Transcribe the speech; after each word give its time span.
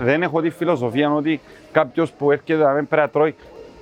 Δεν 0.00 0.22
έχω 0.22 0.40
τη 0.40 0.50
φιλοσοφία 0.50 1.12
ότι 1.12 1.40
κάποιος 1.72 2.12
που 2.12 2.30
έρχεται 2.30 2.62
να 2.62 2.72
πρέπει 2.72 2.96
να 2.96 3.08
τρώει 3.08 3.34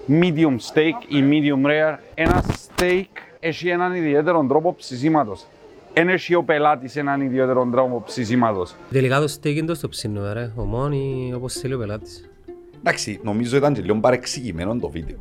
medium 0.08 0.56
steak 0.72 1.08
ή 1.08 1.24
medium 1.30 1.66
rare, 1.66 1.96
ένα 2.14 2.44
steak 2.44 3.04
έχει 3.40 3.68
έναν 3.68 3.94
ιδιαίτερο 3.94 4.46
τρόπο 4.48 4.74
ψησίματος. 4.74 5.46
Εν 5.92 6.08
έχει 6.08 6.34
ο 6.34 6.42
πελάτης 6.42 6.96
έναν 6.96 7.20
ιδιαίτερο 7.20 7.68
τρόπο 7.72 8.02
ψησίματος. 8.06 8.74
Τελικά 8.90 9.20
το 9.20 9.36
steak 9.36 9.54
είναι 9.54 9.66
το 9.66 9.74
στο 9.74 9.88
ψήνο, 9.88 10.32
ρε. 10.32 10.52
Ο 10.56 10.62
μόνοι 10.62 11.32
όπως 11.34 11.54
θέλει 11.54 11.74
ο 11.74 11.78
πελάτης. 11.78 12.30
Εντάξει, 12.78 13.20
νομίζω 13.22 13.56
ήταν 13.56 13.74
και 13.74 13.80
λίγο 13.80 13.96
παρεξηγημένο 14.00 14.76
το 14.76 14.88
βίντεο. 14.88 15.16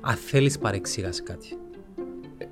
Αν 0.00 0.14
θέλεις 0.14 0.58
παρεξήγας 0.58 1.22
κάτι. 1.22 1.56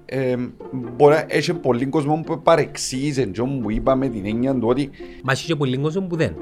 Ε, 0.04 0.36
μπορεί 0.72 1.14
να 1.14 1.24
έχει 1.28 1.54
πολύ 1.54 1.86
κόσμο 1.86 2.22
που 2.26 2.42
παρεξήγησε 2.42 3.24
και 3.24 3.42
μου 3.42 3.70
είπα 3.70 3.94
με 3.94 4.08
την 4.08 4.26
έννοια 4.26 4.54
του 4.54 4.68
ότι 4.68 4.90
Μα 5.22 5.32
έχει 5.32 5.46
και 5.46 5.56
πολύ 5.56 5.76
κόσμο 5.78 6.06
που 6.06 6.16
δεν. 6.16 6.36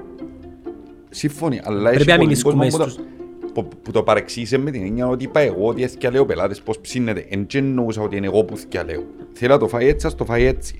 Σύμφωνοι, 1.14 1.60
αλλά 1.64 1.90
Πρέπει 1.90 1.96
έχει 2.00 2.08
να 2.10 2.14
πολύ 2.16 2.26
μείνεις 2.28 2.42
κόσμο 2.42 2.62
που 2.62 2.70
κουμές 2.70 2.94
το, 2.94 3.62
που, 3.62 3.68
που 3.82 3.90
το 3.90 4.02
παρεξήγησε 4.02 4.58
με 4.58 4.70
την 4.70 4.82
έννοια 4.82 5.06
ότι 5.08 5.24
είπα 5.24 5.40
εγώ 5.40 5.66
ότι 5.66 5.82
έθιαλε 5.82 6.24
πελάτες 6.24 6.60
πώς 6.62 6.78
ψήνεται. 6.80 7.26
Εν 7.28 7.46
και 7.46 7.58
εννοούσα 7.58 8.02
ότι 8.02 8.16
είναι 8.16 8.26
εγώ 8.26 8.44
που 8.44 8.56
θυκιαλέω. 8.56 9.04
Θέλω 9.32 9.52
να 9.52 9.58
το 9.58 9.68
φάει 9.68 9.86
έτσι, 9.88 10.06
ας 10.06 10.14
το 10.14 10.24
φάει 10.24 10.44
έτσι. 10.44 10.76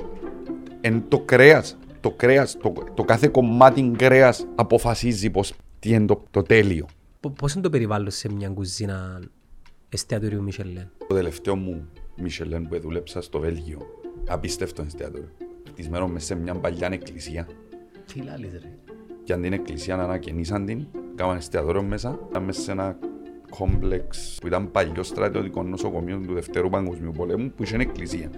Εν 0.80 1.04
το 1.08 1.18
κρέας, 1.18 1.78
το 2.00 2.10
κρέας, 2.10 2.56
το, 2.62 2.72
το 2.94 3.04
κάθε 3.04 3.28
κομμάτι 3.28 3.92
κρέας 3.96 4.46
αποφασίζει 4.54 5.30
πως 5.30 5.52
τι 5.78 5.88
είναι 5.88 6.06
το, 6.06 6.22
το 6.30 6.42
τέλειο. 6.42 6.86
Πο- 7.20 7.30
Πώς 7.30 7.52
είναι 7.52 7.62
το 7.62 7.70
περιβάλλον 7.70 8.10
σε 8.10 8.32
μια 8.32 8.48
κουζίνα 8.48 9.20
εστιατορίου 9.88 10.42
Μισελέν. 10.42 10.90
Το 11.08 11.14
τελευταίο 11.14 11.56
μου 11.56 11.88
Μισελέν 12.16 12.68
που 12.68 12.80
δούλεψα 12.80 13.20
στο 13.20 13.38
Βέλγιο, 13.38 13.80
απίστευτο 14.28 14.82
εστιατόριο. 14.82 15.28
Χτισμένο 15.68 16.08
μέσα 16.08 16.26
σε 16.26 16.34
μια 16.34 16.54
παλιά 16.54 16.88
εκκλησία. 16.92 17.48
Τι 18.12 18.20
λάλης 18.20 18.52
ρε. 18.52 18.83
Και 19.24 19.32
αν 19.32 19.42
την 19.42 19.52
εκκλησία 19.52 19.94
ανακαινήσαν 19.94 20.66
την, 20.66 20.86
κάναν 21.14 21.36
εστιατόριο 21.36 21.82
μέσα, 21.82 22.18
ήταν 22.30 22.42
μέσα 22.42 22.60
σε 22.60 22.70
ένα 22.70 22.96
κόμπλεξ 23.50 24.38
που 24.40 24.46
ήταν 24.46 24.70
παλιό 24.70 25.02
στρατιωτικό 25.02 25.62
νοσοκομείο 25.62 26.18
του 26.26 26.34
Δευτέρου 26.34 26.68
Παγκοσμίου 26.68 27.12
Πολέμου 27.16 27.52
που 27.56 27.62
είχε 27.62 27.76
εκκλησία. 27.76 28.30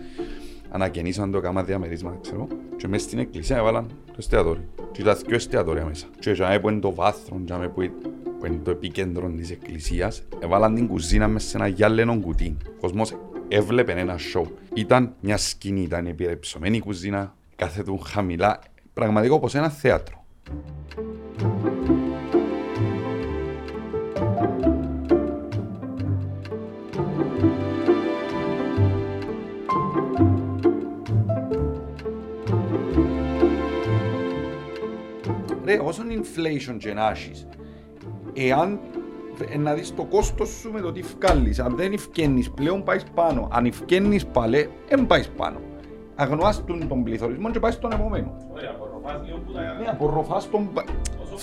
Ανακαινήσαν 0.71 1.31
το, 1.31 1.41
κάμα 1.41 1.63
διαμερίσματα, 1.63 2.19
ξέρω, 2.21 2.47
και 2.77 2.89
μέσα 2.89 3.05
στην 3.05 3.19
εκκλησία 3.19 3.57
έβαλαν 3.57 3.87
το 4.07 4.15
εστιατόριο. 4.19 4.65
Και 4.93 5.01
ήταν 5.01 5.19
δύο 5.27 5.35
εστιατόρια 5.35 5.85
μέσα. 5.85 6.07
Και 6.19 6.31
για 6.31 6.61
που 6.61 6.69
είναι 6.69 6.81
το 6.81 6.95
βάθρο, 6.95 7.41
για 7.45 7.71
που 7.71 7.83
είναι 7.83 7.93
που 8.39 8.47
είναι 8.47 8.61
το 8.63 8.71
επίκεντρο 8.71 9.29
της 9.37 9.51
εκκλησίας, 9.51 10.23
έβαλαν 10.39 10.75
την 10.75 10.87
κουζίνα 10.87 11.29
μέσα 11.29 11.49
σε 11.49 11.57
ένα 11.57 11.67
γυάλινο 11.67 12.19
κουτί. 12.21 12.57
Ο 12.67 12.81
κόσμος 12.81 13.17
έβλεπε 13.49 13.93
ένα 13.93 14.19
σοου. 14.19 14.59
Ήταν 14.75 15.15
μια 15.21 15.37
σκηνή, 15.37 15.83
ήταν 15.83 16.07
επιρρεψωμένη 16.07 16.77
η 16.77 16.81
κουζίνα, 16.81 17.35
κάθετουν 17.57 18.01
χαμηλά, 18.05 18.59
πραγματικό 18.93 19.35
όπως 19.35 19.55
ένα 19.55 19.69
θέατρο. 19.69 20.26
Ρε, 35.65 35.79
όσον 35.83 36.07
inflation 36.11 36.77
και 36.79 36.93
να 36.93 37.11
έχεις, 37.11 37.47
εάν 38.33 38.81
ε, 39.51 39.59
να 39.59 39.75
δεις 39.75 39.95
το 39.95 40.05
κόστος 40.05 40.49
σου 40.49 40.73
με 40.73 40.81
το 40.81 40.93
τι 40.93 41.01
βγάλεις, 41.01 41.59
αν 41.59 41.77
δεν 41.77 41.93
ευκαινείς 41.93 42.51
πλέον 42.51 42.83
πάεις 42.83 43.05
πάνω, 43.15 43.49
αν 43.53 43.65
ευκαινείς 43.65 44.27
πάλι, 44.27 44.71
δεν 44.89 45.07
πάεις 45.07 45.29
πάνω. 45.29 45.61
Αγνοάς 46.15 46.65
τον, 46.65 46.89
τον 46.89 47.03
πληθωρισμό 47.03 47.51
και 47.51 47.59
πάεις 47.59 47.75
στον 47.75 47.93
επόμενο. 47.93 48.37
Ναι, 49.81 49.89
απορροφάς 49.89 50.51
τον... 50.51 50.73
πα- 50.73 50.85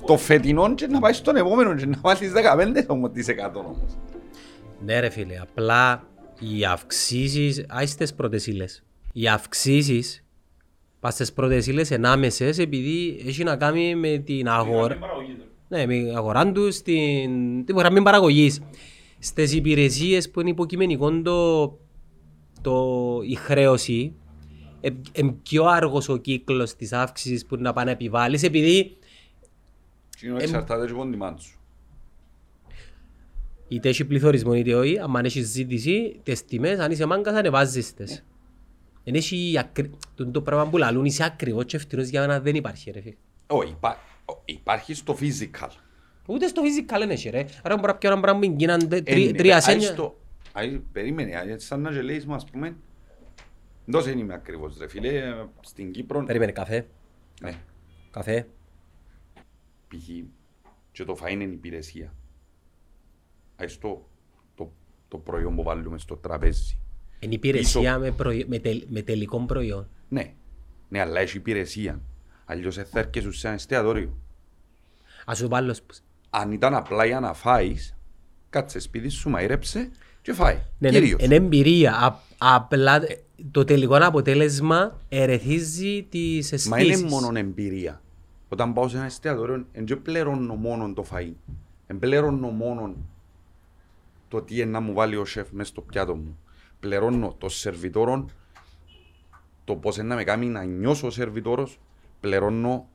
Το 0.05 0.17
φετινό 0.17 0.73
και 0.73 0.87
να 0.87 0.99
πάει 0.99 1.13
στον 1.13 1.35
επόμενο 1.35 1.75
και 1.75 1.85
να 1.85 1.97
βάλεις 2.01 2.31
15% 2.31 2.87
όμως. 2.87 3.17
Ναι 4.85 4.99
ρε 4.99 5.09
φίλε, 5.09 5.39
απλά 5.41 6.07
οι 6.39 6.65
αυξήσεις, 6.65 7.65
άι 7.69 7.85
στις 7.85 8.13
πρώτες 8.13 8.47
ύλες. 8.47 8.83
Οι 9.13 9.27
αυξήσεις 9.27 10.23
πας 10.99 11.13
στις 11.13 11.33
πρώτες 11.33 11.67
ύλες 11.67 11.91
ενάμεσες 11.91 12.57
επειδή 12.57 13.23
έχει 13.27 13.43
να 13.43 13.55
κάνει 13.55 13.95
με 13.95 14.17
την 14.17 14.47
αγορά. 14.49 14.97
Ναι, 15.67 15.85
με 15.85 15.93
την 15.93 16.15
αγορά 16.15 16.51
τους, 16.51 16.81
την, 16.81 17.65
την 17.65 17.77
γραμμή 17.77 18.01
παραγωγής. 18.01 18.61
Στις 19.19 19.53
υπηρεσίες 19.53 20.29
που 20.31 20.39
είναι 20.41 20.49
υποκειμενικό 20.49 21.21
το, 21.21 21.65
το, 22.61 22.83
η 23.29 23.35
χρέωση, 23.35 24.15
είναι 25.13 25.35
πιο 25.43 25.65
άργος 25.65 26.09
ο 26.09 26.17
κύκλος 26.17 26.75
της 26.75 26.93
αύξησης 26.93 27.45
που 27.45 27.55
να 27.55 27.73
πάει 27.73 27.85
να 27.85 27.91
επιβάλλεις 27.91 28.43
επειδή 28.43 28.97
Και 30.19 30.27
είναι 30.27 30.43
εξαρτάται 30.43 30.85
και 30.85 30.91
από 30.91 31.03
την 31.09 31.19
demand 31.21 31.35
σου. 31.37 31.57
είτε 33.67 33.89
έχει 33.89 34.05
πληθωρισμό 34.05 34.53
είτε 34.53 34.73
όχι, 34.75 34.99
αν 34.99 35.15
έχεις 35.25 35.47
ζήτηση, 35.47 36.19
τις 36.23 36.45
τιμές, 36.45 36.79
αν 36.79 36.91
είσαι 36.91 37.05
μάγκας, 37.05 37.35
ανεβάζεις 37.35 37.93
τις. 37.93 38.23
Εν 39.03 39.15
έχει 39.15 39.55
ακρι... 39.59 39.91
το, 40.15 40.27
το 40.27 40.41
πράγμα 40.41 40.69
που 40.69 40.77
λαλούν, 40.77 41.05
είσαι 41.05 41.23
ακριβώς 41.23 41.65
και 41.65 41.75
ευθυνός 41.75 42.07
για 42.07 42.25
να 42.27 42.39
δεν 42.39 42.55
υπάρχει 42.55 42.91
ρε 42.91 43.01
φίλε. 43.01 43.15
Όχι, 43.47 43.71
υπά- 43.71 43.97
ο- 44.25 44.41
υπάρχει 44.45 44.93
στο 44.93 45.17
physical. 45.19 45.67
Ούτε 46.25 46.47
στο 46.47 46.61
physical 46.65 46.95
δεν 46.99 47.09
έχει 47.09 47.29
ρε. 47.29 47.45
Άρα 47.63 47.75
μπορεί 47.75 47.87
να 47.87 47.95
πιω 47.95 48.11
ένα 48.11 48.19
πράγμα 48.21 48.39
που 48.39 48.55
γίνανε 48.57 48.83
Ε, 48.95 49.01
τρι- 49.01 49.31
ναι, 49.31 49.37
τρία 49.37 49.55
άι 49.55 49.61
σένια. 49.61 49.87
στο- 49.87 50.19
άι, 50.51 50.81
Περίμενε, 50.91 51.35
άι, 51.35 51.59
σαν 51.59 51.81
να 51.81 51.91
γελέεις 51.91 52.25
μου, 52.25 52.33
ας 52.33 52.45
πούμε. 52.45 52.75
Δώσε 53.85 54.11
είναι 54.11 54.19
είμαι 54.21 54.33
ακριβώς 54.33 54.77
ρε 54.77 54.87
φίλε, 54.87 55.07
ε, 55.17 55.45
στην 55.61 55.91
Κύπρο, 55.91 56.23
Περίμενε 56.23 56.51
καφέ, 56.51 56.87
ναι, 57.41 57.61
καφέ. 58.11 58.47
π.χ. 59.87 60.09
και 60.91 61.03
το 61.03 61.17
φαΐν 61.21 61.31
είναι 61.31 61.43
υπηρεσία. 61.43 62.13
Άι 63.55 63.67
στο 63.67 64.09
το, 64.55 64.71
το 65.07 65.17
προϊόν 65.17 65.55
που 65.55 65.63
βάλουμε 65.63 65.97
στο 65.97 66.15
τραπέζι. 66.15 66.77
Είναι 67.19 67.33
υπηρεσία 67.33 67.97
με, 67.99 68.11
προϊ... 68.11 68.45
με, 68.47 68.59
τελ... 68.59 68.83
με 68.87 69.01
τελικό 69.01 69.39
προϊόν. 69.45 69.87
Ναι, 70.09 70.33
ναι, 70.89 70.99
αλλά 70.99 71.19
έχει 71.19 71.37
υπηρεσία. 71.37 72.01
Αλλιώς 72.45 72.75
δεν 72.75 72.85
θα 72.85 72.99
έρχεσαι 72.99 73.31
σε 73.31 73.47
ένα 73.47 73.55
εστιατόριο. 73.55 74.17
Ας 75.25 75.37
σου 75.37 75.47
βάλω 75.47 75.73
σπ- 75.73 75.91
Αν 76.29 76.51
ήταν 76.51 76.73
απλά 76.75 77.05
για 77.05 77.19
να 77.19 77.33
φάεις, 77.33 77.97
κάτσε 78.49 78.79
σπίτι 78.79 79.09
σου, 79.09 79.29
μαείρεψε 79.29 79.91
και 80.21 80.33
φάει. 80.33 80.61
Ναι, 80.77 80.89
Κυρίως. 80.89 81.23
είναι 81.23 81.35
εμπειρία. 81.35 81.93
Α, 81.95 82.19
απλά 82.37 83.01
το 83.51 83.63
τελικό 83.63 83.97
αποτέλεσμα 84.01 84.99
ερεθίζει 85.09 86.03
τις 86.03 86.67
Μα 86.67 86.79
είναι 86.79 86.91
αισθήσεις. 86.93 87.11
μόνο 87.11 87.37
εμπειρία. 87.39 88.01
Όταν 88.49 88.73
πάω 88.73 88.87
σε 88.87 88.97
ένα 88.97 89.05
εστιατόριο, 89.05 89.65
δεν 89.73 90.01
πληρώνω 90.01 90.55
μόνο 90.55 90.93
το 90.93 91.05
φαΐ. 91.11 91.33
Δεν 91.87 91.99
πληρώνω 91.99 92.47
μόνο 92.47 92.95
το 94.27 94.41
τι 94.41 94.55
είναι 94.55 94.65
να 94.71 94.79
μου 94.79 94.93
βάλει 94.93 95.15
ο 95.15 95.25
σεφ 95.25 95.51
μέσα 95.51 95.69
στο 95.69 95.81
πιάτο 95.81 96.15
μου. 96.15 96.39
Πληρώνω 96.79 97.35
το 97.37 97.49
σερβιτόρο, 97.49 98.25
το 99.63 99.75
πώς 99.75 99.97
είναι 99.97 100.07
να 100.07 100.15
με 100.15 100.23
κάνει 100.23 100.45
να 100.45 100.63
νιώσω 100.63 101.07
ο 101.07 101.09
σερβιτόρος. 101.09 101.79
Πληρώνω 102.19 102.87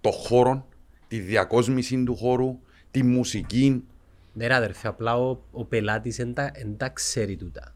το 0.00 0.10
χώρο, 0.10 0.66
τη 1.08 1.18
διακόσμηση 1.18 2.04
του 2.04 2.16
χώρου, 2.16 2.58
τη 2.90 3.02
μουσική. 3.02 3.84
Ναι 4.32 4.46
ρε 4.46 4.54
αδερφέ, 4.54 4.88
απλά 4.88 5.18
ο, 5.18 5.38
ο 5.52 5.64
πελάτης 5.64 6.16
δεν 6.16 6.34
τα, 6.34 6.50
εν 6.54 6.76
τα 6.76 6.88
ξέρει 6.88 7.36
τούτα. 7.36 7.74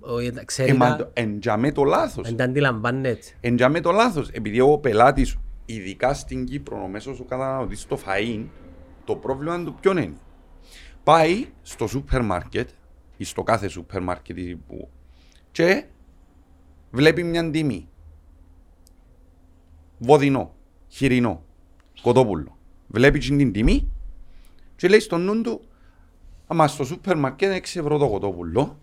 Ο- 0.00 0.18
εν 0.18 0.34
τα 0.34 0.44
ξέρει 0.44 0.70
Ε, 0.70 0.74
μα 0.74 0.88
τα, 0.88 0.96
το- 0.96 1.10
Εν 1.14 1.40
τζαμέ 1.40 1.72
το 1.72 1.84
λάθος. 1.84 2.28
εν 2.28 2.36
τα 2.36 2.44
αντιλαμβάνεται. 2.44 3.26
Εν 3.40 3.56
τζαμέ 3.56 3.80
το 3.80 3.90
λάθος. 3.90 4.28
Επειδή 4.28 4.60
ο 4.60 4.78
πελάτης, 4.78 5.36
ειδικά 5.66 6.14
στην 6.14 6.44
Κύπρο, 6.44 6.82
ο 6.82 6.86
μέσος 6.88 7.20
ο 7.20 7.24
καταναλωτής 7.24 7.80
στο 7.80 7.98
φαΐν, 8.06 8.44
το 9.04 9.16
πρόβλημα 9.16 9.64
του 9.64 9.74
ποιον 9.80 9.96
είναι. 9.96 10.16
Πάει 11.04 11.46
στο 11.62 11.86
σούπερ 11.86 12.22
μάρκετ 12.22 12.68
ή 13.16 13.24
στο 13.24 13.42
κάθε 13.42 13.68
σούπερ 13.68 14.02
μάρκετ 14.02 14.38
ή 14.38 14.56
που, 14.68 14.88
και 15.52 15.84
βλέπει 16.90 17.22
μια 17.22 17.50
τιμή. 17.50 17.88
Βοδινό, 19.98 20.54
χοιρινό, 20.88 21.42
κοτόπουλο. 22.02 22.56
Βλέπει 22.86 23.18
την 23.18 23.52
τιμή 23.52 23.90
και 24.76 24.88
λέει 24.88 25.00
στον 25.00 25.20
νου 25.24 25.40
του 25.40 25.60
άμα 26.46 26.68
στο 26.68 26.84
σούπερ 26.84 27.16
μάρκετ 27.16 27.52
6 27.52 27.78
ευρώ 27.80 27.98
το 27.98 28.08
κοτόπουλο 28.08 28.78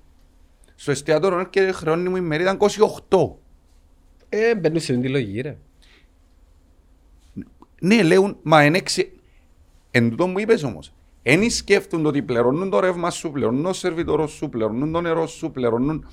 στο 0.80 0.92
εστιατόριο 0.92 1.40
έρχεται 1.40 1.72
χρεώνει 1.72 2.10
μου 2.10 2.16
η 2.16 2.22
μερίδα 2.22 2.58
28. 3.10 3.30
Ε, 4.30 4.56
μπαίνουν 4.56 4.80
σε 4.80 4.98
τη 4.98 5.10
λογική 5.10 5.42
ρε. 5.42 5.58
Ναι, 7.82 8.04
λέουν, 8.04 8.38
μα 8.42 8.66
είναι 8.66 8.78
έξι... 8.78 9.12
Εν 9.92 10.10
τούτο 10.10 10.28
μου 10.28 10.40
είπες 10.40 10.64
όμως. 10.64 10.94
Εν 11.24 11.50
σκέφτονται 11.50 12.08
ότι 12.08 12.22
πληρώνουν 12.22 12.70
το 12.70 12.80
ρεύμα 12.80 13.10
σου, 13.10 13.32
πληρώνουν 13.32 13.64
το 13.64 13.74
σερβιτόρο 13.74 14.28
σου, 14.28 14.50
πληρώνουν 14.50 14.92
το 14.92 15.02
νερό 15.02 15.28
σου, 15.28 15.52
πληρώνουν 15.52 16.06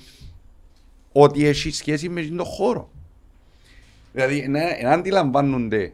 ότι 1.11 1.45
έχει 1.45 1.71
σχέση 1.71 2.09
με 2.09 2.21
τον 2.21 2.45
χώρο. 2.45 2.89
Δηλαδή, 4.13 4.47
να, 4.47 4.59
να 4.83 4.91
αντιλαμβάνονται 4.91 5.93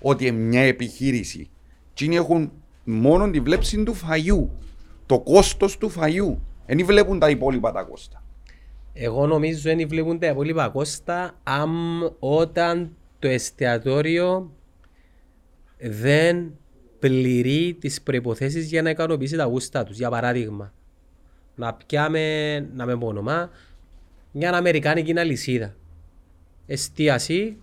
ότι 0.00 0.26
είναι 0.26 0.38
μια 0.38 0.60
επιχείρηση 0.60 1.50
και 1.94 2.04
είναι 2.04 2.14
έχουν 2.14 2.52
μόνο 2.84 3.30
τη 3.30 3.40
βλέψη 3.40 3.82
του 3.82 3.94
φαγιού, 3.94 4.50
το 5.06 5.20
κόστος 5.20 5.78
του 5.78 5.88
φαγιού. 5.88 6.40
Δεν 6.68 6.84
βλέπουν 6.86 7.18
τα 7.18 7.30
υπόλοιπα 7.30 7.72
τα 7.72 7.82
κόστα. 7.82 8.22
Εγώ 8.92 9.26
νομίζω 9.26 9.60
δεν 9.60 9.88
βλέπουν 9.88 10.18
τα 10.18 10.26
υπόλοιπα 10.26 10.68
κόστα 10.68 11.38
αν 11.42 11.70
όταν 12.18 12.96
το 13.18 13.28
εστιατόριο 13.28 14.52
δεν 15.78 16.52
πληρεί 16.98 17.76
τις 17.80 18.02
προϋποθέσεις 18.02 18.66
για 18.68 18.82
να 18.82 18.90
ικανοποιήσει 18.90 19.36
τα 19.36 19.44
γούστα 19.44 19.84
τους. 19.84 19.96
Για 19.96 20.10
παράδειγμα, 20.10 20.72
να 21.54 21.74
πιάμε, 21.74 22.58
να 22.74 22.86
με 22.86 22.96
πω 22.96 23.06
όνομα, 23.06 23.50
μια 24.32 24.52
αμερικάνικη 24.52 25.18
αλυσίδα. 25.18 25.74
Εστίαση 26.66 27.56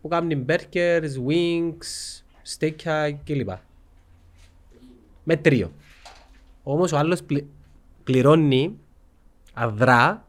που 0.00 0.08
κάνει 0.08 0.44
burgers, 0.48 1.10
wings, 1.28 2.22
στέκια 2.42 3.12
κλπ. 3.24 3.50
Με 5.24 5.36
τρίο. 5.36 5.72
Όμως 6.62 6.92
ο 6.92 6.96
άλλος 6.98 7.22
πλη- 7.22 7.46
πληρώνει 8.04 8.78
αδρά 9.52 10.28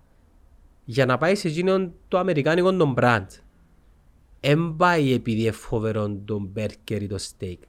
για 0.85 1.05
να 1.05 1.17
πάει 1.17 1.35
σε 1.35 1.47
εκείνον 1.47 1.93
το 2.07 2.17
αμερικάνικο 2.17 2.75
τον 2.75 2.93
brand. 2.97 3.25
Εν 4.39 4.75
πάει 4.77 5.13
επειδή 5.13 5.41
είναι 5.41 5.51
φοβερό 5.51 6.15
το 6.25 6.39
μπέρκερ 6.39 7.01
ή 7.01 7.07
το 7.07 7.17
στέικ. 7.17 7.61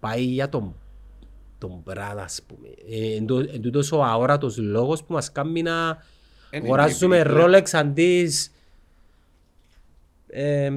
Πάει 0.00 0.22
για 0.22 0.48
τον, 0.48 0.74
τον 1.58 1.82
brand 1.86 2.16
ας 2.18 2.42
πούμε. 2.46 2.68
Ε, 2.90 3.16
εν, 3.16 3.26
τω- 3.26 3.38
εν 3.38 3.60
τούτος 3.60 3.92
ο 3.92 4.02
αόρατος 4.04 4.58
λόγος 4.58 5.04
που 5.04 5.12
μας 5.12 5.32
κάνει 5.32 5.62
να 5.62 5.98
Είναι 6.50 6.64
αγοράζουμε 6.66 7.18
επειδή- 7.18 7.38
Rolex 7.40 7.68
αντί 7.72 8.30
ε, 10.26 10.72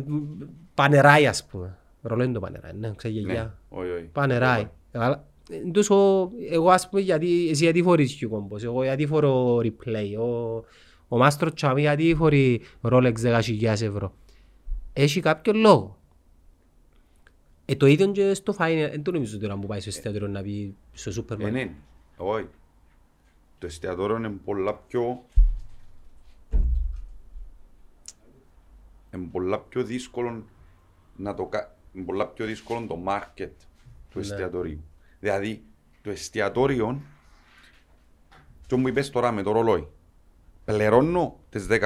πανεράι 0.73 1.27
ας 1.27 1.45
πούμε. 1.45 1.77
Ρολό 2.01 2.23
είναι 2.23 2.33
το 2.33 2.39
πανεράι, 2.39 2.73
ναι, 2.73 2.91
ξέρει 2.95 3.13
Ναι, 3.13 3.19
γιαγιά. 3.19 3.57
όχι, 3.69 3.89
όχι. 3.89 4.03
Πανεράι. 4.03 4.69
Αλλά, 5.49 5.59
εν 5.61 5.71
τόσο, 5.71 6.29
εγώ 6.49 6.69
ας 6.69 6.89
πούμε 6.89 7.01
γιατί, 7.01 7.49
εσύ 7.49 7.63
γιατί 7.63 7.81
φορείς 7.81 8.17
Q-Combos, 8.21 8.63
εγώ 8.63 8.83
γιατί 8.83 9.05
φορώ 9.05 9.57
replay, 9.57 10.17
ο, 10.19 10.63
ο 11.07 11.17
Μάστρο 11.17 11.53
Τσάμι 11.53 11.81
γιατί 11.81 12.15
φορεί 12.15 12.61
Rolex 12.81 13.13
10.000 13.23 13.63
ευρώ; 13.63 14.13
Έχει 14.93 15.19
κάποιο 15.19 15.53
λόγο. 15.53 15.99
Ε, 17.65 17.75
το 17.75 17.85
ίδιο 17.85 18.11
και 18.11 18.33
στο 18.33 18.53
φάιν, 18.53 18.89
δεν 18.89 19.03
το 19.03 19.11
νομίζω 19.11 19.39
τώρα 19.39 19.57
που 19.57 19.67
πάει 19.67 19.79
στο 19.79 19.89
εστιατόριο 19.89 20.27
να 20.27 20.41
πει 20.41 20.75
στο 20.91 21.11
σούπερ 21.11 21.39
Ε, 21.39 21.43
μάρκετ. 21.43 21.65
ναι, 21.65 21.75
όχι. 22.17 22.47
Το 23.59 23.65
εστιατόριο 23.65 24.15
είναι 24.15 24.29
πολλά 24.29 24.73
πιο... 24.73 25.23
Είναι 29.13 29.27
πολλά 29.31 29.59
πιο 29.59 29.83
δύσκολο 29.83 30.43
να 31.15 31.33
το 31.33 31.45
κα... 31.45 31.75
είναι 31.93 32.05
πολλά 32.05 32.27
πιο 32.27 32.45
δύσκολο 32.45 32.85
το 32.87 33.03
market 33.07 33.51
του 34.09 34.19
εστιατορίου. 34.19 34.83
Δηλαδή, 35.19 35.63
το 36.01 36.09
εστιατόριο 36.09 37.01
και 38.67 38.75
μου 38.75 38.87
είπες 38.87 39.09
τώρα 39.09 39.31
με 39.31 39.41
το 39.43 39.51
ρολόι 39.51 39.87
πληρώνω 40.65 41.35
τις 41.49 41.67
10.000 41.69 41.79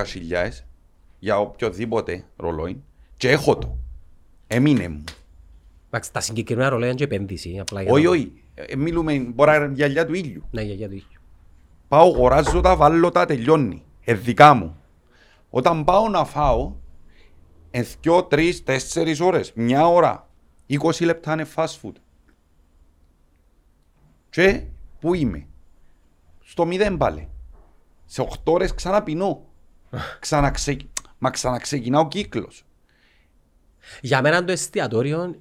για 1.19 1.39
οποιοδήποτε 1.39 2.25
ρολόι 2.35 2.83
και 3.17 3.29
έχω 3.31 3.57
το. 3.57 3.77
Έμεινε 4.47 4.87
μου. 4.87 5.03
Εντάξει, 5.87 6.13
τα 6.13 6.19
συγκεκριμένα 6.19 6.69
ρολέ 6.69 6.85
είναι 6.85 6.95
και 6.95 7.03
επένδυση, 7.03 7.59
απλά 7.59 7.81
για 7.81 7.91
Όχι, 7.91 8.03
να- 8.03 8.09
όχι. 8.09 8.43
Ε, 8.55 8.75
Μιλούμε, 8.75 9.19
μπορεί 9.19 9.49
να 9.49 9.55
είναι 9.55 9.73
γυαλιά 9.73 10.05
του 10.05 10.13
ήλιου. 10.13 10.43
Ναι, 10.51 10.61
για, 10.61 10.73
για 10.73 10.87
το 10.87 10.93
ίδιο. 10.93 11.19
Πάω, 11.87 12.07
αγοράζω 12.13 12.61
τα, 12.61 12.75
βάλω 12.75 13.11
τα, 13.11 13.25
τελειώνει. 13.25 13.83
Ε, 14.03 14.13
δικά 14.13 14.53
μου. 14.53 14.75
Όταν 15.49 15.83
πάω 15.83 16.09
να 16.09 16.25
φάω, 16.25 16.73
ε, 17.71 17.81
δυο, 18.01 18.23
τρεις, 18.23 18.63
τέσσερις 18.63 19.19
ώρες, 19.19 19.53
μια 19.53 19.87
ώρα, 19.87 20.29
20 20.67 21.05
λεπτά 21.05 21.33
είναι 21.33 21.47
fast 21.55 21.65
food. 21.81 21.93
Και 24.29 24.63
πού 24.99 25.13
είμαι; 25.13 25.47
Στο 26.43 26.65
μηδέν 26.65 26.97
πάλι. 26.97 27.29
Σε 28.05 28.27
8 28.29 28.35
ώρες 28.43 28.73
ξαναπεινώ. 28.73 29.45
Ξαναξε... 30.19 30.77
Μα 31.17 31.29
ξαναξεκινά 31.29 31.99
ο 31.99 32.07
κύκλος. 32.07 32.65
Για 34.01 34.21
μένα 34.21 34.43
το 34.43 34.51
εστιατόριο 34.51 35.35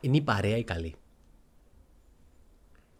είναι 0.00 0.16
η 0.16 0.20
παρέα 0.20 0.56
η 0.56 0.64
καλή. 0.64 0.94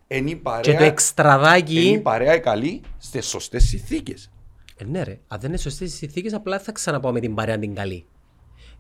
Είναι 0.07 0.31
η 0.31 0.37
παρέα, 0.37 0.61
Και 0.61 0.71
το 0.71 0.77
είναι 0.77 0.85
η 0.85 0.89
εξτραδάκι... 0.89 2.01
παρέα 2.03 2.35
η 2.35 2.41
καλή 2.41 2.83
στις 2.99 3.27
σωστές 3.27 3.65
συνθήκες. 3.65 4.31
Ε, 4.77 4.85
ναι 4.85 5.03
ρε, 5.03 5.21
αν 5.29 5.41
δεν 5.41 5.49
είναι 5.49 5.59
σωστές 5.59 5.93
οι 5.93 5.97
συνθήκες 5.97 6.33
απλά 6.33 6.59
θα 6.59 6.73
ξαναπάω 6.73 7.13
με 7.13 7.21
την 7.21 7.35
παρέα 7.35 7.59
την 7.59 7.75
καλή. 7.75 8.07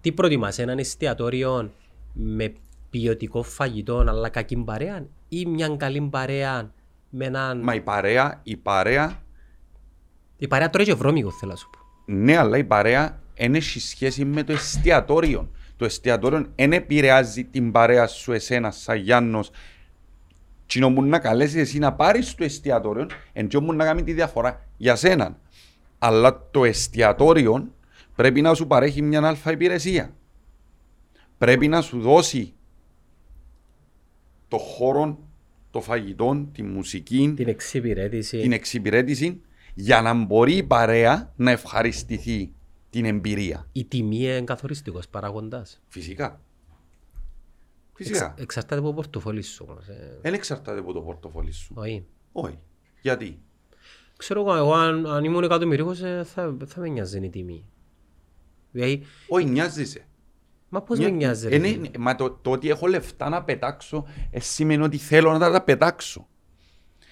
Τι 0.00 0.12
προτιμάς, 0.12 0.58
έναν 0.58 0.78
εστιατόριο 0.78 1.72
με 2.12 2.52
ποιοτικό 2.90 3.43
φαγητό 3.43 3.96
αλλά 3.99 4.28
κακή 4.28 4.56
παρέα 4.56 5.06
ή 5.38 5.46
μια 5.46 5.69
καλή 5.69 6.00
παρέα 6.00 6.72
με 7.08 7.25
έναν... 7.25 7.60
Μα 7.62 7.75
η 7.75 7.81
παρέα, 7.81 8.40
η 8.42 8.56
παρέα 8.56 9.22
Η 10.36 10.48
παρέα 10.48 10.70
τρώει 10.70 10.84
και 10.84 10.94
βρώμικο 10.94 11.31
θέλω 11.31 11.50
να 11.50 11.56
σου 11.56 11.70
πω. 11.70 11.78
Ναι, 12.12 12.36
αλλά 12.36 12.58
η 12.58 12.64
παρέα 12.64 13.20
δεν 13.36 13.54
έχει 13.54 13.81
σχέση 13.81 14.25
με 14.25 14.42
το 14.42 14.52
εστιατόριο. 14.52 15.50
Το 15.76 15.84
εστιατόριο 15.84 16.46
δεν 16.54 16.72
επηρεάζει 16.72 17.44
την 17.44 17.72
παρέα 17.72 18.06
σου 18.06 18.32
εσένα 18.32 18.70
σαν 18.70 18.96
Γιάννος. 18.96 19.50
Τι 20.66 20.86
μου 20.86 21.02
να 21.02 21.19
καλέσεις 21.19 21.56
εσύ 21.56 21.78
να 21.78 21.92
πάρεις 21.92 22.34
το 22.34 22.44
εστιατόριο, 22.44 23.06
εν 23.32 23.48
τω 23.48 23.60
να 23.60 23.84
κάνει 23.84 24.02
τη 24.02 24.12
διαφορά 24.12 24.60
για 24.76 24.96
σένα. 24.96 25.38
Αλλά 25.98 26.48
το 26.50 26.64
εστιατόριο 26.64 27.72
πρέπει 28.14 28.40
να 28.40 28.54
σου 28.54 28.66
παρέχει 28.66 29.02
μια 29.02 29.26
αλφα 29.26 29.50
υπηρεσία. 29.50 30.14
Πρέπει 31.38 31.69
να 31.69 31.81
σου 31.81 32.00
δώσει 32.00 32.52
το 34.48 34.58
χώρο, 34.58 35.19
το 35.75 35.81
φαγητό, 35.81 36.49
τη 36.53 36.62
μουσική, 36.62 37.32
Την 37.37 37.49
εξυπηρέτηση. 37.49 38.41
την 38.41 38.53
εξυπηρέτηση 38.53 39.41
για 39.75 40.03
να 40.03 40.15
μπορεί 40.25 40.56
η 40.56 40.62
παρέα 40.62 41.32
να 41.37 41.50
ευχαριστηθεί 41.50 42.53
την 42.91 43.05
εμπειρία. 43.05 43.69
Η 43.73 43.85
τιμή 43.85 44.17
είναι 44.17 44.41
καθοριστικός 44.43 45.09
παραγοντάς. 45.09 45.82
Φυσικά. 45.88 46.41
Φυσικά. 47.94 48.25
Εξ, 48.32 48.43
εξαρτάται 48.43 48.79
από 48.81 48.87
το 48.88 48.94
πορτοφόλι 48.94 49.43
σου 49.43 49.67
όμως. 49.69 49.88
Ε. 49.88 50.19
Δεν 50.23 50.35
εξαρτάται 50.35 50.79
από 50.79 50.93
το 50.93 51.00
πορτοφόλι 51.00 51.53
σου. 51.53 51.75
Όχι. 51.77 52.05
Όχι. 52.32 52.59
Γιατί; 53.03 53.38
Ξέρω 54.17 54.41
εγώ, 54.41 54.55
εγώ 54.55 54.73
αν, 54.75 55.06
αν 55.06 55.25
ήμουν 55.25 55.44
εκατομμυρίουχος 55.44 56.00
ε, 56.03 56.23
θα, 56.25 56.56
θα 56.67 56.81
με 56.81 56.88
νοιάζει 56.88 57.25
η 57.25 57.31
τιμή. 57.31 57.65
Δηλαδή, 58.70 59.03
Όχι, 59.29 59.44
νοιάζεσαι. 59.47 60.06
Μα 60.75 60.82
πώς 60.82 60.99
με 60.99 61.09
νοιάζει 61.09 61.49
ρε. 61.49 61.55
Ε, 61.55 61.59
ναι, 61.59 61.69
ναι, 61.69 61.88
μα 61.99 62.15
το, 62.15 62.31
το 62.31 62.50
ότι 62.50 62.69
έχω 62.69 62.87
λεφτά 62.87 63.29
να 63.29 63.43
πετάξω 63.43 64.06
ε, 64.31 64.41
σημαίνει 64.41 64.82
ότι 64.82 64.97
θέλω 64.97 65.32
να 65.32 65.38
τα, 65.38 65.50
τα 65.50 65.62
πετάξω. 65.62 66.26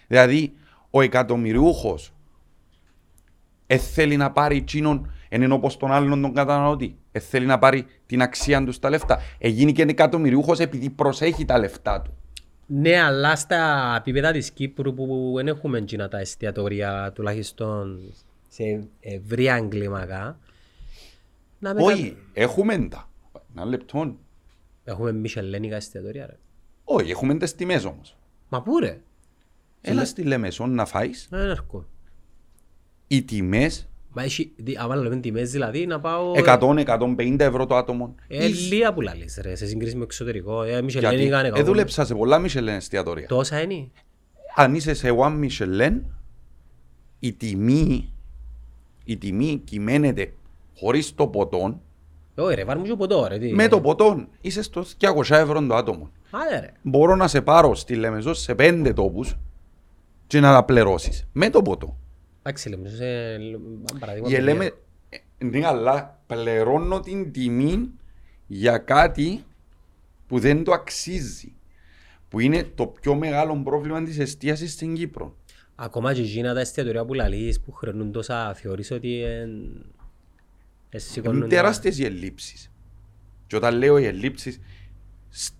Δηλαδή, 0.06 0.53
ο 0.91 1.00
εκατομμυριούχος 1.00 2.12
ε, 3.67 3.76
θέλει 3.76 4.17
να 4.17 4.31
πάρει 4.31 4.56
εκείνον, 4.56 5.12
εν 5.29 5.43
είναι 5.43 5.55
όπως 5.55 5.76
τον 5.76 5.93
άλλον 5.93 6.23
τον 6.23 6.35
καταναλωτή. 6.35 6.97
Ε, 7.12 7.19
θέλει 7.19 7.47
να 7.47 7.59
πάρει 7.59 7.87
την 8.06 8.23
αξία 8.23 8.64
του 8.64 8.73
στα 8.73 8.91
λεφτά. 8.91 9.19
Εγίνει 9.38 9.73
και 9.73 9.82
εκατομμυριούχος 9.82 10.58
επειδή 10.58 10.91
προσέχει 10.91 11.44
τα 11.44 11.58
λεφτά 11.58 12.00
του. 12.00 12.17
Ναι, 12.67 13.00
αλλά 13.00 13.37
στα 13.37 13.94
επίπεδα 13.99 14.32
της 14.32 14.50
Κύπρου 14.50 14.94
που 14.94 15.32
δεν 15.36 15.48
έχουμε 15.48 15.79
εκείνα 15.79 16.08
τα 16.08 16.19
εστιατόρια 16.19 17.13
τουλάχιστον 17.15 18.01
σε 18.48 18.89
ευρία 19.01 19.55
εγκλήμακα. 19.55 20.39
Να 21.58 21.75
με 21.75 21.82
Όχι, 21.82 22.17
έχουμε 22.32 22.79
τα. 22.79 23.11
Ένα 23.56 23.65
λεπτό. 23.65 23.99
κα- 23.99 24.17
Έχουμε 24.93 25.13
μισελένικα 25.13 25.77
εστιατόρια 25.77 26.27
ρε. 26.27 26.39
Όχι, 26.85 27.11
έχουμε 27.11 27.35
τις 27.37 27.55
τιμές 27.55 27.85
όμως. 27.85 28.17
Μα 28.49 28.63
πού 28.63 28.79
ρε. 28.79 29.01
Έλα 29.81 30.05
στη 30.05 30.23
Λεμεσόν 30.23 30.75
να 30.75 30.85
φάεις. 30.87 31.27
Δεν 31.31 31.41
έρχομαι. 31.51 31.85
Οι 33.06 33.23
τιμές 33.23 33.87
Μα 34.15 34.23
έχει, 34.23 34.53
δι- 34.56 34.79
άμα 34.79 34.97
λέμε 34.97 35.17
τιμές 35.17 35.51
δηλαδή 35.51 35.87
να 35.87 36.01
πάω... 36.01 36.32
100-150 36.37 37.37
ευρώ 37.39 37.67
το 37.67 37.77
άτομο. 37.77 38.15
Ε, 38.29 38.47
Εις- 38.47 38.71
λίγα 38.73 38.93
που 38.94 39.01
λαλείς 39.01 39.39
ρε, 39.43 39.55
σε 39.55 39.67
σύγκριση 39.67 39.97
με 39.97 40.03
εξωτερικό. 40.05 40.63
Ε, 40.63 40.69
Γιατί 40.69 40.85
μισελένικα 40.85 41.39
είναι 41.39 41.49
ε, 41.49 41.51
κακό. 41.51 41.65
δούλεψα 41.65 42.05
σε 42.05 42.15
πολλά 42.15 42.41
Michelin 42.44 42.67
εστιατόρια. 42.67 43.27
Τόσα 43.27 43.61
είναι. 43.63 43.91
Αν 44.56 44.75
είσαι 44.75 44.94
σε 44.94 45.09
one 45.19 45.44
Michelin, 45.49 46.01
η 47.19 47.32
τιμή, 47.32 48.13
η 49.05 49.17
τιμή 49.17 49.61
κυμαίνεται 49.65 50.32
χωρίς 50.77 51.15
το 51.15 51.27
ποτόν. 51.27 51.81
Όχι 52.34 52.55
ρε, 52.55 52.65
βάρμου 52.65 52.84
και 52.84 52.94
ποτό 52.94 53.27
ρε. 53.29 53.39
τι. 53.39 53.55
Με 53.55 53.69
το 53.69 53.81
ποτόν 53.81 54.29
είσαι 54.41 54.62
στο 54.62 54.84
200 55.01 55.31
ευρώ 55.31 55.67
το 55.67 55.74
άτομο. 55.74 56.10
Άντε 56.31 56.60
ρε. 56.60 56.72
Μπορώ 56.82 57.17
να 57.17 57.29
σε 57.29 57.41
πάρω 57.41 57.74
στη 57.74 57.94
Λεμεζό 57.94 58.34
σε 58.34 58.55
πέντε 58.55 58.93
τόπους 58.93 59.36
και 60.27 60.41
να 60.41 60.53
τα 60.53 60.65
πληρώσεις. 60.65 61.29
Με 61.32 61.51
το 61.51 61.62
ποτό. 61.62 61.96
Εντάξει 62.43 62.69
λέμε, 62.69 62.89
σε 62.89 63.32
ένα 63.32 63.58
παράδειγμα. 63.98 64.29
Για 64.29 64.39
παιδιά. 64.39 64.53
λέμε, 64.53 64.72
ε, 65.08 65.44
ναι, 65.44 65.67
αλλά 65.67 66.20
πληρώνω 66.27 67.01
την 67.01 67.32
τιμή 67.32 67.91
για 68.46 68.79
κάτι 68.79 69.44
που 70.27 70.39
δεν 70.39 70.65
το 70.65 70.72
αξίζει. 70.72 71.53
Που 72.29 72.41
είναι 72.41 72.67
το 72.74 72.86
πιο 72.86 73.15
μεγάλο 73.15 73.60
πρόβλημα 73.65 74.03
της 74.03 74.19
εστίασης 74.19 74.72
στην 74.72 74.94
Κύπρο. 74.94 75.36
Ακόμα 75.74 76.15
και 76.15 76.20
εκείνα 76.20 76.55
τα 76.55 76.60
εστιατορία 76.60 77.05
που 77.05 77.15
λαλείς 77.15 77.60
που 77.60 77.72
χρεώνουν 77.72 78.12
τόσα 78.12 78.55
θεωρείς 78.55 78.91
ότι 78.91 79.22
εν... 79.22 79.51
ε, 80.94 80.99
σηκώνουν 80.99 81.37
Είναι 81.37 81.49
τα- 81.49 81.55
τεράστιες 81.56 81.99
οι 81.99 82.05
ελλείψεις. 82.05 82.70
Και 83.46 83.56
όταν 83.56 83.75
λέω 83.77 83.99
οι 83.99 84.05
ελλείψεις 84.05 84.61
σ- 85.29 85.55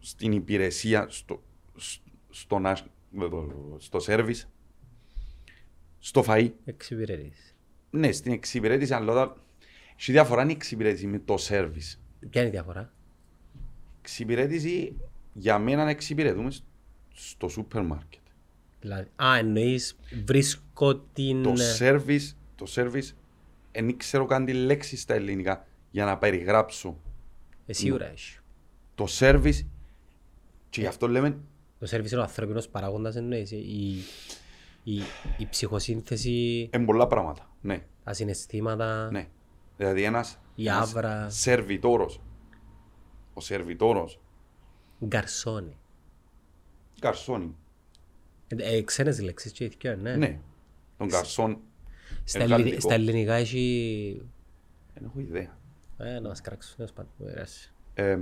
στην 0.00 0.32
υπηρεσία, 0.32 1.06
στο, 1.08 1.42
σ- 1.76 2.00
στο, 2.30 2.58
να- 2.58 2.74
στο, 2.76 3.76
στο 3.78 4.00
σέρβις, 4.00 4.48
στο 5.98 6.24
φαΐ, 6.26 6.50
Εξυπηρετείς. 6.64 7.54
ναι, 7.90 8.12
στην 8.12 8.32
εξυπηρέτηση, 8.32 8.94
αλλά 8.94 9.12
όταν... 9.12 9.34
Έχει 9.98 10.12
διαφορά 10.12 10.42
είναι 10.42 10.50
η 10.52 10.54
εξυπηρέτηση 10.54 11.06
με 11.06 11.18
το 11.18 11.36
σέρβις. 11.36 12.00
Ποια 12.30 12.40
είναι 12.40 12.50
η 12.50 12.52
διαφορά; 12.52 12.92
Εξυπηρέτηση 14.00 14.96
για 15.32 15.58
μένα 15.58 15.88
εξυπηρετούμε 15.88 16.50
σ- 16.50 16.62
στο 17.12 17.48
σούπερ 17.48 17.82
μάρκετ. 17.82 18.20
Δηλαδή, 18.80 19.08
α, 19.16 19.36
εννοείς 19.38 19.96
βρίσκω 20.24 20.96
την... 20.98 21.42
Το 21.42 21.52
service, 21.78 22.30
το 22.54 22.66
service, 22.74 23.10
δεν 23.72 23.96
ξέρω 23.96 24.24
καν 24.24 24.44
τη 24.44 24.52
λέξη 24.52 24.96
στα 24.96 25.14
ελληνικά 25.14 25.66
για 25.90 26.04
να 26.04 26.18
περιγράψω. 26.18 27.00
Ε, 27.66 27.72
σίγουρα 27.72 28.06
έχει. 28.10 28.38
Το 28.94 29.06
service, 29.08 29.66
και 30.70 30.80
γι' 30.80 30.86
αυτό 30.86 31.08
λέμε, 31.08 31.38
Το 31.78 31.86
σερβις 31.86 32.10
είναι 32.10 32.20
ο 32.20 32.24
ανθρώπινος 32.24 32.68
παράγοντας 32.68 33.16
εννοείς. 33.16 33.50
Η, 33.50 33.56
η, 34.84 34.96
η 35.38 35.46
ψυχοσύνθεση, 35.50 36.68
είναι 36.74 36.84
πολλά 36.84 37.06
πράγματα. 37.06 37.50
Ναι, 37.60 37.82
τα 38.04 38.12
συναισθήματα, 38.12 39.10
ναι. 39.10 39.28
Δηλαδή 39.76 40.02
ένας, 40.02 40.38
η 40.54 40.68
ένας 40.68 40.88
άβρα, 40.88 41.30
σερβιτόρος, 41.30 42.20
ο 43.34 43.40
σερβιτόρος, 43.40 44.20
γκαρσόνι. 45.04 45.76
καρσόνι, 47.00 47.56
Ε, 48.48 48.76
ε, 48.76 48.82
ξένες 48.82 49.20
λέξεις 49.20 49.52
και 49.52 49.64
οι 49.64 49.72
δυο, 49.80 49.96
ναι. 49.96 50.16
ναι, 50.16 50.40
τον 50.98 51.08
καρσόν, 51.08 51.60
Στα, 52.24 52.38
ε, 52.38 52.42
ελληνι- 52.42 52.60
γαλλικό. 52.60 52.80
στα 52.80 52.94
ελληνικά 52.94 53.34
έχει... 53.34 54.22
δεν 54.94 55.04
έχω 55.04 55.20
ιδέα. 55.20 55.58
Ε, 55.98 56.18
να 56.18 56.28
μας 56.28 56.40
κράξουν, 56.40 56.76
τέλος 56.76 56.92
πάντων, 56.92 57.12
μου 57.16 57.26
αρέσει. 57.26 57.72
Ε, 57.94 58.18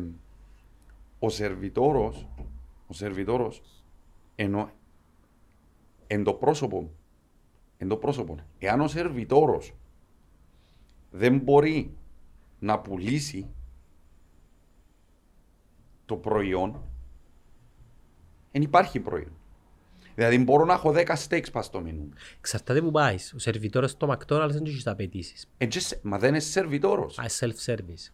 ο 1.19 1.29
σερβιτόρος, 1.29 2.29
ο 2.87 2.93
σερβιτόρος, 2.93 3.63
ενώ 4.35 4.71
εν 6.07 6.25
το 6.25 6.35
πρόσωπο, 6.35 6.91
εν 7.79 7.89
το 7.89 7.97
πρόσωπο, 7.97 8.37
εάν 8.59 8.81
ο 8.81 8.89
σερβιτόρος 8.89 9.75
δεν 11.11 11.39
μπορεί 11.39 11.97
να 12.59 12.79
πουλήσει 12.81 13.51
το 16.07 16.17
προϊόν, 16.17 16.83
δεν 18.53 18.63
υπάρχει 18.63 19.01
προϊόν. 19.01 19.38
Δηλαδή 20.19 20.39
μπορώ 20.39 20.65
να 20.65 20.73
έχω 20.73 20.93
10 20.97 21.05
steaks 21.29 21.51
πας 21.53 21.67
στο 21.67 21.81
μενού. 21.81 22.09
Εξαρτάται 22.39 22.81
που 22.83 22.91
πάεις. 22.91 23.33
Ο 23.35 23.39
σερβιτόρος 23.39 23.91
στο 23.91 24.09
McDonald's 24.11 24.49
δεν 24.51 24.65
έχεις 24.67 24.83
τα 24.83 24.91
απαιτήσεις. 24.91 25.47
Ε, 25.59 25.67
και 25.67 25.81
σε- 25.81 25.99
μα 26.03 26.19
δεν 26.19 26.29
είναι 26.29 26.39
σερβιτόρος. 26.41 27.19
Α, 27.19 27.25
self-service. 27.41 28.13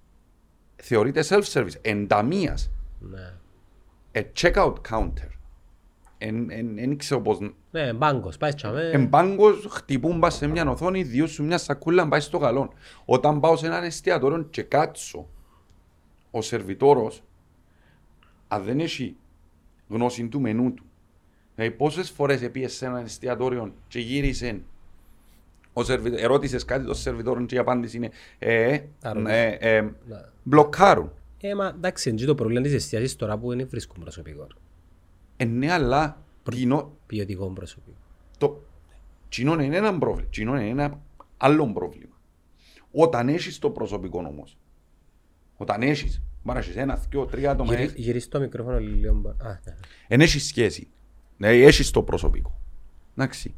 Θεωρείται 0.77 1.25
self-service. 1.29 1.75
Ενταμίας. 1.81 2.71
Ναι. 2.99 3.35
A 4.13 4.23
checkout 4.41 4.75
counter. 4.91 5.29
Δεν 6.75 6.97
ξέρω 6.97 7.21
πώς... 7.21 7.39
Ναι, 7.71 7.93
μπάγκος, 7.93 8.37
πάει 8.37 8.55
τσάμε. 8.55 8.91
Εμπάγκος 8.93 9.67
χτυπούν 9.71 10.19
πας 10.19 10.35
σε 10.35 10.47
μια 10.47 10.71
οθόνη, 10.71 11.03
διούς 11.03 11.31
σου 11.33 11.45
μια 11.45 11.59
σακούλα, 11.59 12.09
πάεις 12.09 12.25
στο 12.25 12.39
καλό. 12.39 12.73
Όταν 13.05 13.41
πάω 13.41 13.57
σε 13.57 13.67
έναν 13.67 13.85
εστιατόριο 13.85 14.43
και 14.43 14.63
κάτσω, 14.63 15.29
ο 16.31 16.43
σερβιτόρος, 16.43 17.23
αν 18.49 18.63
δεν 18.65 18.81
έχει 18.81 19.17
γνώση 19.89 20.29
του 20.29 20.41
μενού 20.41 20.75
του, 20.75 20.85
δηλαδή 21.55 21.75
πόσες 21.77 22.11
φορές 22.11 22.43
επίες 22.43 22.73
σε 22.73 22.87
έναν 22.87 23.05
εστιατόριο 23.05 23.75
και 23.89 23.99
γύρισε 23.99 24.61
ο 25.73 25.85
σερβιτόρος, 25.85 26.25
ερώτησες 26.25 26.65
κάτι 26.65 26.85
το 26.87 26.95
σερβιτόρο 26.95 27.45
και 27.47 27.55
η 27.55 27.59
απάντηση 27.59 27.97
είναι 27.97 28.11
ε, 28.39 28.81
Άρα, 29.03 29.31
ε, 29.31 29.57
ε, 29.61 29.81
Ναι. 29.81 29.91
μπλοκάρουν. 30.43 31.13
Ε, 31.41 31.55
μα 31.55 31.67
εντάξει, 31.67 32.09
είναι 32.09 32.19
και 32.19 32.25
το 32.25 32.35
πρόβλημα 32.35 32.61
της 32.63 32.73
εστιασής 32.73 33.17
τώρα 33.17 33.39
που 33.39 33.49
δεν 33.57 33.69
βρίσκουν 33.69 34.03
προσωπικό. 34.03 34.47
Ε, 35.37 35.45
ναι, 35.45 35.73
αλλά 35.73 36.23
κοινό- 36.51 36.93
Ποιοτικό 37.07 37.47
προσωπικό. 37.51 37.97
Το 38.39 38.63
κοινό 39.29 39.63
είναι 39.63 39.77
ένα 39.77 39.99
πρόβλημα. 39.99 40.29
Κοινό 40.31 40.61
είναι 40.61 40.69
ένα 40.83 41.01
άλλο 41.37 41.73
πρόβλημα. 41.73 42.13
Όταν 42.91 43.29
έχεις 43.29 43.59
το 43.59 43.71
προσωπικό 43.71 44.19
όμως, 44.29 44.57
όταν 45.57 45.83
έχεις, 45.83 46.23
μπορεί 46.43 46.59
να 46.59 46.65
έχεις 46.65 46.77
ένα, 46.77 47.01
δυο, 47.11 47.25
τρία 47.27 47.51
άτομα, 47.51 47.75
Γυρί- 47.75 47.89
έχεις- 47.91 48.05
Γυρίς 48.05 48.29
το 48.29 48.41
μικρόφωνο 48.41 48.79
λίγο. 48.79 49.15
μπα- 49.15 49.31
Α, 49.31 49.61
ναι. 49.65 49.75
δεν 50.09 50.21
έχεις 50.21 50.47
σχέση. 50.47 50.89
Δηλαδή 51.37 51.63
έχεις 51.63 51.91
το 51.91 52.03
προσωπικό. 52.03 52.61
Εντάξει. 53.17 53.55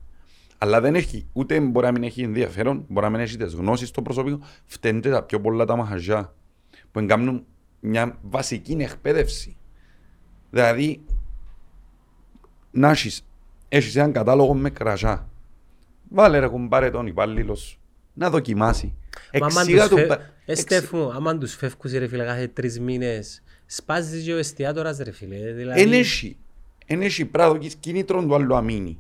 Αλλά 0.59 0.81
δεν 0.81 0.95
έχει, 0.95 1.27
ούτε 1.33 1.61
μπορεί 1.61 1.87
να 1.87 1.93
μην 1.93 2.03
έχει 2.03 2.23
ενδιαφέρον, 2.23 2.85
μπορεί 2.89 3.07
να 3.07 3.11
μην 3.13 3.21
έχεις 3.21 3.37
τις 3.37 3.55
γνώσεις 3.55 3.89
στο 3.89 4.03
προσωπικό, 4.03 4.41
φταίνουν 4.65 5.01
τα 5.03 5.23
πιο 5.23 5.41
πολλά 5.41 5.65
τα 5.65 5.77
μαχαζιά 5.77 6.35
που 6.93 6.99
εγκάμνουν 6.99 7.45
μια 7.81 8.19
βασική 8.23 8.73
εκπαίδευση. 8.73 9.57
Δηλαδή, 10.51 11.01
να 12.71 12.91
έχεις, 12.91 13.27
έχεις 13.69 13.97
έναν 13.97 14.13
κατάλογο 14.13 14.55
με 14.55 14.71
κρασιά. 14.71 15.29
Βάλε 16.09 16.39
ρε 16.39 16.49
κουμπάρε 16.49 16.91
τον 16.91 17.07
υπάλληλο 17.07 17.55
σου 17.55 17.79
να 18.15 18.31
δοκιμάσει. 18.31 18.95
Μα 19.41 19.47
άμα 19.47 19.61
Εξήγα 19.61 19.81
τους 19.83 19.91
του... 19.91 19.97
φε- 19.97 20.09
πα- 20.09 20.21
Ε, 20.45 20.53
εξ- 20.53 20.61
Στέφου 20.61 20.97
μου, 20.97 21.13
άμα 21.13 21.39
τους 21.39 21.55
φεύγουν 21.55 21.93
ρε 21.99 22.07
φίλε 22.07 22.25
κάθε 22.25 22.49
τρεις 22.49 22.81
μήνες, 22.81 23.43
σπάζεις 23.67 24.25
και 24.25 24.33
ο 24.33 24.37
εστιατόρας 24.39 24.99
ρε 24.99 25.11
φίλε. 25.11 25.37
Εν 25.37 25.57
Δηλαδή, 25.57 25.97
έχει, 25.97 26.37
εν 26.87 27.03
έχει 27.03 27.25
πράγμα 27.25 27.59
κίνητρο 27.81 28.23
του 28.25 28.35
άλλου 28.35 28.55
αμήνη. 28.55 28.99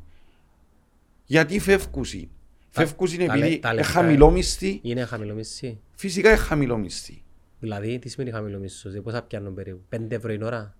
Γιατί 1.24 1.58
φεύγουσι. 1.58 2.28
Φεύγουσι 2.70 3.16
τα 3.16 3.24
επειδή 3.24 3.38
λε- 3.38 3.60
τα 3.60 3.68
είναι 3.68 3.76
λεφτά, 3.76 3.92
χαμηλόμισθη. 3.92 4.78
είναι 4.82 5.04
χαμηλομισή. 5.04 5.80
Φυσικά 5.94 6.28
είναι 6.28 6.38
χαμηλόμισθη. 6.38 7.22
Δηλαδή, 7.58 7.98
τι 7.98 8.08
σημαίνει 8.08 8.30
χαμηλομισθός, 8.30 8.82
δηλαδή 8.92 9.00
πόσα 9.00 9.22
πιάνουν 9.22 9.54
περίπου, 9.54 9.80
5 9.88 10.14
ευρώ 10.14 10.30
την 10.32 10.42
ώρα; 10.42 10.74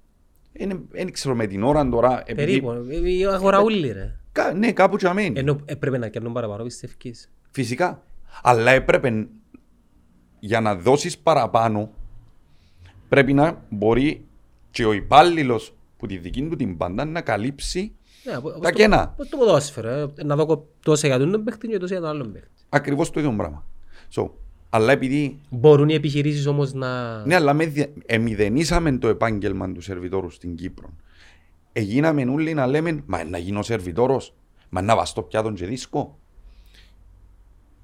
Δεν 0.91 1.13
ξέρω 1.13 1.35
με 1.35 1.47
την 1.47 1.63
ώρα 1.63 1.89
τώρα. 1.89 2.23
Επειδή, 2.27 2.61
Περίπου, 2.61 2.71
ε, 2.91 3.11
η 3.11 3.27
αγορά 3.27 3.63
ούλη 3.63 3.93
ρε. 3.93 4.17
Κα- 4.33 4.53
ναι, 4.53 4.73
κάπου 4.73 4.97
και 4.97 5.07
αμένει. 5.07 5.39
Ενώ 5.39 5.61
έπρεπε 5.65 5.99
να 5.99 6.11
πιάνουν 6.11 6.33
παραπάνω 6.33 6.65
πιστεύεις; 6.65 7.31
Φυσικά. 7.51 8.03
Αλλά 8.43 8.71
έπρεπε 8.71 9.27
για 10.41 10.61
να 10.61 10.75
δώσεις 10.75 11.19
παραπάνω 11.19 11.91
πρέπει 13.09 13.33
να 13.33 13.65
μπορεί 13.69 14.25
και 14.71 14.85
ο 14.85 14.93
υπάλληλος 14.93 15.76
που 15.97 16.07
τη 16.07 16.17
δική 16.19 16.43
του 16.49 16.57
την 16.57 16.77
πάντα 16.77 17.05
να 17.05 17.21
καλύψει 17.21 17.93
Ναι, 18.25 18.37
όπως 18.37 18.53
τα 18.53 18.59
το- 18.59 18.71
κενά. 18.71 19.11
όπως 19.13 19.29
το 19.29 19.37
ποδόσφαιρο, 19.37 19.89
ε, 19.89 20.25
να 20.25 20.37
δω 20.37 20.67
τόσο 20.83 21.07
για 21.07 21.19
τον 21.19 21.45
παίχτη 21.45 21.67
και 21.69 21.79
τόσο 21.79 21.93
για 21.93 22.01
τον 22.03 22.11
άλλον 22.11 22.33
παίχτη. 22.33 22.49
Ακριβώς 22.69 23.11
το 23.11 23.21
ίδιο 23.21 23.33
πράγμα. 23.33 23.65
So, 24.15 24.29
αλλά 24.71 24.93
επειδή 24.93 25.41
Μπορούν 25.51 25.89
οι 25.89 25.95
επιχειρήσεις 25.95 26.47
όμως 26.47 26.73
να... 26.73 27.19
Ναι, 27.27 27.35
αλλά 27.35 27.53
με 27.53 27.67
δια- 27.67 27.89
εμηδενήσαμε 28.07 28.99
το 28.99 29.09
επάγγελμα 29.09 29.73
του 29.73 29.81
σερβιτόρου 29.81 30.31
στην 30.31 30.55
Κύπρο. 30.57 30.89
Εγίναμε 31.73 32.23
όλοι 32.25 32.55
να 32.55 32.67
λέμε, 32.67 33.03
μα 33.07 33.25
να 33.25 33.39
γίνω 33.39 33.63
σερβιτόρος, 33.63 34.35
μα 34.69 34.83
να 34.83 34.97
βαστώ 34.97 35.23
πιάτον 35.23 35.55
και 35.55 35.67
δίσκο. 35.67 36.19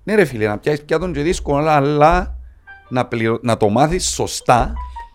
Ναι 0.05 0.15
ρε 0.15 0.25
φίλε, 0.25 0.47
να 0.47 0.59
πιάσεις 0.59 0.85
πιάτον 0.85 1.13
και 1.13 1.23
δίσκο, 1.23 1.57
αλλά, 1.57 1.73
αλλά 1.77 2.37
να, 2.89 3.07
πληρω... 3.07 3.39
να 3.43 3.57
το 3.57 3.69
μάθεις 3.69 4.09
σωστά, 4.11 4.73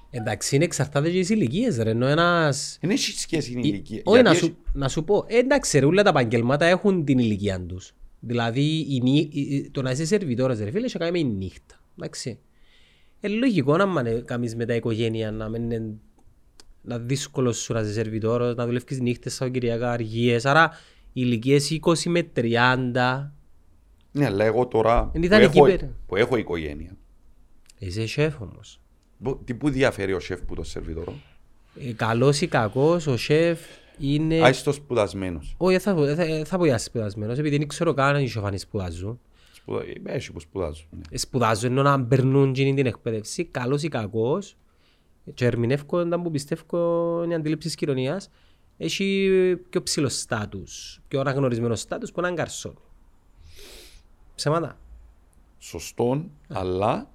Εντάξει, 0.10 0.56
είναι 0.56 0.64
εξαρτάται 0.64 1.10
και 1.12 1.20
τις 1.20 1.30
ηλικίες 1.30 1.78
ρε, 1.78 1.90
ενώ 1.90 2.06
ένας... 2.08 2.78
δεν 2.82 2.90
έχει 2.90 3.12
σχέση 3.20 3.52
η 3.52 3.56
Ή- 3.58 3.62
ηλικία. 3.64 4.02
Όχι, 4.04 4.22
να 4.22 4.32
Γιατί 4.32 4.46
σου, 4.46 4.58
να 4.74 4.88
σου 4.90 5.04
πω, 5.04 5.26
ε, 5.28 5.38
εντάξει, 5.38 5.80
ρε, 5.80 5.86
όλα 5.86 6.04
τα 6.04 6.10
επαγγελμάτα 6.10 6.66
έχουν 6.66 7.06
την 7.06 7.18
ηλικία 7.20 7.62
τους. 7.62 7.94
Δηλαδή, 8.20 8.86
η, 8.90 9.00
νύ- 9.04 9.34
η- 9.36 9.40
η- 9.56 9.70
το 9.72 9.82
να 9.82 9.92
είσαι 9.92 10.06
σερβιτόρος, 10.06 10.60
ρε 10.60 10.72
φίλε, 10.72 10.86
έχει 10.86 10.98
κάνει 10.98 11.12
με 11.12 11.20
η 11.20 11.24
νύχτα. 11.34 11.76
Εντάξει. 11.98 12.40
Ε, 13.20 13.28
λογικό 13.28 13.78
να 13.78 13.86
μην 13.86 14.26
κάνεις 14.26 14.56
με 14.56 14.66
τα 14.66 14.74
οικογένεια, 14.76 15.32
να 15.32 15.50
μην 15.50 15.64
είναι 15.72 15.94
να 16.82 17.00
δύσκολος 17.00 17.58
σου 17.58 17.74
να 17.74 17.80
είσαι 17.80 17.92
σερβιτόρος, 17.94 18.56
να 18.56 18.66
δουλεύεις 18.66 19.00
νύχτες, 19.00 19.34
Σαββατοκυριακά, 19.34 19.92
αργίες. 19.92 20.46
Άρα, 20.46 20.70
οι 21.14 21.22
ηλικίες 21.26 21.70
20 21.86 22.10
με 22.10 22.22
30, 22.34 23.32
Ναι, 24.12 24.26
αλλά 24.26 24.46
εγώ 24.46 24.68
τώρα 24.68 25.00
Εν 25.14 25.20
που 25.20 25.26
ιδανική 25.26 25.58
έχω, 25.58 25.68
πέρα. 25.68 25.96
που 26.08 26.16
έχω 26.16 26.38
οικογένεια, 26.38 26.98
είσαι 27.78 28.08
σεφ 28.08 28.42
όμως. 28.42 28.82
Που- 29.24 29.40
τι 29.44 29.54
που 29.54 29.70
διαφέρει 29.70 30.14
ο 30.14 30.20
σεφ 30.20 30.42
που 30.42 30.56
το 30.56 30.64
σερβιτόρο; 30.64 31.14
Ε, 31.80 31.94
καλός 31.94 32.42
ή 32.42 32.48
κακός, 32.48 33.08
ο 33.08 33.18
σεφ 33.18 33.60
είναι... 34.00 34.44
Άιστο 34.44 34.72
σπουδασμένος. 34.72 35.56
Όχι, 35.58 35.80
θα, 35.80 35.96
πω- 35.96 36.16
θα, 36.16 36.46
θα 36.46 36.58
πω 36.58 36.66
για 36.66 36.78
σπουδασμένος, 36.78 37.38
επειδή 37.38 37.58
δεν 37.58 37.68
ξέρω 37.68 37.94
καν 37.94 38.16
αν 38.16 38.24
οι 38.24 38.28
σοφανοί 38.28 38.58
σπουδάζουν. 38.58 39.20
Σπουδα... 39.54 39.84
Έχει 40.04 40.32
που 40.32 40.40
σπουδάζουν. 40.40 40.88
ναι. 40.92 41.18
σπουδάζω 41.18 41.68
ενώ 41.68 41.82
να 41.82 42.04
περνούν 42.04 42.50
εκείνη 42.50 42.74
την 42.74 42.86
εκπαίδευση, 42.86 43.46
καλός 43.46 43.84
ή 43.84 43.88
κακός, 43.88 44.56
και 45.34 45.46
ερμηνεύω 45.46 45.84
όταν 45.88 46.22
που 46.22 46.32
πιστεύω 46.32 47.22
είναι 47.24 47.34
η 47.34 47.36
αντίληψη 47.36 47.68
της 47.68 47.76
κοινωνίας, 47.78 48.30
έχει 48.78 49.30
πιο 49.70 49.84
ψηλό 49.84 50.10
στάτους, 50.10 51.02
πιο 51.08 51.20
αναγνωρισμένο 51.20 51.76
στάτους 51.76 52.12
που 52.12 52.20
έναν 52.20 52.36
καρσόν. 52.36 52.78
Ψέματα. 54.36 54.78
Σωστόν, 55.60 56.32
αλλά 56.48 57.12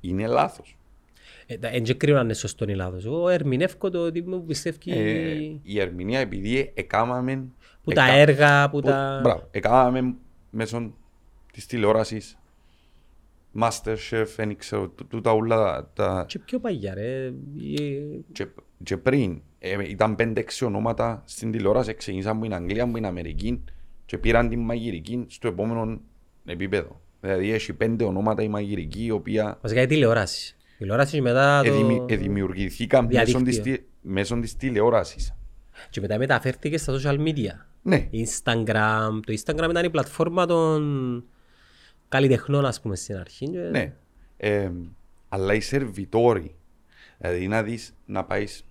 είναι 0.00 0.26
λάθος. 0.26 0.76
Ε, 1.46 1.56
τα- 1.58 1.68
Εν 1.68 1.82
και 1.82 1.94
κρίνω 1.94 2.18
αν 2.18 2.24
είναι 2.24 2.34
σωστό 2.34 2.64
ή 2.64 2.74
λάθος. 2.74 3.04
Εγώ 3.06 3.28
ερμηνεύω 3.28 3.90
το 3.90 3.98
ότι 3.98 4.22
μου 4.22 4.44
πιστεύει 4.44 4.78
Ε, 4.92 5.38
η 5.62 5.80
ερμηνεία 5.80 6.18
επειδή 6.18 6.70
εκάμαμε... 6.74 7.44
που 7.84 7.92
τα 7.92 8.12
έργα, 8.12 8.70
που 8.70 8.80
τα... 8.80 9.20
Μπράβο, 9.22 9.48
εκάμαμε 9.50 10.14
μέσω 10.50 10.92
της 11.52 11.66
τηλεόρασης 11.66 12.38
Masterchef, 13.60 14.24
δεν 14.36 14.56
ξέρω, 14.56 14.88
τού- 14.88 15.06
τούτα 15.08 15.32
όλα 15.32 15.90
τα... 15.94 16.24
Και 16.28 16.38
πιο 16.38 16.58
παγιά 16.60 16.94
ρε. 16.94 17.24
Ε, 17.26 17.32
Και, 18.32 18.46
και 18.82 18.96
πριν 18.96 19.42
ε, 19.58 19.88
ήταν 19.88 20.16
5-6 20.18 20.42
ονόματα 20.62 21.22
στην 21.26 21.50
τηλεόραση, 21.52 21.94
ξεκίνησαν 21.94 22.32
από 22.36 22.42
την 22.42 22.54
Αγγλία, 22.54 22.82
από 22.82 22.92
την 22.92 23.04
Αμερική 23.06 23.64
και 24.06 24.18
πήραν 24.18 24.48
την 24.48 24.60
μαγειρική 24.60 25.24
στο 25.28 25.48
επόμενο 25.48 26.00
επίπεδο. 26.44 27.00
Δηλαδή 27.20 27.50
έχει 27.52 27.72
πέντε 27.72 28.04
ονόματα 28.04 28.42
η 28.42 28.48
μαγειρική, 28.48 29.04
η 29.04 29.10
οποία 29.10 29.58
Βασικά 29.62 29.80
η 29.82 29.86
τηλεόραση. 29.86 30.56
Τηλεόραση 30.78 31.14
και 31.16 31.22
μετά 31.22 31.62
το... 31.64 31.70
Εδημι- 31.72 32.10
Εδημιουργηθήκαν 32.10 33.04
μέσω 33.04 33.24
Διαδίκτυο. 33.24 33.44
της, 33.44 33.60
τι- 33.78 33.84
μέσω 34.00 34.40
της 34.40 34.56
τηλεόρασης. 34.56 35.34
Και 35.90 36.00
μετά 36.00 36.18
μεταφέρθηκε 36.18 36.78
στα 36.78 36.92
social 37.00 37.18
media. 37.18 37.50
Ναι, 37.82 38.08
Instagram. 38.12 39.20
Το 39.26 39.34
Instagram 39.44 39.70
ήταν 39.70 39.84
η 39.84 39.90
πλατφόρμα 39.90 40.46
των 40.46 41.24
καλλιτεχνών, 42.08 42.64
ας 42.66 42.80
πούμε, 42.80 42.96
στην 42.96 43.16
αρχή. 43.16 43.48
και- 43.50 43.58
ναι. 43.58 43.94
Ε, 44.36 44.70
αλλά 45.28 45.54
οι 45.54 45.60
σερβιτόροι, 45.60 46.54
δηλαδή 47.18 47.48
να 47.48 47.62
δεις 47.62 47.94
να 48.06 48.24
πάεις 48.24 48.64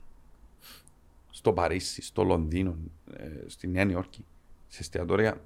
στο 1.30 1.54
Παρίσι, 1.54 2.02
στο 2.02 2.24
Λονδίνο, 2.24 2.78
ε, 3.18 3.24
στη 3.46 3.68
Νέα 3.68 3.84
Νιόρκη, 3.86 4.26
σε 4.68 4.78
εστιατόρια, 4.82 5.42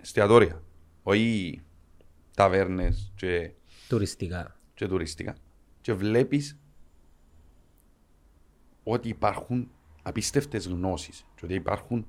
εστιατόρια, 0.00 0.62
όχι 1.02 1.60
ταβέρνες 2.34 3.12
και, 3.16 3.50
Τουριστικά. 3.88 4.56
και 4.74 4.86
τουριστικά. 4.88 5.36
Και 5.80 5.92
βλέπεις 5.92 6.56
ότι 8.82 9.08
υπάρχουν 9.08 9.70
απίστευτες 10.02 10.66
γνώσεις 10.66 11.26
και 11.34 11.44
ότι 11.44 11.54
υπάρχουν, 11.54 12.06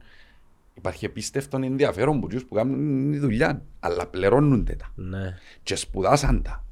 υπάρχει 0.74 1.06
απίστευτο 1.06 1.58
ενδιαφέρον 1.58 2.20
που 2.20 2.28
τους 2.28 2.46
που 2.46 2.56
κάνουν 2.56 3.12
τη 3.12 3.18
δουλειά, 3.18 3.66
αλλά 3.80 4.08
πληρώνονται 4.08 4.76
τα 4.76 4.92
Ναι. 4.96 5.38
και 5.64 5.76
σπουδάσαν 5.76 6.42
τα. 6.42 6.64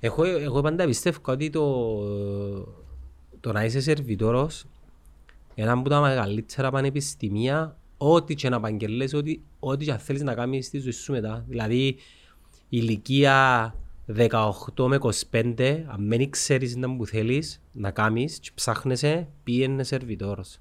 Εγώ, 0.00 0.24
εγώ 0.24 0.60
πάντα 0.60 0.86
πιστεύω 0.86 1.18
ότι 1.24 1.50
το, 1.50 1.96
το 3.40 3.52
να 3.52 3.64
είσαι 3.64 3.80
σερβιτόρος 3.80 4.66
είναι 5.54 5.66
ένα 5.68 5.78
από 5.80 5.88
τα 5.88 6.00
μεγαλύτερα 6.00 6.70
πανεπιστημία 6.70 7.78
ό,τι 7.98 8.34
και 8.34 8.48
να 8.48 8.56
απαγγελές, 8.56 9.12
ό,τι, 9.14 9.40
ό,τι 9.58 9.84
και 9.84 9.92
αν 9.92 9.98
θέλεις 9.98 10.22
να 10.22 10.34
κάνεις 10.34 10.66
στη 10.66 10.78
ζωή 10.78 10.90
σου 10.92 11.12
μετά. 11.12 11.44
Δηλαδή 11.48 11.96
ηλικία 12.68 13.74
18 14.16 14.86
με 14.86 14.98
25, 15.30 15.84
αν 15.86 16.08
δεν 16.08 16.30
ξέρεις 16.30 16.76
να 16.76 16.96
που 16.96 17.06
θέλεις 17.06 17.62
να 17.72 17.90
κάνεις 17.90 18.38
και 18.38 18.50
ψάχνεσαι, 18.54 19.28
πήγαινε 19.44 19.82
σερβιτόρος. 19.84 20.58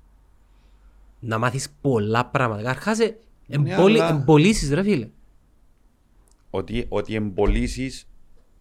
Να 1.20 1.38
μάθεις 1.38 1.70
πολλά 1.82 2.26
πράγματα. 2.26 2.62
Καρχάς, 2.62 3.00
ε, 3.00 3.18
Ναι, 3.48 3.74
εμπολι, 3.74 4.02
αλλά- 4.02 4.10
εμπολίσεις 4.20 4.70
ρε 4.74 4.84
φίλε. 4.84 5.10
ότι, 6.50 6.86
ότι 6.90 7.16
εμπολίσεις 7.16 8.08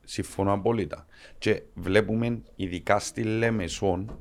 συμφωνώ 0.04 0.52
απόλυτα. 0.52 1.07
Και 1.38 1.62
βλέπουμε 1.75 2.43
ειδικά 2.57 2.99
στη 2.99 3.23
Λεμεσόν 3.23 4.19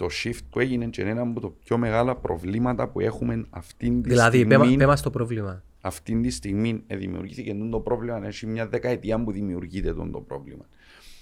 το 0.00 0.06
shift 0.22 0.38
που 0.50 0.60
έγινε 0.60 0.86
και 0.86 1.00
είναι 1.00 1.10
ένα 1.10 1.20
από 1.20 1.40
τα 1.40 1.50
πιο 1.64 1.78
μεγάλα 1.78 2.16
προβλήματα 2.16 2.88
που 2.88 3.00
έχουμε 3.00 3.46
αυτή 3.50 3.90
τη 3.90 4.08
Δηλαδή, 4.08 4.36
στιγμή. 4.36 4.56
πέμα, 4.56 4.76
πέμα 4.76 4.96
στο 4.96 5.10
πρόβλημα. 5.10 5.62
Αυτή 5.80 6.20
τη 6.20 6.30
στιγμή 6.30 6.82
ε, 6.86 6.96
δημιουργήθηκε 6.96 7.56
το 7.70 7.80
πρόβλημα, 7.80 8.26
έχει 8.26 8.46
μια 8.46 8.68
δεκαετία 8.68 9.24
που 9.24 9.32
δημιουργείται 9.32 9.94
το, 9.94 10.10
το 10.10 10.20
πρόβλημα. 10.20 10.64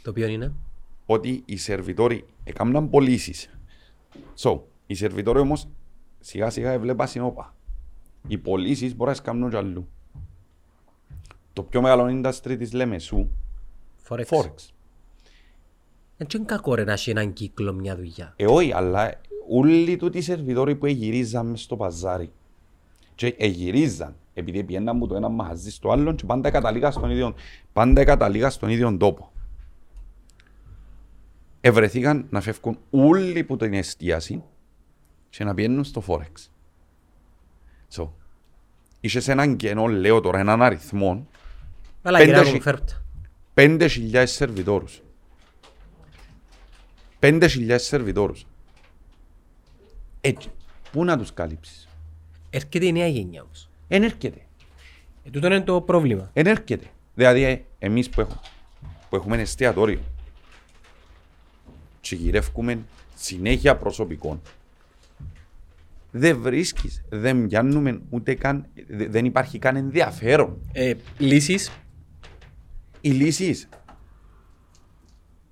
Το 0.02 0.10
οποίο 0.10 0.26
είναι; 0.26 0.52
Ότι 1.06 1.42
οι 1.44 1.56
σερβιτόροι 1.56 2.24
έκαναν 2.44 2.90
πωλήσεις. 2.90 3.58
So, 4.36 4.60
οι 4.86 4.94
σερβιτόροι 4.94 5.38
όμως 5.38 5.68
σιγά 6.20 6.50
σιγά 6.50 6.70
έβλεπα 6.70 7.06
συνόπα. 7.06 7.54
Οι 8.28 8.38
πωλήσεις 8.38 8.96
μπορείς 8.96 9.18
να 9.18 9.24
κάνουν 9.24 9.50
κι 9.50 9.56
αλλού. 9.56 9.88
Το 11.52 11.62
πιο 11.62 11.80
μεγάλο 11.82 12.04
industry 12.06 12.56
της 12.58 12.72
Λεμεσού, 12.72 13.30
Forex. 14.08 14.24
Forex. 14.24 14.54
Δεν 16.18 16.26
είναι 16.34 16.44
κακό 16.44 16.74
ρε 16.74 16.84
να 16.84 16.92
έχει 16.92 17.10
έναν 17.10 17.32
κύκλο 17.32 17.72
μια 17.72 17.96
δουλειά. 17.96 18.32
Ε, 18.36 18.46
όχι, 18.46 18.72
αλλά 18.72 19.14
όλοι 19.48 19.96
τούτοι 19.96 20.18
οι 20.18 20.20
σερβιτόροι 20.20 20.74
που 20.76 20.86
εγυρίζαν 20.86 21.46
μες 21.46 21.60
στο 21.60 21.76
παζάρι 21.76 22.30
και 23.14 23.34
εγυρίζαν 23.38 24.14
επειδή 24.34 24.64
πιέναν 24.64 24.96
από 24.96 25.06
το 25.06 25.14
ένα 25.14 25.28
μαγαζί 25.28 25.70
στο 25.70 25.90
άλλο 25.90 26.14
και 26.14 26.24
πάντα 26.26 26.50
καταλήγα 26.50 26.90
στον 26.90 27.10
ίδιο, 27.10 27.34
πάντα 27.72 28.04
καταλήγα 28.04 28.50
στον 28.50 28.68
ίδιο 28.68 28.96
τόπο. 28.96 29.32
Ευρεθήκαν 31.60 32.26
να 32.30 32.40
φεύγουν 32.40 32.78
όλοι 32.90 33.44
που 33.44 33.56
την 33.56 33.72
εστίαση 33.74 34.42
και 35.30 35.44
να 35.44 35.54
πιένουν 35.54 35.84
στο 35.84 36.02
Forex. 36.06 36.48
So, 37.96 38.08
είσαι 39.00 39.32
έναν 39.32 39.56
κενό, 39.56 39.86
λέω 39.86 40.20
τώρα, 40.20 40.38
έναν 40.38 40.62
αριθμό, 40.62 41.26
Αλλά 42.02 42.18
Πέντε 42.18 42.30
κυρία 42.30 42.44
χι- 42.44 42.54
μου 42.54 42.60
φέρπτα. 42.60 43.02
5.000 43.54 44.22
σερβιτόρους. 44.26 45.02
5.000 47.20 47.74
σερβιτόρους. 47.78 48.46
Έτσι, 50.20 50.48
πού 50.92 51.04
να 51.04 51.18
τους 51.18 51.32
καλύψεις; 51.32 51.88
Έρχεται 52.50 52.86
η 52.86 52.92
νέα 52.92 53.06
γενιά 53.06 53.42
όμως. 53.42 53.68
Εν 53.88 54.02
έρχεται. 54.02 54.40
Ε, 55.24 55.30
τούτο 55.30 55.46
είναι 55.46 55.60
το 55.60 55.80
πρόβλημα. 55.80 56.30
Εν 56.32 56.46
έρχεται. 56.46 56.86
Δηλαδή, 57.14 57.42
ε, 57.42 57.60
εμείς 57.78 58.08
που 58.08 58.20
έχουμε, 58.20 58.40
που 59.08 59.16
έχουμε 59.16 59.36
εστιατόριο 59.40 60.00
και 62.00 62.14
γυρεύουμε 62.14 62.78
συνέχεια 63.14 63.76
προσωπικών, 63.76 64.40
δεν 66.10 66.40
βρίσκεις, 66.40 67.02
δεν 67.08 67.46
πιάνουμε 67.46 68.00
ούτε 68.10 68.34
καν, 68.34 68.66
δε- 68.88 69.08
δεν 69.08 69.24
υπάρχει 69.24 69.58
καν 69.58 69.76
ενδιαφέρον. 69.76 70.58
Ε, 70.72 70.94
λύσεις. 71.18 71.70
Οι 73.00 73.10
λύσεις 73.10 73.68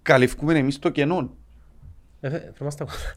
καλυφκούμε 0.03 0.59
εμείς 0.59 0.79
το 0.79 0.89
κενό. 0.91 1.36
Ε, 2.21 2.31
φε- 2.31 2.43
φέρ' 2.57 2.63
μας 2.63 2.75
τα 2.77 2.85
κόμματα. 2.85 3.13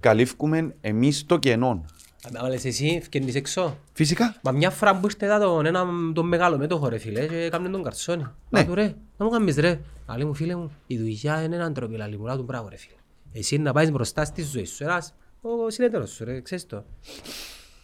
Καλύφκουμε 0.00 0.74
εμείς 0.80 1.26
το 1.26 1.38
κενό. 1.38 1.84
Αλλά 2.24 2.48
λες 2.48 2.64
εσύ 2.64 3.00
φκένεις 3.02 3.34
έξω. 3.34 3.78
Φυσικά. 3.92 4.36
Μα 4.42 4.52
μια 4.52 4.70
φορά 4.70 4.98
που 5.00 5.06
ήρθε 5.06 5.26
εδώ 5.26 5.38
τον 5.38 5.66
ένα 5.66 5.86
τον 6.14 6.26
μεγάλο 6.28 6.58
μέτοχο 6.58 6.88
ρε 6.88 6.98
φίλε 6.98 7.26
και 7.26 7.36
έκαμε 7.42 7.68
τον 7.68 7.82
καρσόνι. 7.82 8.22
Ναι. 8.48 8.60
Να 8.60 8.66
του 8.66 8.74
ρε, 8.74 8.94
να 9.16 9.24
μου 9.24 9.30
κάνεις 9.30 9.56
ρε. 9.56 9.80
Αλλά 10.06 10.26
μου 10.26 10.34
φίλε 10.34 10.54
μου, 10.56 10.70
η 10.86 10.98
δουλειά 10.98 11.42
είναι 11.42 11.54
έναν 11.56 11.74
τρόπο, 11.74 11.96
λαλή 11.96 12.18
μου, 12.18 12.24
να 12.24 12.36
του 12.36 12.42
μπράβο 12.42 12.68
ρε 12.68 12.76
φίλε. 12.76 12.94
Εσύ 13.32 13.58
να 13.58 13.72
πάεις 13.72 13.90
μπροστά 13.90 14.24
στη 14.24 14.42
ζωή 14.42 14.64
σου, 14.64 14.84
ένας 14.84 15.14
ο 15.40 15.70
συνέτερος 15.70 16.10
σου 16.10 16.24
ρε, 16.24 16.40
ξέρεις 16.40 16.66
το. 16.66 16.84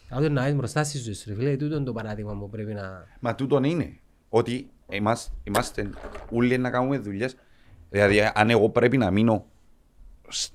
Αν 0.08 0.32
να 0.32 0.40
πάεις 0.40 0.54
μπροστά 0.54 0.84
στη 0.84 0.98
ζωή 0.98 1.14
σου 1.14 1.24
ρε 1.28 1.34
φίλε, 1.34 1.56
τούτο 1.56 1.74
είναι 1.76 1.84
το 1.84 1.92
παράδειγμα 1.92 2.36
που 2.38 2.50
πρέπει 2.50 2.72
να... 2.74 3.06
Μα 3.20 3.34
τούτον 3.34 3.64
είναι. 3.64 3.98
Ότι 4.28 4.70
εμάς, 4.88 5.32
είμαστε 5.44 5.90
όλοι 6.30 6.58
να 6.58 6.70
κάνουμε 6.70 6.98
δουλειές. 6.98 7.36
Δηλαδή, 7.90 8.20
αν 8.34 8.50
εγώ 8.50 8.68
πρέπει 8.70 8.96
να 8.96 9.10
μείνω 9.10 9.46
σ- 10.28 10.52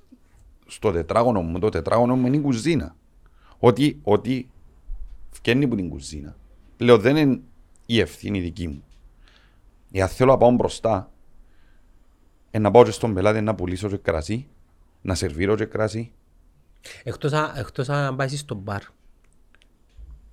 στο 0.66 0.92
τετράγωνο 0.92 1.42
μου, 1.42 1.60
το 1.60 1.70
τετράγωνο 1.70 2.16
μου 2.16 2.28
είναι 2.28 2.38
η 2.38 2.42
κουζίνα. 2.42 2.96
Ότι, 3.60 4.00
ότι 4.04 4.50
φκένει 5.30 5.66
από 5.66 5.76
την 5.76 5.90
κουζίνα. 5.90 6.36
Λέω, 6.78 6.98
δεν 6.98 7.16
είναι 7.18 7.40
η 7.86 8.00
ευθύνη 8.00 8.40
δική 8.40 8.68
μου. 8.68 8.84
Εάν 9.92 10.08
θέλω 10.08 10.32
να 10.32 10.38
πάω 10.38 10.52
μπροστά, 10.52 11.12
ε, 12.52 12.60
να 12.60 12.72
πάω 12.72 12.84
και 12.84 12.92
στον 12.92 13.14
πελάτη 13.14 13.42
να 13.42 13.56
πουλήσω 13.56 13.90
και 13.90 13.98
κρασί, 13.98 14.48
να 15.02 15.16
σερβίρω 15.16 15.56
και 15.56 15.66
κρασί, 15.66 16.12
Εκτός, 17.04 17.32
αν- 17.34 17.52
εκτός 17.56 17.90
αν 17.90 18.16
πάει 18.16 18.28
στο 18.28 18.56
μπαρ, 18.56 18.82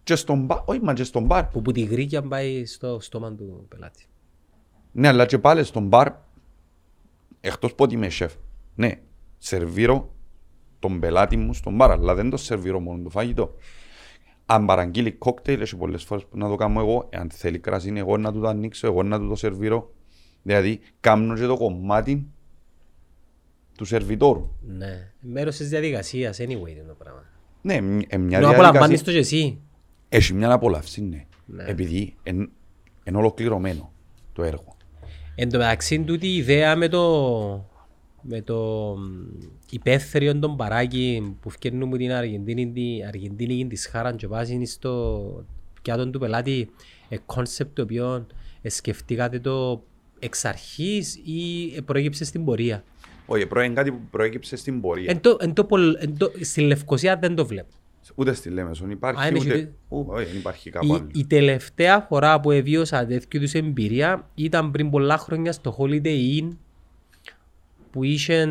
και 0.07 0.15
στον 0.15 0.45
μπαρ, 0.45 0.59
όχι 0.65 0.81
μα 0.83 0.93
και 0.93 1.05
στον 1.05 1.25
μπαρ. 1.25 1.45
που 1.45 1.63
που 1.63 1.73
τη 1.73 1.81
γρήγια 1.81 2.23
πάει 2.23 2.65
στο 2.65 3.01
στόμα 3.01 3.35
του 3.35 3.67
πελάτη. 3.69 4.07
Ναι, 4.93 5.09
αλλά 5.09 5.27
και 5.27 5.39
πάλι 5.39 5.65
στον 5.65 5.87
μπαρ, 5.87 6.09
εκτός 7.41 7.75
που 7.75 7.85
ότι 7.85 7.95
είμαι 7.95 8.09
σεφ, 8.09 8.35
ναι, 8.75 9.01
σερβίρω 9.39 10.15
τον 10.79 11.01
πελάτη 11.01 11.37
μου 11.37 11.55
στον 11.55 11.75
μπαρ, 11.75 11.91
αλλά 11.91 12.15
δεν 12.15 12.31
το 12.31 12.37
σερβίρω 12.37 12.81
μόνο 12.81 13.03
το 13.03 13.11
φαγητό. 13.11 13.55
Αν 14.47 14.67
παραγγείλει 14.67 15.13
κόκτέιλ, 15.13 15.61
έχει 15.61 15.77
πολλές 15.77 16.03
φορές 16.05 16.25
που 16.25 16.39
να 16.39 16.49
το 16.49 16.55
κάνω 16.55 16.81
εγώ, 16.81 17.09
αν 17.13 17.31
θέλει 17.31 17.59
κρασί, 17.59 17.89
είναι 17.89 17.99
εγώ 17.99 18.17
να 18.17 18.33
του 18.33 18.41
το 18.41 18.49
ανοίξω, 18.49 18.87
εγώ 18.87 19.03
να 19.03 19.19
του 19.19 19.29
το 19.29 19.35
σερβίρω. 19.35 19.93
Δηλαδή, 20.43 20.81
κάνω 21.01 21.35
και 21.35 21.47
το 21.47 21.57
κομμάτι 21.57 22.27
του 23.77 23.85
σερβιτόρου. 23.85 24.51
Ναι, 24.61 25.13
μέρος 25.21 25.57
της 25.57 25.69
διαδικασίας, 25.69 26.39
anyway 26.41 26.69
είναι 26.69 26.85
το 26.87 26.95
πράγμα. 26.99 27.25
Ναι, 27.63 27.81
μ- 27.81 28.03
ε, 28.09 28.17
μια 28.17 28.41
Να 28.41 28.49
απολαμβάνεις 28.49 29.03
διαδικασία, 29.03 29.05
το 29.05 29.11
και 29.11 29.19
εσύ. 29.19 29.61
Έχει 30.09 30.35
μια 30.35 30.53
απολαύση, 30.53 31.03
ναι. 31.03 31.27
Ναι. 31.47 31.65
Επειδή 31.67 32.15
είναι 32.23 32.49
εν 33.05 33.17
ολοκληρωμένο 33.17 33.93
το 34.33 34.43
έργο. 34.43 34.77
Εν 35.35 35.51
τω 35.51 35.59
μεταξύ 35.59 36.01
τούτη 36.01 36.27
η 36.27 36.37
ιδέα 36.37 36.77
με 36.77 36.89
το, 36.89 37.71
με 38.23 38.41
το 38.41 38.57
μ, 38.99 39.43
υπαίθριο 39.71 40.39
των 40.39 40.57
παράκι 40.57 41.37
που 41.41 41.51
φτιάχνουν 41.51 41.83
από 41.83 41.97
την 41.97 42.13
Αργεντίνη, 42.13 42.73
την 42.73 43.07
Αργεντίνη 43.07 43.67
της 43.67 43.87
χάραν 43.87 44.17
και 44.17 44.27
βάζεις 44.27 44.73
στο 44.73 45.45
πιάτο 45.83 46.11
του 46.11 46.19
πελάτη 46.19 46.71
ε, 47.09 47.17
κόνσεπτ 47.27 47.75
το 47.77 47.83
οποίο 47.83 48.27
ε, 48.63 48.69
σκεφτήκατε 48.69 49.39
το 49.41 49.83
εξ 50.19 50.45
αρχής 50.45 51.15
ή 51.25 51.73
ε, 51.77 51.81
προέκυψε 51.81 52.25
στην 52.25 52.45
πορεία; 52.45 52.85
Όχι, 53.27 53.47
πρώην 53.47 53.75
κάτι 53.75 53.91
που 53.91 54.01
προέκυψε 54.11 54.57
στην 54.57 54.81
πορεία. 54.81 55.11
Εν 55.11 55.21
το, 55.21 55.37
εν 55.41 55.53
το, 55.53 55.65
πολ- 55.65 55.97
εν 56.03 56.19
το, 56.19 56.31
στη 56.41 56.61
Λευκοσία 56.61 57.17
δεν 57.17 57.35
το 57.35 57.47
βλέπω. 57.47 57.75
Ούτε 58.19 58.33
στη 58.33 58.49
Λέμεσον 58.51 58.89
Α, 58.89 58.93
υπάρχει, 58.93 59.29
είναι 59.29 59.39
ούτε... 59.39 59.59
και- 59.59 59.69
Ου, 59.89 60.07
Όχι, 60.09 60.25
δεν 60.25 60.37
υπάρχει 60.37 60.71
κάπου 60.71 60.95
άλλο. 60.95 61.07
Η, 61.13 61.19
η 61.19 61.27
τελευταία 61.27 62.01
φορά 62.01 62.41
που 62.41 62.51
εβίωσα 62.51 63.07
τέτοιου 63.07 63.29
είδους 63.41 63.53
εμπειρία 63.55 64.29
ήταν 64.35 64.71
πριν 64.71 64.91
πολλά 64.91 65.19
χρόνια 65.19 65.53
στο 65.53 65.77
Holiday 65.79 66.41
Inn 66.41 66.49
που 67.91 68.05
είχε 68.05 68.49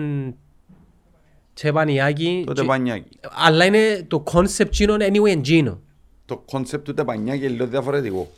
teppanyaki 1.54 2.44
Τότε 2.46 2.62
και- 2.62 2.68
teppanyaki. 2.68 3.20
αλλά 3.46 3.66
είναι 3.66 4.06
το 4.08 4.24
concept 4.32 4.72
τζείνον 4.72 5.00
anyway 5.02 5.28
εν 5.30 5.41
τζείνο. 5.41 5.82
το 6.26 6.38
concept 6.38 6.86
του 6.86 6.94
teppanyaki 6.94 7.50
λίγο 7.50 7.68
διαφορετικό. 7.68 8.32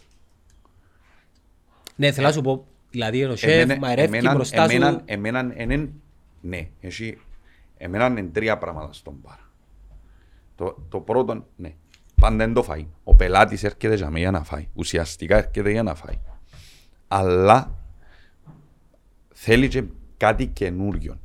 Ναι, 1.95 2.11
θέλω 2.11 2.27
να 2.27 2.33
σου 2.33 2.41
πω, 2.41 2.67
δηλαδή 2.89 3.23
ο 3.23 3.35
σεφ 3.35 3.49
Εμένα- 3.49 3.79
μαερεύει 3.79 4.17
εμένα- 4.17 4.33
μπροστά 4.33 4.63
εμένα- 4.63 4.89
σου. 4.91 5.01
Εμένα 5.05 5.53
είναι, 5.57 5.89
ναι, 6.41 6.67
έχει, 6.81 7.17
εμένα 7.77 8.05
είναι 8.05 8.23
τρία 8.23 8.57
πράγματα 8.57 8.93
στον 8.93 9.13
μπαρ. 9.21 9.37
Το, 10.58 10.86
το 10.89 11.00
πρώτο, 11.00 11.46
ναι, 11.56 11.76
πάντα 12.22 12.43
είναι 12.43 12.54
το 12.54 12.65
φαΐ. 12.70 12.86
Ο 13.04 13.15
πελάτης 13.15 13.63
έρχεται 13.63 13.96
για 13.96 14.06
μένα 14.06 14.20
για 14.20 14.32
να 14.32 14.43
φάει. 14.43 14.67
Ουσιαστικά 14.74 15.38
έρχεται 15.38 15.72
για 15.72 15.84
να 15.84 15.96
φάει. 15.96 16.20
Αλλά 17.08 17.76
θέλει 19.34 19.67
και 19.67 19.84
κάτι 20.17 20.48
καινούριο. 20.48 21.20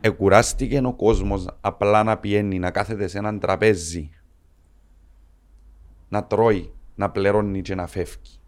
Εκουράστηκε 0.00 0.80
ο 0.84 0.92
κόσμος 0.92 1.46
απλά 1.60 2.02
να 2.02 2.18
πιένει, 2.18 2.58
να 2.58 2.70
κάθεται 2.70 3.06
σε 3.06 3.18
έναν 3.18 3.38
τραπέζι, 3.40 4.10
να 6.08 6.24
τρώει, 6.24 6.72
να 6.94 7.10
πληρώνει 7.10 7.62
και 7.62 7.74
να 7.74 7.86
φεύγει. 7.86 8.38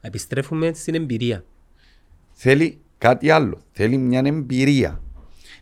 Επιστρέφουμε 0.00 0.72
στην 0.72 0.94
εμπειρία. 0.94 1.44
Θέλει 2.32 2.80
κάτι 2.98 3.30
άλλο. 3.30 3.60
Θέλει 3.72 3.96
μια 3.96 4.22
εμπειρία. 4.24 5.02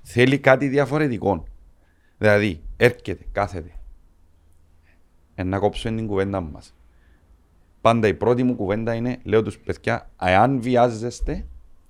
Θέλει 0.03 0.39
κάτι 0.39 0.69
διαφορετικό. 0.69 1.45
Δηλαδή, 2.19 2.63
έρχεται, 2.81 3.25
κάθεται. 3.33 3.71
Ε, 5.35 5.43
να 5.43 5.59
κόψουμε 5.59 5.97
την 5.97 6.07
κουβέντα 6.07 6.41
μας. 6.41 6.75
Πάντα 7.81 8.09
η 8.09 8.15
πρώτη 8.15 8.43
μου 8.43 8.55
κουβέντα 8.57 8.95
είναι, 8.95 9.19
λέω 9.23 9.43
τους 9.43 9.59
παιδιά, 9.59 10.11
εάν 10.23 10.61
βιάζεστε, 10.63 11.47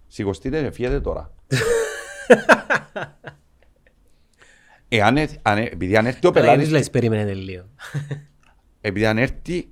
σηκωστείτε 0.07 0.63
και 0.63 0.71
φύγετε 0.71 1.01
τώρα. 1.01 1.33
Εάν, 4.89 5.17
έρθει- 5.17 5.39
αν, 5.43 5.59
επειδή 5.59 5.97
αν 5.97 6.07
έρθει 6.07 6.27
ο 6.27 6.31
Τώρα 6.31 6.41
γιατί 6.41 6.57
πελάτης, 6.57 6.71
λες 6.79 6.91
περίμενε 6.91 7.35
λίγο. 7.35 7.65
επειδή 8.81 9.07
αν 9.07 9.19
έρθει 9.19 9.69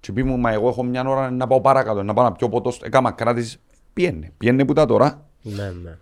και 0.00 0.12
πει 0.12 0.22
μου, 0.22 0.36
μα 0.38 0.50
εγώ 0.52 0.68
έχω 0.68 0.82
μια 0.82 1.02
ώρα 1.08 1.30
να 1.30 1.46
πάω 1.46 1.60
παρακάτω, 1.60 2.02
να 2.02 2.14
πάω 2.14 2.24
να 2.24 2.32
πιω 2.32 2.48
ποτός, 2.48 2.74
στο- 2.74 2.86
έκαμα 2.86 3.12
κράτης, 3.12 3.58
πιένε, 3.92 4.32
πιένε 4.38 4.64
που 4.64 4.72
τα 4.72 4.86
τώρα, 4.86 5.28
Ναι, 5.42 5.70
ναι. 5.70 5.96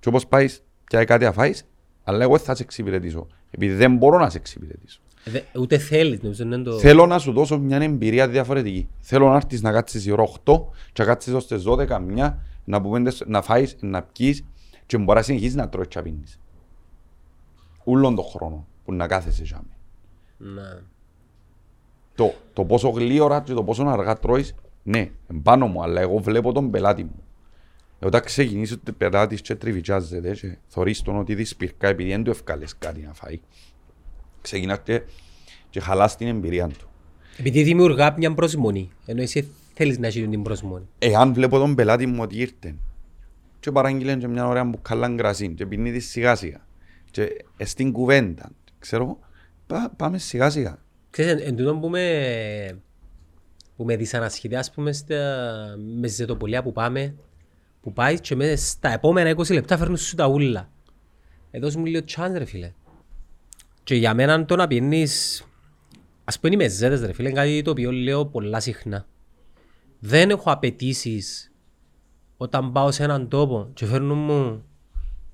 και 0.00 0.08
όπως 0.08 0.26
πάεις 0.26 0.62
και 0.86 1.04
κάτι 1.04 1.24
να 1.24 1.32
φάεις, 1.32 1.67
αλλά 2.08 2.22
εγώ 2.22 2.36
δεν 2.36 2.44
θα 2.44 2.54
σε 2.54 2.62
εξυπηρετήσω, 2.62 3.26
επειδή 3.50 3.74
δεν 3.74 3.96
μπορώ 3.96 4.18
να 4.18 4.30
σε 4.30 4.36
εξυπηρετήσω. 4.36 5.00
Ε, 5.24 5.30
δε- 5.30 5.40
Ούτε 5.60 5.78
θέλεις, 5.78 6.22
νομίζω 6.22 6.42
είναι 6.44 6.58
το... 6.58 6.78
Θέλω 6.78 7.06
να 7.06 7.18
σου 7.18 7.32
δώσω 7.32 7.58
μια 7.58 7.76
εμπειρία 7.76 8.28
διαφορετική. 8.28 8.88
Θέλω 9.00 9.28
να 9.28 9.36
έρθεις 9.36 9.62
να 9.62 9.72
κάτσεις 9.72 10.06
η 10.06 10.10
ώρα 10.10 10.24
8 10.44 10.60
και 10.92 11.02
να 11.02 11.04
κάτσεις 11.04 11.32
ως 11.32 11.46
τις 11.46 11.64
12 11.66 11.98
μια, 12.06 12.38
να, 12.64 12.80
πούμε, 12.80 13.02
τες- 13.02 13.24
να 13.26 13.42
φάεις, 13.42 13.76
να 13.80 14.02
πιείς 14.02 14.44
και 14.86 14.96
μπορείς 14.98 15.14
να 15.14 15.22
συνεχίσεις 15.22 15.54
να 15.54 15.68
τρώεις 15.68 15.88
και 15.88 15.98
να 15.98 16.04
πίνεις. 16.04 16.38
Ούλον 17.84 18.14
τον 18.14 18.24
χρόνο 18.24 18.66
που 18.84 18.92
να 18.92 19.06
κάθεσαι 19.06 19.42
για 19.44 19.60
μένα. 20.38 20.52
Ναι. 20.62 20.80
Το, 22.14 22.34
το 22.52 22.64
πόσο 22.64 22.88
γλύωρα 22.88 23.40
και 23.40 23.52
το 23.52 23.62
πόσο 23.64 23.82
αργά 23.84 24.18
τρώεις, 24.18 24.54
ναι, 24.82 25.10
εμπάνω 25.30 25.66
μου, 25.66 25.82
αλλά 25.82 26.00
εγώ 26.00 26.18
βλέπω 26.18 26.52
τον 26.52 26.70
πελάτη 26.70 27.04
μου. 27.04 27.22
Ε, 27.98 28.06
Όταν 28.06 28.20
ξεκινήσει 28.20 28.74
ο 28.74 28.92
πελάτης 28.98 29.40
και 29.40 29.54
τριβιτσάζεται 29.54 30.34
και 30.34 30.56
θωρείς 30.66 31.02
τον 31.02 31.16
ότι 31.16 31.34
δυσπυρκά 31.34 31.88
επειδή 31.88 32.10
δεν 32.10 32.24
του 32.24 32.30
ευκάλες 32.30 32.78
κάτι 32.78 33.00
να 33.00 33.12
φάει, 33.12 33.40
ξεκινάς 34.40 34.78
και, 34.82 35.02
και 35.70 35.80
χαλάς 35.80 36.16
την 36.16 36.26
εμπειρία 36.26 36.66
του. 36.66 36.88
Επειδή 37.38 37.62
δημιουργά 37.62 38.14
μια 38.16 38.34
προσμονή, 38.34 38.90
ενώ 39.06 39.22
εσύ 39.22 39.50
θέλεις 39.74 39.98
να 39.98 40.06
έχει 40.06 40.28
την 40.28 40.42
προσμονή. 40.42 40.88
Εάν 40.98 41.34
βλέπω 41.34 41.58
τον 41.58 41.74
πελάτη 41.74 42.06
μου 42.06 42.22
ότι 42.22 42.36
ήρθε 42.36 42.74
και 43.60 43.72
παράγγειλε 43.72 44.16
και 44.16 44.28
μια 44.28 44.46
ωραία 44.46 44.64
μπουκάλα 44.64 45.08
γκρασίν 45.08 45.54
και 45.54 45.66
πίνει 45.66 45.92
της 45.92 46.08
σιγά 46.08 46.34
σιγά 46.34 46.66
και 47.10 47.44
ε, 47.56 47.64
στην 47.64 47.92
κουβέντα, 47.92 48.50
ξέρω 48.78 49.02
εγώ, 49.04 49.18
πά, 49.66 49.92
πάμε 49.96 50.18
σιγά 50.18 50.50
σιγά. 50.50 50.78
Ξέρεις, 51.10 51.44
εν 51.44 51.56
τούτον 51.56 51.80
που 51.80 51.88
με, 51.88 52.80
που 53.76 53.84
με 53.84 53.96
δυσανασχετεί, 53.96 54.56
ας 54.56 54.70
πούμε, 54.70 54.92
στα, 54.92 55.16
με 55.96 56.08
ζετοπολία 56.08 56.62
που 56.62 56.72
πάμε, 56.72 57.14
που 57.80 57.92
πάει 57.92 58.20
και 58.20 58.36
μέσα 58.36 58.66
στα 58.66 58.92
επόμενα 58.92 59.34
20 59.36 59.52
λεπτά 59.52 59.76
φέρνουν 59.76 59.96
σου 59.96 60.14
τα 60.14 60.26
ούλα. 60.26 60.70
Εδώ 61.50 61.78
μου 61.78 61.84
λίγο 61.86 62.04
chance 62.16 62.32
ρε 62.36 62.44
φίλε. 62.44 62.72
Και 63.84 63.94
για 63.94 64.14
μένα 64.14 64.44
το 64.44 64.56
να 64.56 64.66
πιένεις, 64.66 65.44
ας 66.24 66.40
πούμε 66.40 66.54
είμαι 66.54 66.68
ζέτες 66.68 67.00
ρε 67.00 67.12
φίλε, 67.12 67.28
είναι 67.28 67.38
κάτι 67.40 67.62
το 67.62 67.70
οποίο 67.70 67.92
λέω 67.92 68.26
πολλά 68.26 68.60
συχνά. 68.60 69.06
Δεν 69.98 70.30
έχω 70.30 70.50
απαιτήσεις 70.50 71.52
όταν 72.36 72.72
πάω 72.72 72.90
σε 72.90 73.02
έναν 73.02 73.28
τόπο 73.28 73.70
και 73.74 73.86
φέρνουν 73.86 74.18
μου 74.18 74.64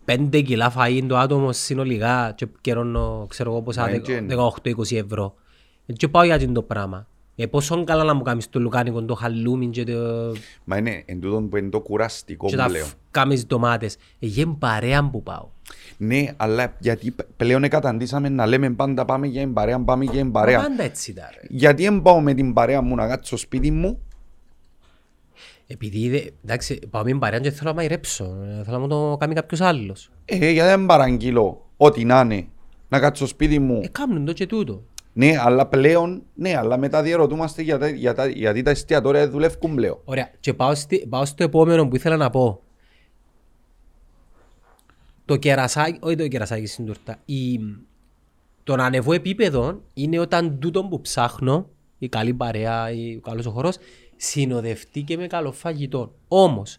πέντε 0.05 0.41
κιλά 0.41 0.73
φαΐ 0.77 1.05
το 1.09 1.17
άτομο 1.17 1.53
συνολικά 1.53 2.33
και 2.37 2.47
καιρώνω, 2.61 3.27
ξέρω 3.29 3.51
εγώ 3.51 3.63
πόσα, 3.63 3.81
Μα 3.83 3.89
είναι 3.91 3.99
και- 3.99 4.23
18-20 4.29 4.97
ευρώ. 4.97 5.35
Και 5.93 6.09
πάω 6.09 6.25
για 6.25 6.53
το 6.53 6.63
πράγμα. 6.63 7.09
Ε, 7.37 7.47
πόσο 7.47 7.85
καλά 7.85 8.05
να 8.05 8.15
μου 8.15 8.23
κάνεις 8.23 8.49
το 8.49 8.61
λουκάνικο, 8.61 9.03
το 9.03 9.15
χαλούμι 9.15 9.69
και, 9.69 9.85
το... 9.85 10.33
Μα 10.65 10.77
είναι 10.77 11.03
εν 11.07 11.21
τούτον 11.21 11.49
που 11.49 11.57
είναι 11.57 11.69
το 11.69 11.81
κουραστικό 11.81 12.47
και 12.49 12.57
τα 12.57 12.67
πλέον. 12.67 12.87
φ- 12.87 12.95
κάνεις 13.11 13.47
ντομάτες. 13.47 13.95
Ε, 13.95 14.27
για 14.27 14.47
παρέα 14.59 15.11
που 15.11 15.23
πάω. 15.23 15.49
Ναι, 15.97 16.25
αλλά 16.37 16.77
γιατί 16.79 17.11
π- 17.11 17.23
πλέον 17.37 17.69
καταντήσαμε 17.69 18.29
να 18.29 18.47
λέμε 18.47 18.71
πάντα 18.71 19.05
πάμε 19.05 19.27
για 19.27 19.41
την 19.41 19.53
παρέα, 19.53 19.81
πάμε 19.85 20.05
για 20.05 20.13
την 20.13 20.27
Μα 20.27 20.33
παρέα. 20.33 20.61
Πάντα 20.61 20.83
έτσι 20.83 21.13
τα 21.13 21.29
ρε. 21.35 21.47
Γιατί 21.49 21.83
δεν 21.83 22.03
πάω 22.03 22.21
με 22.21 22.35
την 22.35 22.53
παρέα 22.53 22.81
μου 22.83 22.95
να 22.95 23.07
κάτσω 23.09 23.27
στο 23.27 23.37
σπίτι 23.37 23.71
μου, 23.71 23.99
Επειδή, 25.67 26.09
δε- 26.09 26.29
εντάξει, 26.45 26.79
πάω 26.91 27.03
με 27.03 27.09
την 27.11 27.19
παρέα 27.19 27.39
και 27.41 27.51
θέλω 27.51 27.71
να 27.71 27.77
μαϊρέψω. 27.77 28.25
Ε, 28.25 28.63
Θέλω 28.65 28.77
να 28.77 28.79
μου 28.79 28.89
το 28.89 29.17
κάνει 29.21 29.35
κάποιος 29.35 29.61
άλλος. 29.61 30.11
ε, 30.25 30.37
γιατί 30.37 30.69
δεν 30.69 30.87
παραγγείλω 30.87 31.67
ό,τι 31.77 32.05
να 32.05 32.21
είναι, 32.21 32.47
να 32.89 32.99
κάτσω 33.01 33.27
στο 33.27 33.35
σπίτι 33.35 33.59
μου; 33.59 33.81
Ε, 33.85 33.89
κάνουν 33.89 34.25
το 34.25 34.33
και 34.33 34.47
τούτο. 34.47 34.83
Ναι, 35.17 35.37
αλλά 35.39 35.67
πλέον, 35.67 36.23
ναι, 36.35 36.57
αλλά 36.57 36.77
μετά 36.77 37.03
διαρωτούμαστε 37.03 37.63
για 37.63 37.79
τα- 37.79 37.89
για 37.89 38.15
τα- 38.15 38.27
γιατί 38.27 38.63
τα 38.63 38.71
εστιατόρια 38.71 39.21
δεν 39.21 39.31
δουλεύουν 39.31 39.75
πλέον. 39.75 39.99
Ωραία. 40.05 40.31
Και 40.41 40.55
πάω, 40.55 40.75
στη, 40.75 41.07
πάω 41.09 41.25
στο 41.25 41.43
επόμενο 41.45 41.89
που 41.89 41.97
ήθελα 41.97 42.17
να 42.17 42.31
πω. 42.31 42.63
Το 45.25 45.37
κερασάκι, 45.37 45.99
όχι 46.01 46.17
το 46.17 46.29
κερασάκι 46.29 46.67
στην 46.67 46.87
τούρτα. 46.87 47.17
Η, 47.25 47.59
το 48.65 48.77
να 48.77 48.85
ανεβώ 48.85 49.13
επίπεδο 49.13 49.81
είναι 49.95 50.19
όταν 50.19 50.59
τούτο 50.59 50.85
που 50.85 51.01
ψάχνω, 51.01 51.69
η 51.99 52.09
καλή 52.09 52.35
παρέα, 52.35 52.91
η, 52.91 53.17
ο 53.17 53.21
καλός 53.21 53.47
ο 53.47 53.51
χορός, 53.51 53.77
συνοδευτεί 54.17 55.03
και 55.03 55.17
με 55.17 55.27
καλό 55.27 55.53
φαγητό. 55.53 56.15
Όμως, 56.29 56.79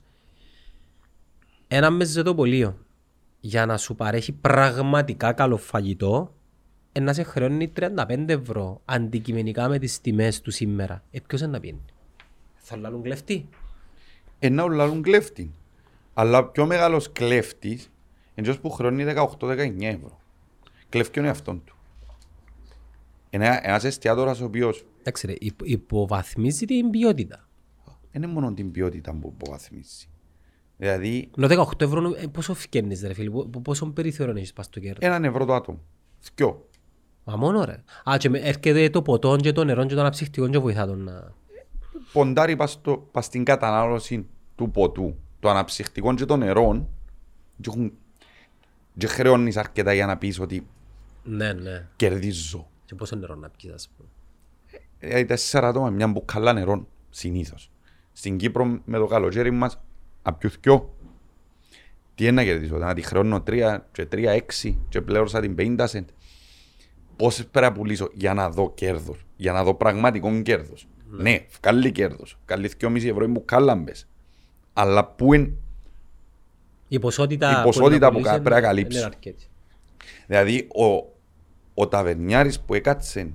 ένα 1.67 1.89
μεζετοπολείο 1.89 2.77
για 3.39 3.65
να 3.65 3.77
σου 3.77 3.95
παρέχει 3.95 4.31
πραγματικά 4.31 5.33
καλό 5.33 5.57
φαγητό, 5.57 6.33
ε, 6.33 6.34
να 6.99 7.13
σε 7.13 7.23
χρεώνει 7.23 7.71
35 7.79 8.25
ευρώ 8.27 8.81
αντικειμενικά 8.85 9.67
με 9.69 9.79
τις 9.79 10.01
τιμές 10.01 10.41
του 10.41 10.51
σήμερα. 10.51 11.03
Ε, 11.11 11.19
ποιος 11.27 11.41
είναι 11.41 11.51
να 11.51 11.59
πιένει; 11.59 11.81
Θα 12.55 12.77
λαλούν 12.77 13.01
κλεφτή. 13.01 13.49
Ένα 14.39 14.63
ολάλουν 14.63 15.01
κλέφτη. 15.01 15.51
Αλλά 16.13 16.45
πιο 16.45 16.65
μεγάλος 16.65 17.11
κλέφτης 17.11 17.91
είναι 18.35 18.47
αυτός 18.49 18.59
που 18.59 18.69
χρεώνει 18.69 19.03
18-19 19.03 19.75
ευρώ. 19.79 20.19
Κλέφει 20.89 21.09
τον 21.11 21.25
εαυτόν 21.25 21.63
του. 21.65 21.75
Ένα, 23.29 23.67
ένας 23.67 23.83
εστιατόρας 23.83 24.41
ο 24.41 24.45
οποίος 24.45 24.85
Εντάξει 24.99 25.27
ρε, 25.27 25.33
υπο- 25.39 25.65
υποβαθμίζει 25.65 26.65
την 26.65 26.89
ποιότητα. 26.89 27.47
δεν 28.11 28.23
είναι 28.23 28.31
μόνο 28.31 28.53
την 28.53 28.71
ποιότητα 28.71 29.13
που 29.13 29.33
υποβαθμίζει. 29.39 30.07
Δηλαδή, 30.77 31.29
Ενώ 31.37 31.47
18 31.47 31.81
ευρώ 31.81 32.13
ε, 32.17 32.27
πόσο 32.27 32.53
φκένεις 32.53 33.01
ρε 33.01 33.13
φίλε, 33.13 33.29
πο- 33.29 33.45
πόσο 33.61 33.85
περιθώριο 33.85 34.35
έχεις 34.35 34.53
πας 34.53 34.65
στο 34.65 34.79
κέρδος; 34.79 34.99
έναν 35.01 35.23
ευρώ 35.23 35.45
το 35.45 35.53
άτομο. 35.53 35.79
Θκιο. 36.19 36.67
Μα 37.27 37.35
μόνο 37.35 37.65
ρε. 37.65 37.83
Α, 38.09 38.17
και 38.17 38.29
με- 38.29 38.39
έρχεται 38.39 38.89
το 38.89 39.01
ποτό 39.01 39.35
και 39.35 39.51
το 39.51 39.63
νερό 39.63 39.85
και 39.85 39.93
το 39.93 39.99
αναψυχτικό 39.99 40.47
και 40.49 40.57
βοηθά 40.57 40.85
τον 40.85 41.03
να... 41.03 41.31
Ποντάρει 42.13 42.55
πας, 42.55 42.71
στο, 42.71 43.07
πας 43.11 43.25
στην 43.25 43.43
κατανάλωση 43.43 44.27
του 44.55 44.71
ποτού, 44.71 45.15
το 45.39 45.49
αναψυχτικό 45.49 46.13
και 46.13 46.25
των 46.25 46.39
νερών 46.39 46.87
και, 47.61 47.69
έχουν, 47.69 47.93
και 48.97 49.07
χρεώνεις 49.07 49.57
αρκετά 49.57 49.93
για 49.93 50.05
να 50.05 50.17
πεις 50.17 50.39
ότι 50.39 50.67
Ναι, 51.23 51.53
ναι. 51.53 51.87
κερδίζω. 51.95 52.67
Και 52.85 52.95
πόσο 52.95 53.15
νερό 53.15 53.35
να 53.35 53.49
πιείς 53.49 53.73
ας 53.73 53.89
πούμε. 53.97 54.09
Δηλαδή 54.99 55.25
τέσσερα 55.25 55.67
άτομα 55.67 55.89
μια 55.89 56.07
μπουκαλά 56.07 56.53
νερών 56.53 56.87
συνήθως. 57.09 57.71
Στην 58.13 58.37
Κύπρο 58.37 58.79
με 58.85 58.97
το 58.97 59.05
καλοκαίρι 59.05 59.51
μας 59.51 59.81
απιουθκιό. 60.21 60.95
Τι 62.15 62.23
είναι 62.23 62.31
να 62.31 62.43
κερδίσω, 62.43 62.77
να 62.77 62.93
τη 62.93 63.01
χρεώνω 63.01 63.41
τρία 63.41 63.87
και 63.91 64.05
τρία 64.05 64.31
έξι 64.31 64.77
και 64.89 65.01
πλέρωσα 65.01 65.39
την 65.41 65.55
50 65.59 65.83
σεντ. 65.87 66.07
Πόσες 67.17 67.45
πρέπει 67.45 67.65
να 67.65 67.71
πουλήσω 67.71 68.09
για 68.13 68.33
να 68.33 68.49
δω 68.49 68.71
κέρδος, 68.75 69.25
για 69.35 69.51
να 69.51 69.63
δω 69.63 69.73
πραγματικό 69.73 70.41
κέρδος. 70.41 70.87
Ναι, 71.09 71.45
βγάλει 71.61 71.91
κέρδος, 71.91 72.37
βγάλει 72.45 72.69
2,5 72.79 73.09
ευρώ 73.09 73.23
η 73.25 73.27
μπουκάλα 73.27 73.75
μπες. 73.75 74.07
Αλλά 74.73 75.05
πού 75.05 75.33
είναι, 75.33 75.51
Η 76.87 76.99
ποσότητα, 76.99 77.59
Η 77.59 77.63
ποσότητα 77.63 78.11
που 78.11 78.17
είναι- 78.17 78.27
κα- 78.27 78.33
πρέπει 78.33 78.49
να 78.49 78.57
είναι 78.57 78.67
καλύψεις. 78.67 79.03
αρκετή. 79.03 79.47
Δηλαδή, 80.27 80.67
ο, 80.75 81.13
ο 81.73 81.87
ταβερνιάρης 81.87 82.59
που 82.59 82.73
έκατσε 82.73 83.31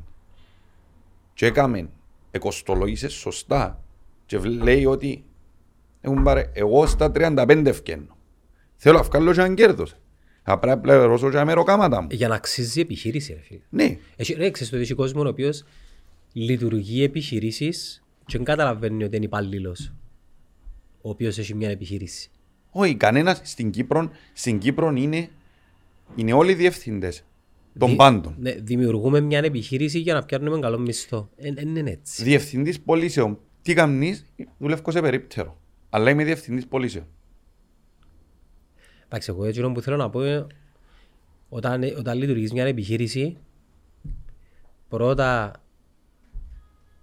και 1.34 1.46
έκαμε, 1.46 1.88
εκοστολογήσες 2.30 3.12
σωστά 3.12 3.82
και 4.26 4.38
βλ- 4.38 4.62
λέει 4.62 4.84
ότι 4.84 5.24
έχουν 6.00 6.22
πάρε, 6.22 6.50
εγώ 6.52 6.86
στα 6.86 7.10
35 7.10 7.66
ευκαινώ. 7.66 8.16
Θέλω 8.76 8.96
να 8.96 9.02
βγάλω 9.02 9.32
και 9.32 9.40
έναν 9.40 9.54
κέρδος. 9.54 9.94
Θα 10.42 10.58
πρέπει 10.58 10.86
να 10.86 10.96
πληρώσω 10.96 11.30
και 11.30 11.38
αμεροκάματα 11.38 12.00
μου. 12.00 12.08
Για 12.10 12.28
να 12.28 12.34
αξίζει 12.34 12.78
η 12.78 12.82
επιχείρηση 12.82 13.32
ρε 13.32 13.40
φίλε. 13.40 13.60
Ναι, 13.70 13.96
Έχει, 14.16 14.32
ρε, 14.34 14.50
ξέρεις 14.50 14.70
το 14.70 14.76
ότι 14.76 14.84
έχει 14.84 14.94
κόσμος 14.94 15.24
ο 15.24 15.28
οποίος 15.28 15.64
λειτουργεί 16.32 17.02
επιχειρήσεις 17.02 18.02
και 18.26 18.36
δεν 18.36 18.44
καταλαβαίνει 18.46 19.04
ότι 19.04 19.16
είναι 19.16 19.24
υπάλληλο 19.24 19.76
ο 21.02 21.10
οποίος 21.10 21.38
έχει 21.38 21.54
μια 21.54 21.70
επιχείρηση. 21.70 22.30
Όχι, 22.70 22.94
κανένας 22.94 23.40
στην 23.44 23.70
Κύπρο, 23.70 24.10
στην 24.32 24.58
Κύπρο 24.58 24.90
είναι, 24.90 25.28
είναι 26.16 26.32
όλοι 26.32 26.54
διευθυντέ 26.54 27.12
των 27.78 27.88
Δη- 27.88 27.96
πάντων. 27.96 28.34
Ναι, 28.38 28.52
δημιουργούμε 28.52 29.20
μια 29.20 29.38
επιχείρηση 29.38 29.98
για 29.98 30.14
να 30.14 30.22
πιάνουμε 30.24 30.58
καλό 30.58 30.78
μισθό. 30.78 31.30
Δεν 31.36 31.76
είναι 31.76 31.90
έτσι. 31.90 32.22
Διευθυντής 32.24 32.80
πωλήσεων. 32.80 33.38
Τι 33.62 33.74
κάνεις, 33.74 34.26
δουλεύω 34.58 34.90
σε 34.90 35.00
περίπτερο. 35.00 35.60
Αλλά 35.90 36.10
είμαι 36.10 36.24
διευθυντής 36.24 36.66
πωλήσεων. 36.66 37.06
Εντάξει, 39.12 39.30
εγώ 39.30 39.44
έτσι 39.44 39.60
που 39.72 39.80
θέλω 39.80 39.96
να 39.96 40.10
πω 40.10 40.24
είναι 40.24 40.46
όταν, 41.48 41.82
όταν 41.98 42.18
λειτουργείς 42.18 42.52
μια 42.52 42.64
επιχείρηση 42.64 43.36
πρώτα 44.88 45.52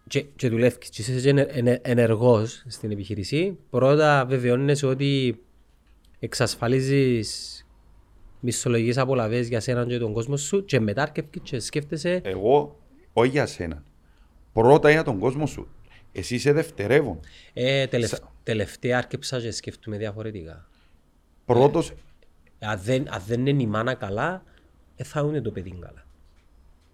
και, 0.07 0.21
και 0.21 0.49
δουλεύεις 0.49 0.89
και 0.89 1.01
είσαι 1.01 1.29
ενε- 1.29 1.49
ενε- 1.57 1.87
ενεργός 1.87 2.63
στην 2.67 2.91
επιχείρηση 2.91 3.57
πρώτα 3.69 4.25
βεβαιώνεσαι 4.25 4.85
ότι 4.85 5.41
εξασφαλίζεις 6.19 7.61
μισθολογικές 8.39 8.97
απολαβές 8.97 9.47
για 9.47 9.59
σένα 9.59 9.85
και 9.85 9.97
τον 9.97 10.13
κόσμο 10.13 10.37
σου 10.37 10.65
και 10.65 10.79
μετά 10.79 11.01
αρκεύκεις 11.01 11.41
και 11.43 11.59
σκέφτεσαι 11.59 12.21
Εγώ, 12.23 12.79
όχι 13.13 13.29
για 13.29 13.45
σένα. 13.45 13.83
Πρώτα 14.53 14.91
για 14.91 15.03
τον 15.03 15.19
κόσμο 15.19 15.45
σου. 15.45 15.67
Εσύ 16.11 16.35
είσαι 16.35 16.51
δευτερεύον. 16.51 17.19
ε, 17.53 17.87
τελευ, 17.87 18.11
τελευταία 18.43 18.97
άρκεψα 18.97 19.39
και 19.41 19.51
σκέφτομαι 19.51 19.97
διαφορετικά. 19.97 20.66
Πρώτο, 21.47 21.81
Αν 22.59 22.79
δεν, 22.79 23.13
αν 23.13 23.21
δεν 23.27 23.45
είναι 23.45 23.61
η 23.61 23.67
μάνα 23.67 23.93
καλά, 23.93 24.43
δεν 24.95 25.05
θα 25.05 25.21
είναι 25.21 25.41
το 25.41 25.51
παιδί 25.51 25.71
καλά. 25.79 26.05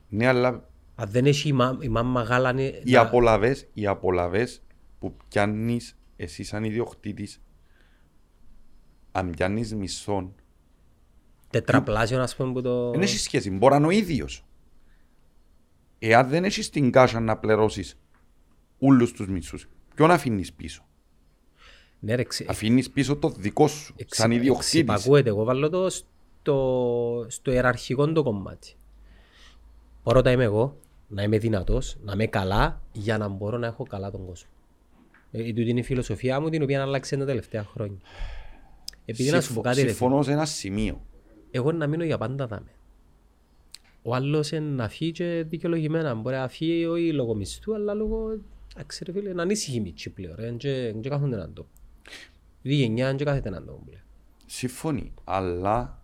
ναι, 0.09 0.27
αλλά 0.27 0.69
Αν 0.95 1.09
δεν 1.09 1.25
έχει 1.25 1.47
η, 1.49 1.53
μά, 1.53 1.77
η 1.81 1.87
μάμα 1.89 2.21
γάλα, 2.21 2.49
είναι- 2.49 2.81
οι 2.83 2.91
να- 2.91 3.01
απολαβέ 3.01 3.57
οι 3.73 3.87
απολαβές 3.87 4.61
που 4.99 5.17
πιάνεις 5.27 5.97
εσύ 6.15 6.43
σαν 6.43 6.63
ιδιοκτήτης, 6.63 7.41
αν 9.11 9.29
πιάνεις 9.29 9.75
μισθόν, 9.75 10.35
τετραπλάσιο, 11.49 12.21
ας 12.21 12.35
πούμε, 12.35 12.51
που 12.53 12.61
το... 12.61 12.91
δεν 12.91 13.01
έχει 13.01 13.17
σχέση. 13.17 13.51
Μπορεί 13.51 13.73
να 13.73 13.77
είναι 13.79 13.87
ο 13.87 13.89
ίδιος. 13.89 14.45
Εάν 15.99 16.29
δεν 16.29 16.43
έχεις 16.43 16.69
την 16.69 16.91
κάσα 16.91 17.19
να 17.19 17.37
πληρώσεις 17.37 17.99
όλους 18.79 19.11
τους 19.11 19.27
μισθούς, 19.27 19.69
ποιον 19.95 20.11
αφήνεις 20.11 20.53
πίσω; 20.53 20.85
Ναι, 22.05 22.15
ρε, 22.15 22.23
ξε... 22.23 22.45
Αφήνεις 22.47 22.89
πίσω 22.89 23.15
το 23.15 23.29
δικό 23.29 23.67
σου, 23.67 23.93
εξ- 23.97 24.15
σαν 24.17 24.31
ιδιοκτήτης. 24.31 24.73
εξυπακούεται. 24.73 25.29
Εγώ 25.29 25.43
βάλω 25.43 25.69
το 25.69 25.89
στο, 25.89 27.25
στο 27.29 27.51
ιεραρχικό 27.51 28.11
το 28.11 28.23
κομμάτι. 28.23 28.73
Πρώτα 30.03 30.31
είμαι 30.31 30.43
εγώ, 30.43 30.77
να 31.07 31.23
είμαι 31.23 31.37
δυνατός, 31.37 31.97
να 32.03 32.13
είμαι 32.13 32.25
καλά, 32.25 32.81
για 32.91 33.17
να 33.17 33.27
μπορώ 33.27 33.57
να 33.57 33.67
έχω 33.67 33.83
καλά 33.83 34.11
τον 34.11 34.25
κόσμο. 34.25 34.49
Ε, 35.31 35.43
τούτη 35.43 35.69
είναι 35.69 35.79
η 35.79 35.83
φιλοσοφία 35.83 36.39
μου, 36.39 36.49
την 36.49 36.63
οποία 36.63 36.81
άλλαξε 36.81 37.17
τα 37.17 37.25
τελευταία 37.25 37.63
χρόνια. 37.63 37.97
Επειδή 39.05 39.29
να 39.31 39.41
σου 39.41 39.53
πω 39.53 39.61
κάτι, 39.61 39.75
ρε, 39.75 39.81
φίλε, 39.81 39.93
Συμφωνώ 39.93 40.23
σε 40.23 40.31
ένα 40.31 40.45
σημείο. 40.45 41.01
εγώ 41.51 41.71
να 41.71 41.87
μείνω 41.87 42.03
για 42.03 42.17
πάντα 42.17 42.47
δάμε. 42.47 42.71
Ο 44.01 44.15
άλλος 44.15 44.51
είναι 44.51 44.65
να 44.75 44.89
φύγει 44.89 45.11
και 45.11 45.45
δικαιολογημένα. 45.49 46.13
Μπορεί 46.15 46.35
να 46.35 46.47
φύγει 46.47 46.85
όχι 46.85 47.13
λόγω 47.13 47.35
μισθού, 47.35 47.73
αλλά 47.75 47.93
λόγω... 47.93 48.37
Εντάξει 48.75 49.03
ρε 49.03 49.11
φίλε, 49.11 49.29
είναι 49.29 49.41
ανήσυχη 49.41 49.79
μίτσι 49.79 50.09
πλέον. 50.09 50.35
ρε. 50.39 50.51
Και 50.51 50.93
και 51.01 51.09
κάθονται 51.09 51.35
να 51.35 51.49
το. 51.53 51.65
Η 52.65 52.73
γενιά 52.75 53.13
και 53.13 53.23
κάθεται 53.23 53.49
να 53.49 53.63
το. 53.63 53.81
πλέον. 53.85 54.01
Σύμφωνοι, 54.45 55.13
αλλά 55.23 56.01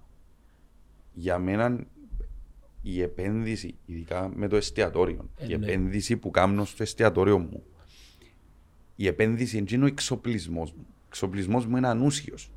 για 1.13 1.39
μένα 1.39 1.85
η 2.81 3.01
επένδυση, 3.01 3.75
ειδικά 3.85 4.31
με 4.35 4.47
το 4.47 4.55
εστιατόριο, 4.55 5.29
η 5.37 5.47
ναι. 5.47 5.53
επένδυση 5.65 6.17
που 6.17 6.29
κάνω 6.31 6.65
στο 6.65 6.83
εστιατόριο 6.83 7.37
μου, 7.39 7.63
η 8.95 9.07
επένδυση 9.07 9.65
είναι 9.69 9.83
ο 9.83 9.87
εξοπλισμός 9.87 10.71
μου. 10.71 10.85
Ο 10.87 11.05
εξοπλισμός 11.07 11.65
μου 11.65 11.77
είναι 11.77 11.87
ανούσιος. 11.87 12.51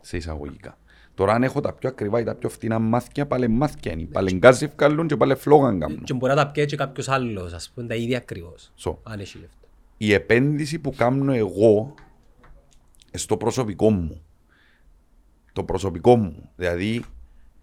Σε 0.00 0.16
εισαγωγικά. 0.16 0.78
Τώρα 1.14 1.32
αν 1.32 1.42
έχω 1.42 1.60
τα 1.60 1.72
πιο 1.72 1.88
ακριβά 1.88 2.20
ή 2.20 2.24
τα 2.24 2.34
πιο 2.34 2.48
φτηνά 2.48 2.78
μάθηκια, 2.78 3.26
πάλι 3.26 3.48
μάθηκια 3.48 3.92
είναι. 3.92 4.04
Πάλι 4.04 4.34
γκάζι 4.34 4.66
βγάλουν 4.66 5.06
και 5.06 5.16
πάλι 5.16 5.34
φλόγαν 5.34 5.80
κάνουν. 5.80 6.04
Και 6.04 6.14
μπορεί 6.14 6.34
να 6.34 6.44
τα 6.44 6.50
πιέσει 6.50 6.68
και 6.68 6.76
κάποιος 6.76 7.08
άλλος, 7.08 7.52
ας 7.52 7.70
πούμε, 7.74 7.86
τα 7.86 7.94
ίδια 7.94 8.16
ακριβώς. 8.16 8.72
So, 8.78 8.96
Αν 9.02 9.20
έχει 9.20 9.38
λεφτά. 9.38 9.66
η 9.96 10.12
επένδυση 10.12 10.78
που 10.78 10.94
κάνω 10.94 11.32
εγώ 11.32 11.94
στο 13.12 13.36
προσωπικό 13.36 13.90
μου. 13.90 14.22
Το 15.52 15.64
προσωπικό 15.64 16.16
μου. 16.16 16.50
Δηλαδή 16.56 17.04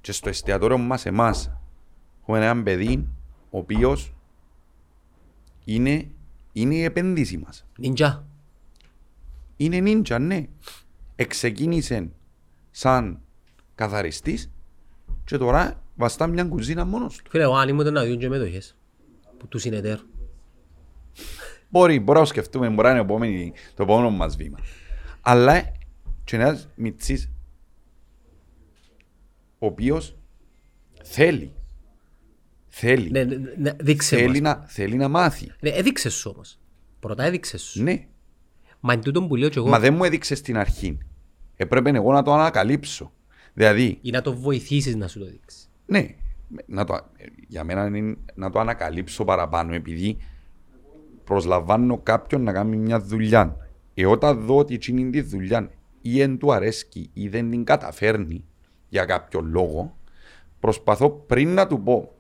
και 0.02 0.12
στο 0.12 0.30
εστιατόριο 0.30 0.78
μας 0.78 1.06
εμάς. 1.06 1.52
Έχουμε 2.22 2.38
έναν 2.38 2.64
παιδί 2.64 3.08
ο 3.50 3.58
οποίος 3.58 4.14
είναι, 5.66 6.08
είναι 6.54 6.76
η 6.76 6.84
επένδυση 6.84 7.38
μας. 7.38 7.66
Νίντζα. 7.78 8.28
Είναι 9.58 9.80
νίντζα, 9.80 10.20
ναι. 10.20 10.46
Εξεκίνησε 11.16 12.10
σαν 12.72 13.20
καθαριστής 13.76 14.52
και 15.24 15.38
τώρα 15.38 15.84
βαστά 15.96 16.28
μια 16.28 16.44
κουζίνα 16.44 16.86
μόνος 16.86 17.16
του. 17.16 17.30
Φίλε, 17.30 17.44
εγώ 17.44 17.56
αν 17.56 17.70
ήμουν 17.70 17.94
να 17.94 18.06
δουν 18.06 18.18
και 18.18 18.30
μετοχές. 18.30 18.78
Που 19.38 19.48
του 19.48 19.58
συνεταίρου. 19.58 20.02
Μπορεί, 21.70 22.00
μπορεί 22.00 22.18
να 22.18 22.24
το 22.24 22.30
σκεφτούμε, 22.30 22.70
μπορεί 22.70 22.88
να 22.88 22.90
είναι 22.90 23.00
επόμενη, 23.00 23.54
το 23.76 23.84
επόμενο 23.84 24.10
μας 24.10 24.36
βήμα. 24.36 24.60
Αλλά 25.28 25.72
και 26.24 26.36
ένας 26.36 26.68
μητσής 26.76 27.30
ο 29.60 29.66
οποίος 29.66 30.16
θέλει, 31.04 31.54
θέλει, 32.68 33.12
Ναι, 33.12 33.24
ναι, 33.24 33.36
ναι, 33.58 33.72
δείξε 33.80 34.16
θέλει, 34.16 34.42
μας. 34.42 34.56
να, 34.58 34.66
θέλει 34.68 34.96
να 34.96 35.08
μάθει. 35.08 35.52
Ναι, 35.60 35.70
έδειξες 35.70 36.14
σου 36.14 36.32
όμως. 36.36 36.60
Πρώτα 37.00 37.24
έδειξες 37.24 37.62
σου. 37.62 37.84
Ναι, 37.84 38.06
Μα 38.80 38.94
εν 38.94 39.02
τούτον 39.02 39.28
που 39.28 39.36
λέω 39.36 39.50
και 39.50 39.58
εγώ, 39.60 39.68
μα 39.68 39.80
δεν 39.80 39.94
μου 39.94 40.04
έδειξες 40.04 40.38
στην 40.38 40.58
αρχή. 40.58 40.98
Έπρεπε 41.56 41.90
εγώ 41.90 42.12
να 42.12 42.22
το 42.24 42.34
ανακαλύψω. 42.34 43.12
Δηλαδή, 43.54 43.98
ή 44.02 44.10
να 44.12 44.22
το 44.22 44.36
βοηθήσεις 44.38 44.96
να 44.96 45.08
σου 45.08 45.20
το 45.20 45.26
δείξει. 45.26 45.68
ναι, 45.86 46.16
να 46.66 46.84
το, 46.84 47.00
για 47.48 47.64
μένα 47.64 47.86
είναι 47.98 48.18
να 48.36 48.50
το 48.50 48.60
ανακαλύψω 48.60 49.26
παραπάνω 49.26 49.74
επειδή 49.74 50.18
προσλαμβάνω 51.24 51.98
κάποιον 51.98 52.44
να 52.44 52.52
κάνει 52.52 52.78
μια 52.78 53.00
δουλειά. 53.02 53.58
Ε, 53.96 54.06
όταν 54.06 54.46
δω 54.46 54.58
ότι 54.58 54.74
εκείνη 54.74 55.10
τη 55.10 55.22
δουλειά 55.22 55.72
ή 56.02 56.18
δεν 56.18 56.38
του 56.38 56.54
αρέσκει 56.54 57.10
ή 57.14 57.28
δεν 57.28 57.50
την 57.50 57.64
καταφέρνει 57.64 58.46
για 58.90 59.06
κάποιο 59.06 59.42
λόγο, 59.42 59.98
προσπαθώ 60.60 61.10
πριν 61.10 61.54
να 61.54 61.68
του 61.68 61.84
πω, 61.84 62.14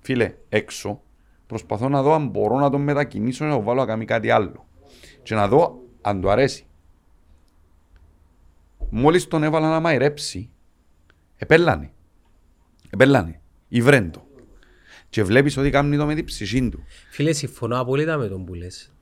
φίλε, 0.00 0.34
έξω, 0.48 1.02
προσπαθώ 1.46 1.88
να 1.88 2.02
δω 2.02 2.12
αν 2.12 2.28
μπορώ 2.28 2.58
να 2.58 2.70
τον 2.70 2.80
μετακινήσω 2.80 3.44
να 3.44 3.54
το 3.54 3.62
βάλω 3.62 3.80
να 3.80 3.86
κάνει 3.86 4.04
κάτι 4.04 4.30
άλλο. 4.30 4.66
Και 5.22 5.34
να 5.34 5.48
δω 5.48 5.80
αν 6.00 6.20
του 6.20 6.30
αρέσει. 6.30 6.66
Μόλις 8.90 9.28
τον 9.28 9.42
έβαλα 9.42 9.68
να 9.68 9.80
μαϊρέψει, 9.80 10.50
επέλανε. 11.36 11.92
Επέλανε. 12.90 13.40
Υβρέντο. 13.68 14.26
Και 15.08 15.24
βλέπεις 15.24 15.56
ότι 15.56 15.70
κάνει 15.70 15.96
το 15.96 16.06
με 16.06 16.14
την 16.14 16.24
ψυχή 16.24 16.68
του. 16.68 16.84
Φίλε, 17.10 17.32
συμφωνώ 17.32 17.80
απόλυτα 17.80 18.16
με 18.16 18.28
τον 18.28 18.44
που 18.44 18.54
λες. 18.54 18.93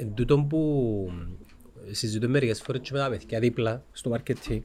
Εν 0.00 0.14
τούτον 0.14 0.48
που 0.48 1.10
συζητώ 1.90 2.28
μερικές 2.28 2.60
φορές 2.62 2.80
και 2.80 2.90
με 2.92 2.98
τα 2.98 3.08
παιδιά 3.08 3.38
δίπλα 3.40 3.84
στο 3.92 4.10
marketing 4.16 4.60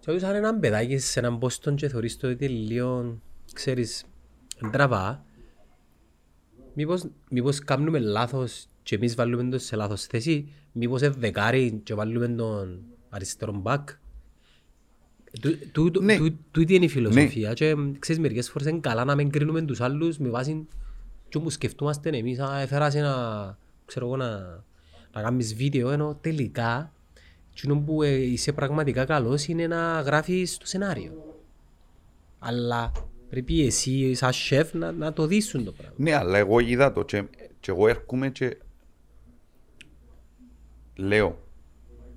και 0.00 0.10
όταν 0.10 0.34
έναν 0.34 0.60
παιδάκι 0.60 0.98
σε 0.98 1.18
έναν 1.18 1.38
πόστον 1.38 1.76
και 1.76 1.88
θεωρείς 1.88 2.16
το 2.16 2.28
ότι 2.28 2.48
λίγο, 2.48 3.20
ξέρεις, 3.52 4.04
τραβά 4.72 5.24
μήπως, 6.74 7.04
μήπως 7.30 7.58
κάνουμε 7.58 7.98
λάθος 7.98 8.66
και 8.82 8.94
εμείς 8.94 9.14
βάλουμε 9.14 9.42
τον 9.50 9.58
σε 9.58 9.76
λάθος 9.76 10.04
θέση 10.04 10.52
μήπως 10.72 11.00
είναι 11.00 11.14
δεκάρι 11.18 11.80
και 11.82 11.94
βάλουμε 11.94 12.28
τον 12.28 12.80
αριστερό 13.08 13.52
μπακ 13.52 13.88
Τού- 15.40 15.72
τούτο- 15.72 16.00
Ναι. 16.02 16.16
τού- 16.16 16.34
Τούτη 16.50 16.74
είναι 16.74 16.84
η 16.84 16.88
φιλοσοφία 16.88 17.52
και 17.52 17.74
ξέρεις 17.98 18.20
μερικές 18.22 18.50
φορές 18.50 18.66
είναι 18.68 18.78
καλά 18.80 19.04
να 19.04 19.14
μην 19.14 19.30
κρίνουμε 19.30 19.62
τους 19.62 19.80
άλλους 19.80 20.18
με 20.18 20.28
βάση 20.28 20.66
και 21.28 21.36
όπου 21.36 21.50
σκεφτούμαστε 21.50 22.08
εμείς 22.18 22.38
«Α, 22.38 22.58
έφερας 22.60 22.94
ένα, 22.94 23.58
ξέρω 23.90 24.06
εγώ, 24.06 24.16
να, 24.16 24.28
να 25.12 25.22
κάνεις 25.22 25.54
βίντεο 25.54 25.90
ενώ 25.90 26.18
τελικά 26.20 26.92
εκείνο 27.52 27.80
που 27.80 28.02
ε, 28.02 28.14
είσαι 28.14 28.52
πραγματικά 28.52 29.04
καλός 29.04 29.48
είναι 29.48 29.66
να 29.66 30.00
γράφεις 30.00 30.56
το 30.56 30.66
σενάριο. 30.66 31.38
Αλλά 32.38 32.92
πρέπει 33.28 33.66
εσύ 33.66 34.14
σαν 34.14 34.32
σεφ 34.32 34.74
να, 34.74 34.92
να 34.92 35.12
το 35.12 35.26
δεις 35.26 35.50
το 35.50 35.72
πράγμα. 35.72 35.94
Ναι, 35.96 36.14
αλλά 36.14 36.38
εγώ 36.38 36.58
είδα 36.58 36.92
το 36.92 37.02
και, 37.02 37.24
και 37.60 37.70
εγώ 37.70 37.88
έρχομαι 37.88 38.30
και 38.30 38.58
λέω, 40.94 41.38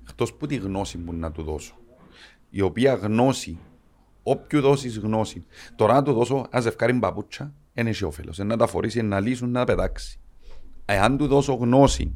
εκτός 0.08 0.34
που 0.34 0.46
τη 0.46 0.56
γνώση 0.56 0.98
μου 0.98 1.12
να 1.12 1.32
του 1.32 1.42
δώσω, 1.42 1.74
η 2.50 2.60
οποία 2.60 2.94
γνώση, 2.94 3.58
όποιου 4.22 4.60
δώσεις 4.60 4.98
γνώση, 4.98 5.44
τώρα 5.76 5.94
να 5.94 6.02
του 6.02 6.12
δώσω 6.12 6.46
ένα 6.50 6.60
ζευκάρι 6.62 6.94
παπούτσα, 6.94 7.54
δεν 7.74 7.86
έχει 7.86 8.04
όφελος, 8.04 8.38
να 8.38 8.56
τα 8.56 8.66
φορήσει, 8.66 9.02
να 9.02 9.20
λύσουν, 9.20 9.50
να 9.50 9.64
πετάξεις. 9.64 10.18
Εάν 10.84 11.16
του 11.16 11.26
δώσω 11.26 11.54
γνώση, 11.54 12.14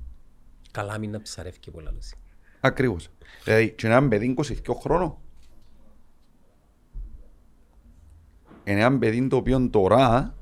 Καλά 0.70 0.98
μην 0.98 1.10
να 1.10 1.22
ψαρεύει 1.22 1.58
και 1.58 1.70
πολλά 1.70 1.90
λόγια. 1.90 2.16
ακριβώς, 2.60 3.08
δηλαδή 3.44 3.70
και 3.70 3.86
έναν 3.86 4.08
παιδί 4.08 4.34
22 4.38 4.74
χρόνο, 4.80 5.20
είναι 8.64 8.80
ένα 8.80 8.98
παιδί 8.98 9.28
το 9.28 9.36
οποίο 9.36 9.68
τώρα 9.70 10.32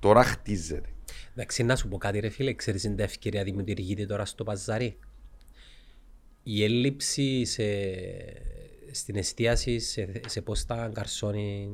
Τώρα 0.00 0.24
χτίζεται. 0.24 0.88
Εντάξει, 1.32 1.62
να 1.62 1.76
σου 1.76 1.88
πω 1.88 1.98
κάτι 1.98 2.18
ρε 2.18 2.28
φίλε, 2.28 2.54
ξέρεις 2.54 2.84
είναι 2.84 2.94
τα 2.94 3.02
ευκαιρία 3.02 3.44
δημιουργείται 3.44 4.06
τώρα 4.06 4.24
στο 4.24 4.44
παζάρι; 4.44 4.98
Η 6.42 6.64
έλλειψη 6.64 7.44
σε, 7.44 7.64
στην 8.90 9.16
εστίαση, 9.16 9.78
σε, 9.78 10.20
σε 10.26 10.40
πώς 10.40 10.66
τα 10.66 10.88
γκαρσόνι 10.92 11.68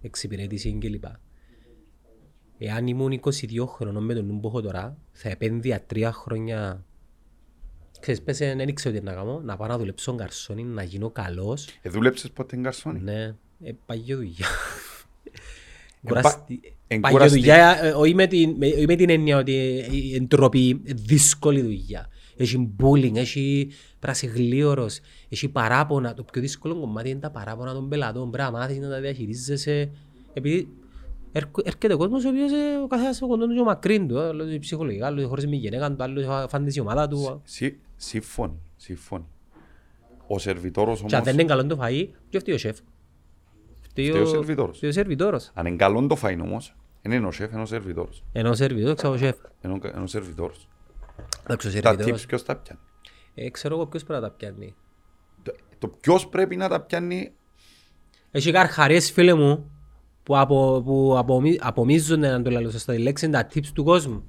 εξυπηρέτηση 0.00 0.78
κλπ. 0.80 1.04
Εάν 2.62 2.86
ήμουν 2.86 3.20
22 3.24 3.66
χρονών 3.66 4.04
με 4.04 4.14
τον 4.14 4.26
νου 4.26 4.40
που 4.40 4.48
έχω 4.48 4.60
τώρα, 4.60 4.96
θα 5.12 5.28
επένδυα 5.28 5.82
τρία 5.86 6.12
χρόνια 6.12 6.84
Ξέρεις, 8.00 8.22
πες, 8.22 8.38
δεν 8.38 8.58
ήξερα 8.68 8.98
τι 8.98 9.04
να 9.04 9.12
κάνω, 9.12 9.40
να 9.44 9.56
πάω 9.56 9.68
να 9.68 9.78
δουλέψω 9.78 10.14
γκαρσόνι, 10.14 10.62
να 10.62 10.82
γίνω 10.82 11.10
καλός. 11.10 11.68
Ε, 11.82 11.88
δούλεψες 11.90 12.30
ποτέ 12.30 12.56
γκαρσόνι; 12.56 13.00
Ναι, 13.00 13.34
ε, 13.64 13.72
παγιό 13.86 14.16
δουλειά. 14.16 14.46
Ε, 16.02 16.08
Κουραστι- 16.08 16.74
εν 16.86 17.00
Παγιό 17.00 17.16
κουραστική. 17.18 17.40
δουλειά, 17.44 17.84
ε, 17.84 17.90
όχι 17.90 18.14
με 18.14 18.26
την- 18.26 18.54
με- 18.56 18.66
όχι 18.66 18.86
με 18.86 18.96
την 18.96 19.10
έννοια 19.10 19.38
ότι 19.38 19.52
η 19.90 20.14
εντροπή, 20.14 20.80
ε, 20.84 20.92
δύσκολη 20.94 21.60
δουλειά. 21.62 22.08
Έχει 22.36 22.70
bullying, 22.82 23.16
έχει 23.16 23.70
πρασιγλίωρος, 23.98 25.00
έχει 25.28 25.48
παράπονα. 25.48 26.14
Το 26.14 26.22
πιο 26.22 26.40
δύσκολο 26.40 26.80
κομμάτι 26.80 27.10
είναι 27.10 27.20
τα 27.20 27.30
παράπονα 27.30 27.72
των 27.72 27.88
πελατών. 27.88 28.30
Πρέπει 28.30 28.50
να 28.52 28.58
μάθεις 28.58 28.78
να 28.78 28.88
τα 28.88 29.00
διαχειρίζεσαι. 29.00 29.90
Επειδή 30.32 30.56
έρχο- 30.58 30.68
έρχεται 31.32 31.92
ο 31.94 31.96
κόσμος 31.96 32.24
ο 32.24 32.28
οποίος 32.28 32.52
ε, 32.52 32.76
ο 32.84 32.86
καθένας 32.86 33.22
ο 33.22 33.26
κοντός 33.26 33.48
του 33.48 33.54
και 33.54 33.60
ο 33.60 33.64
μακρύν 33.64 34.08
του. 34.08 34.16
ε, 34.16 34.26
Άλλο 34.26 34.58
ψυχολογικά, 34.60 35.06
άλλο 35.06 35.28
χωρίς 35.28 35.46
μη 35.46 35.56
γυναίκα 35.56 35.92
του, 35.94 36.02
άλλο 36.02 36.46
φαντάζει 36.48 36.78
η 36.78 36.80
ομάδα 36.80 37.08
του. 37.08 37.40
Συ- 37.44 37.76
Σύμφωνοι, 37.96 38.58
σύμφωνοι. 38.76 39.24
Ο 40.26 40.38
σερβιτόρος 40.38 40.98
Και 40.98 41.04
αν 41.06 41.12
όμως, 41.12 41.24
δεν 41.24 41.34
είναι 41.34 41.44
καλό 41.44 41.66
το 41.66 41.78
φαΐ, 41.82 42.08
και 42.28 42.38
φταίει 42.38 42.54
ο 42.54 42.58
σεφ; 42.58 42.78
Φταίει 43.80 44.08
Φταίει 44.08 44.22
ο 44.22 44.26
σερβιτόρος. 44.26 44.76
φταίει 44.76 44.90
ο 44.90 44.92
σερβιτόρος. 44.92 45.50
αν 45.54 45.66
είναι 45.66 45.76
καλό 45.76 46.06
το 46.06 46.16
φαΐν 46.22 46.38
όμως, 46.42 46.76
δεν 47.02 47.12
είναι 47.12 47.26
ο 47.26 47.30
σεφ, 47.30 47.52
είναι 47.52 47.62
ο 47.62 47.66
σερβιτόρος. 47.66 48.24
Ενώ 48.32 48.48
ο 48.50 48.54
σερβιτόρος, 48.54 48.96
ξέρω 48.96 49.12
ο 49.12 49.16
σεφ. 49.16 49.36
Είναι 49.64 49.72
ο- 49.72 49.88
είναι 49.94 50.02
ο 50.02 50.06
σερβιτόρος. 50.06 50.68
Εντάξει, 51.44 51.66
ο 51.68 51.70
Τα 51.70 51.88
σερβιτόρος. 51.88 52.22
tips 52.22 52.26
ποιος 52.28 52.42
τα 52.44 52.56
πιάνει; 52.56 52.80
Ε, 53.34 53.50
ξέρω 53.50 53.74
εγώ 53.74 53.86
ποιος 53.86 54.04
πρέπει 54.04 54.20
να 54.22 54.28
τα 54.28 54.34
πιάνει. 54.34 54.74
Το- 55.42 55.54
Το 55.78 55.88
ποιος 55.88 56.28
πρέπει 56.28 56.56
να 56.56 56.68
τα 56.68 56.80
πιάνει, 56.80 57.32
Έχει 58.30 58.52
καρχαρίες 58.52 59.10
φίλε 59.12 59.34
μου 59.34 59.70
που, 60.22 60.38
απο, 60.38 60.82
που 60.84 61.14
απομι, 61.18 61.58
απομίζονται 61.60 62.28
να 62.30 62.42
το 62.42 62.50
λέω 62.50 62.70
σωστά 62.70 62.92
τη 62.92 62.98
λέξη 62.98 63.24
είναι 63.26 63.42
τα 63.42 63.48
tips 63.54 63.66
του 63.74 63.84
κόσμου. 63.84 64.22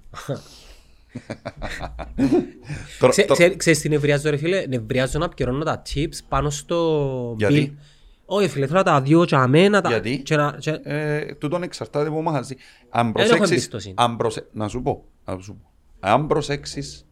Τώρα- 3.00 3.12
Ξέ, 3.12 3.24
το- 3.26 3.34
ξέ, 3.34 3.56
ξέρεις 3.56 3.80
τι 3.80 3.90
νευριάζω 3.90 4.30
ρε 4.30 4.38
φίλε, 4.38 4.66
νευριάζω 4.68 5.20
να 5.20 5.30
πιερώνω 5.30 5.64
τα 5.64 5.82
tips 5.94 6.18
πάνω 6.28 6.50
στο 6.50 7.36
Γιατί; 7.38 7.74
bill. 7.76 7.82
Όχι 8.26 8.48
φίλε, 8.48 8.66
θέλω 8.66 8.78
να 8.78 8.84
τα 8.84 9.02
δύο 9.02 9.26
και 9.26 9.36
αμένα. 9.36 9.82
Τα... 9.82 9.90
Γιατί; 9.90 10.22
Και 10.22 10.36
να, 10.36 10.58
και... 10.60 10.80
ε, 10.84 11.26
τούτον 11.36 11.64
εξαρτάται 11.64 12.08
από 12.08 12.22
μάχαζι. 12.22 12.56
Αν 12.90 13.04
έχω 13.06 13.12
προσέξεις, 13.14 13.52
εμπιστοσύνη. 13.52 13.94
αν 13.98 14.18
προσε... 14.18 14.48
να 14.52 14.68
σου 14.68 14.82
πω, 14.82 15.04
να 15.26 15.40
σου 15.40 15.54
πω. 15.62 15.70
Αν 16.00 16.28
προσέξεις, 16.28 17.06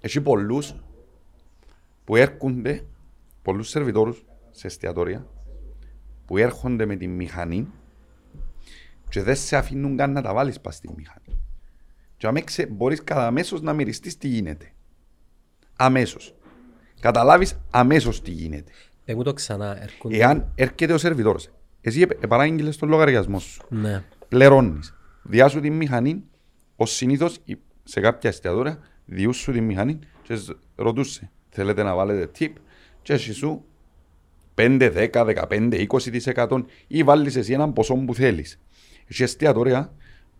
έχει 0.00 0.20
πολλούς 0.20 0.74
που 2.04 2.16
έρχονται, 2.16 2.84
πολλούς 3.42 3.68
σερβιτόρους 3.68 4.24
σε 4.50 4.66
εστιατόρια, 4.66 5.26
που 6.26 6.36
έρχονται 6.36 6.86
με 6.86 6.96
τη 6.96 7.06
μηχανή 7.06 7.68
και 9.08 9.22
δεν 9.22 9.36
σε 9.36 9.56
αφήνουν 9.56 9.96
καν 9.96 10.12
να 10.12 10.22
τα 10.22 10.34
βάλεις 10.34 10.60
πας 10.60 10.74
στη 10.74 10.88
μηχανή. 10.96 11.40
Και 12.16 12.26
αμέσως 12.26 12.64
μπορείς 12.70 13.04
κατά 13.04 13.26
αμέσως 13.26 13.60
να 13.62 13.72
μυριστείς 13.72 14.16
τι 14.18 14.28
γίνεται. 14.28 14.72
Αμέσως. 15.76 16.34
Καταλάβεις 17.00 17.58
αμέσως 17.70 18.22
τι 18.22 18.30
γίνεται. 18.30 18.72
Δεν 19.04 19.16
μου 19.16 19.22
το 19.22 19.32
ξανά 19.32 19.82
έρχονται. 19.82 20.16
Εάν 20.16 20.52
έρχεται 20.54 20.92
ο 20.92 20.98
σερβιτόρος, 20.98 21.50
εσύ 21.80 22.00
επ- 22.00 22.24
επαράγγειλες 22.24 22.76
τον 22.76 22.88
λογαριασμό 22.88 23.38
σου, 23.38 23.62
Ναι. 23.68 24.04
πληρώνεις, 24.28 24.94
διάσου 25.22 25.60
τη 25.60 25.70
μηχανή, 25.70 26.24
ως 26.76 26.90
συνήθως 26.94 27.38
η- 27.44 27.56
σε 27.84 28.00
κάποια 28.00 28.30
εστιατόρια, 28.30 28.78
διούς 29.04 29.36
σου 29.36 29.52
τη 29.52 29.60
μηχανή 29.60 29.98
και 30.22 30.36
σ- 30.36 30.56
ρωτούσε, 30.76 31.30
θέλετε 31.48 31.82
να 31.82 31.94
βάλετε 31.94 32.30
tip; 32.38 32.52
Και 33.02 33.12
εσύ 33.12 33.32
σου 33.32 33.64
5, 34.56 35.10
10, 35.12 35.24
15, 35.48 35.86
20% 36.46 36.64
ή 36.86 37.02
βάλεις 37.02 37.36
εσύ 37.36 37.52
έναν 37.52 37.72
ποσό 37.72 37.94
που 37.94 38.14
θέλεις. 38.14 38.58
Έχει 39.06 39.22
εστιατόρια 39.22 39.92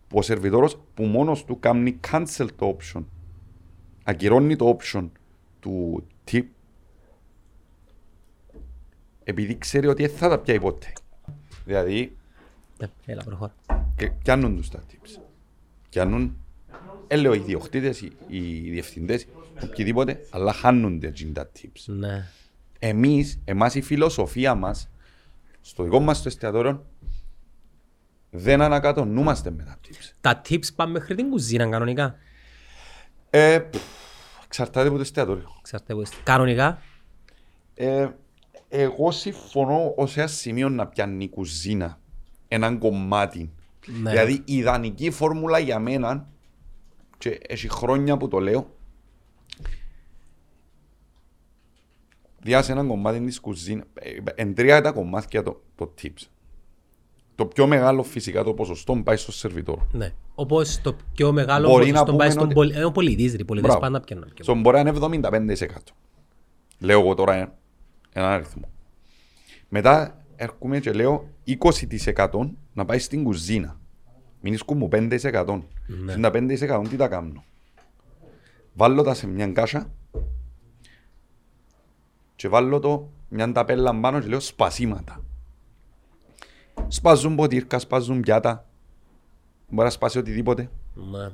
που 0.09 0.19
ο 0.19 0.23
σερβιτόρος 0.23 0.81
που 0.95 1.05
μόνος 1.05 1.45
του 1.45 1.59
κάνει 1.61 2.01
cancel 2.11 2.47
το 2.57 2.77
option, 2.77 3.05
ακυρώνει 4.05 4.57
το 4.57 4.77
option 4.81 5.09
του 5.61 6.05
tip 6.31 6.43
επειδή 9.25 9.59
ξέρει 9.59 9.87
ότι 9.87 10.07
δεν 10.07 10.17
θα 10.17 10.29
τα 10.29 10.39
πιάει 10.39 10.61
ποτέ. 10.61 10.93
Δηλαδή, 11.65 12.17
Ναι, 12.79 12.87
Έλα 13.07 13.23
προχώρα. 13.25 13.55
και 13.97 14.11
πιάνουν 14.23 14.57
τους 14.57 14.69
τα 14.69 14.83
tips. 14.91 15.21
Πιάνουν, 15.91 16.37
έλεγα 17.07 17.35
οι 17.35 17.39
ιδιοκτήτες, 17.39 18.01
οι, 18.01 18.13
οι 18.29 18.71
διευθυντές, 18.71 19.27
οποιοδήποτε, 19.63 20.27
αλλά 20.31 20.53
χάνονται 20.53 21.07
εκείνα 21.07 21.33
τα 21.33 21.51
tips. 21.61 21.83
Ναι. 21.87 22.27
Εμείς, 22.79 23.41
εμάς 23.45 23.75
η 23.75 23.81
φιλοσοφία 23.81 24.55
μας, 24.55 24.91
στο 25.61 25.83
δικό 25.83 26.01
μας 26.01 26.23
το 26.23 26.29
εστιατόριο, 26.29 26.87
δεν 28.31 28.61
ανακατονούμαστε 28.61 29.51
με 29.51 29.63
τα 29.63 29.79
tips. 29.85 30.13
Τα 30.21 30.41
tips 30.49 30.75
πάμε 30.75 30.93
μέχρι 30.93 31.15
την 31.15 31.31
κουζίνα 31.31 31.69
κανονικά; 31.69 32.15
Ε, 33.31 33.59
πφ, 33.59 34.45
εξαρτάται 34.45 34.87
από 34.87 34.97
το 34.97 35.03
εστιατόριο. 35.03 35.49
Ξέρετε 35.63 35.95
πώς. 35.95 36.11
Κανονικά; 36.23 36.79
Ε, 37.75 38.09
εγώ 38.69 39.11
συμφωνώ 39.11 39.93
ως 39.97 40.17
ένα 40.17 40.27
σημείο 40.27 40.69
να 40.69 40.87
πιάνει 40.87 41.25
η 41.25 41.29
κουζίνα 41.29 41.99
έναν 42.49 42.79
κομμάτι. 42.79 43.53
Ναι. 44.03 44.11
Δηλαδή 44.11 44.43
η 44.45 44.57
ιδανική 44.57 45.11
φόρμουλα 45.11 45.59
για 45.59 45.79
μένα 45.79 46.29
και 47.19 47.41
έχει 47.49 47.69
χρόνια 47.69 48.17
που 48.17 48.29
το 48.29 48.39
λέω 48.39 48.76
διάσε 52.47 52.73
έναν 52.73 52.89
κομμάτι 52.89 53.21
της 53.21 53.41
κουζίνα 53.41 53.85
ε, 53.95 54.11
εν 54.35 54.55
τρία 54.55 54.81
τα 54.81 54.93
κομμάτια 54.93 55.43
το, 55.43 55.63
το 55.75 55.95
tips. 56.03 56.23
Το 57.35 57.47
πιο 57.47 57.67
μεγάλο 57.67 58.03
φυσικά 58.03 58.45
το 58.45 58.55
ποσοστό 58.55 59.01
πάει 59.05 59.17
στο 59.17 59.33
σερβιτόρο. 59.33 59.87
Ναι. 59.93 60.13
Όπως 60.35 60.81
το 60.81 60.97
πιο 61.15 61.33
μεγάλο 61.33 61.69
Μπορεί 61.69 61.85
να 61.91 61.93
ποσοστό 61.93 62.05
πούμε 62.13 62.17
πάει 62.19 62.31
στον 62.31 62.45
ότι- 62.45 62.55
πολι... 62.55 62.75
ε, 62.77 62.85
ο 62.85 62.93
πολιτής. 62.93 63.33
ρε. 63.35 63.39
Οι 63.41 63.45
πολιτές 63.45 63.71
Μπράβο. 63.71 63.87
πάντα 63.87 64.01
πιάνουν. 64.05 64.33
πιο 64.35 64.55
So, 64.55 64.59
μπορεί 64.61 64.83
να 64.83 64.91
είναι 65.11 65.23
75%. 65.59 65.67
Λέω 66.79 67.01
εγώ 67.01 67.15
τώρα 67.15 67.35
ε, 67.35 67.53
έναν 68.13 68.31
αριθμό. 68.31 68.69
Μετά 69.69 70.25
έρχομαι 70.37 70.79
και 70.81 70.93
λέω 70.93 71.29
20% 71.47 72.51
να 72.73 72.85
πάει 72.85 72.99
στην 72.99 73.25
κουζίνα. 73.25 73.81
Μην 74.41 74.53
ισκούν 74.53 74.77
μου 74.79 74.89
5%. 74.93 75.61
Ναι. 75.87 76.15
Ναι. 76.17 76.31
Τα 76.31 76.31
5% 76.83 76.89
τι 76.89 76.97
τα 76.97 77.09
κάνω. 77.09 77.45
Βάλω 78.75 79.03
τα 79.03 79.15
σε 79.15 79.27
μια 79.27 79.47
κάσα 79.47 79.91
και 82.37 82.49
βάλω 82.49 82.79
το 82.81 83.09
μια 83.29 83.53
ταπέλα 83.53 84.01
πάνω 84.01 84.21
και 84.21 84.27
λέω 84.27 84.41
σπασίματα. 84.41 85.21
Σπάζουν 86.89 87.35
ποτήρκα, 87.37 87.79
σπάζουν 87.79 88.21
πιάτα. 88.21 88.67
Μπορεί 89.69 89.85
να 89.87 89.91
σπάσει 89.91 90.19
οτιδήποτε. 90.19 90.71
Ναι. 90.95 91.31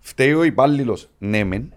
Φταίει 0.00 0.32
ο 0.34 0.42
υπάλληλος, 0.42 1.08
ναι, 1.18 1.44
μεν, 1.44 1.72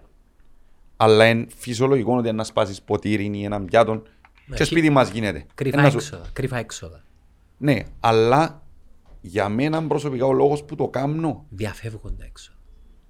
αλλά 0.98 1.26
είναι 1.28 1.46
φυσιολογικό 1.56 2.18
ότι 2.18 2.32
να 2.32 2.44
σπάσεις 2.44 2.82
ποτήρι 2.82 3.32
ή 3.34 3.44
έναν 3.44 3.65
πιάτο 3.65 4.02
και 4.48 4.54
και- 4.56 4.63
σπίτι 4.63 4.89
μας 4.89 5.10
γίνεται. 5.10 5.46
Κρυφά 5.56 5.80
Ένα 5.80 5.89
σου- 5.89 5.98
έξοδα. 5.98 6.26
Κρυφά 6.34 6.58
έξοδα. 6.58 7.04
Ναι, 7.58 7.80
αλλά 8.00 8.62
για 9.22 9.50
μένα 9.50 9.88
προσωπικά 9.88 10.26
ο 10.26 10.34
λόγος 10.34 10.63
που 10.63 10.76
το 10.76 10.88
κάνω, 10.88 11.46
Διαφεύγουν 11.50 12.18
τα 12.18 12.26
έξοδα. 12.26 12.58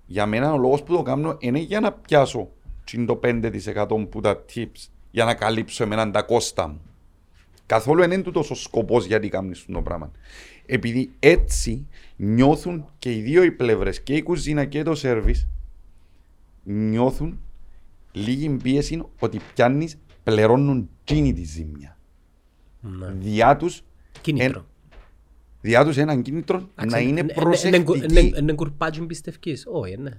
για 0.06 0.26
μένα 0.26 0.54
ο 0.54 0.58
λόγος 0.58 0.84
που 0.84 0.94
το 0.96 1.02
κάνω 1.02 1.36
είναι 1.40 1.60
για 1.60 1.80
να 1.80 1.92
πιάσω 1.92 2.50
τσιν 2.86 3.06
το 3.06 3.20
5% 3.24 4.08
που 4.10 4.22
τα 4.22 4.46
tips 4.54 4.88
για 5.12 5.26
να 5.26 5.34
καλύψω 5.34 5.84
εμένα 5.84 6.12
τα 6.12 6.22
κόστα 6.22 6.68
μου. 6.68 6.82
Καθόλου 7.66 8.00
δεν 8.02 8.12
είναι 8.12 8.22
τούτος 8.22 8.52
ο 8.52 8.56
σκοπός 8.56 9.06
γιατί 9.06 9.30
κάνεις 9.30 9.66
το 9.72 9.82
πράγμα. 9.82 10.12
Επειδή 10.66 11.12
έτσι 11.20 11.88
νιώθουν 12.16 12.86
και 13.00 13.16
οι 13.16 13.22
δύο 13.22 13.44
οι 13.44 13.52
πλευρές, 13.52 14.02
και 14.02 14.16
η 14.16 14.22
κουζίνα 14.24 14.66
και 14.66 14.84
το 14.84 14.96
σερβις, 14.96 15.48
νιώθουν 16.64 17.40
λίγη 18.12 18.50
πίεση 18.50 19.02
ότι 19.20 19.40
πιάνεις, 19.54 19.98
πληρώνουν 20.24 20.90
τσίνη 21.04 21.34
τη 21.34 21.44
ζήμια. 21.44 21.98
Ναι. 22.82 23.12
Διά 23.12 23.58
τους, 23.58 23.84
Κίνητρο. 24.22 24.60
εν- 24.60 24.66
διά 25.62 25.86
τους 25.86 25.98
έναν 25.98 26.22
κίνητρο 26.22 26.70
να 26.86 27.00
είναι 27.00 27.24
προσεκτικοί. 27.24 28.34
Είναι 28.38 28.54
κουρπάτζιν 28.54 29.08
πιστεύκεις. 29.08 29.66
Όχι, 29.72 29.98
ναι. 29.98 30.12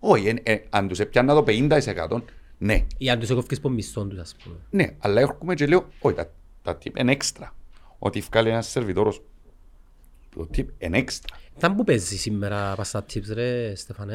Όχι, 0.00 0.26
εν- 0.28 0.38
ε, 0.42 0.58
αν 0.70 0.88
τους 0.88 0.98
έπιανα 0.98 1.34
το 1.34 1.42
50% 1.46 2.22
ναι. 2.58 2.86
Ή 2.98 3.10
αν 3.10 3.18
τους 3.18 3.30
έκοφκες 3.30 3.58
από 3.58 3.68
μισθόν 3.68 4.08
τους, 4.08 4.18
ας 4.18 4.36
πούμε. 4.44 4.56
Ναι, 4.70 4.96
αλλά 4.98 5.20
έρχομαι 5.20 5.54
και 5.54 5.66
λέω, 5.66 5.88
όχι, 6.00 6.14
τα, 6.16 6.30
τα 6.62 6.78
tip 6.82 6.98
είναι 6.98 7.12
έξτρα. 7.12 7.54
Ότι 7.98 8.20
βγάλει 8.20 8.48
ένας 8.48 8.66
σερβιτόρος, 8.68 9.22
το 10.36 10.48
tip 10.56 10.66
είναι 10.78 10.98
έξτρα. 10.98 11.36
Θα 11.56 11.74
που 11.74 11.84
παίζεις 11.84 12.20
σήμερα 12.20 12.74
πας 12.74 12.88
στα 12.88 13.04
tips 13.04 13.26
ρε 13.32 13.74
Στεφανέ; 13.74 14.14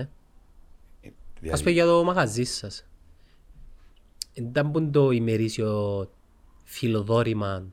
Ας 1.06 1.12
Δηλαδή, 1.42 1.64
πω 1.64 1.70
για 1.70 1.86
το 1.86 2.04
μαγαζί 2.04 2.44
σας. 2.44 2.88
Ήταν 4.34 4.72
που 4.72 4.90
το 4.90 5.12
ημερήσιο 5.12 6.10
φιλοδόρημα 6.64 7.66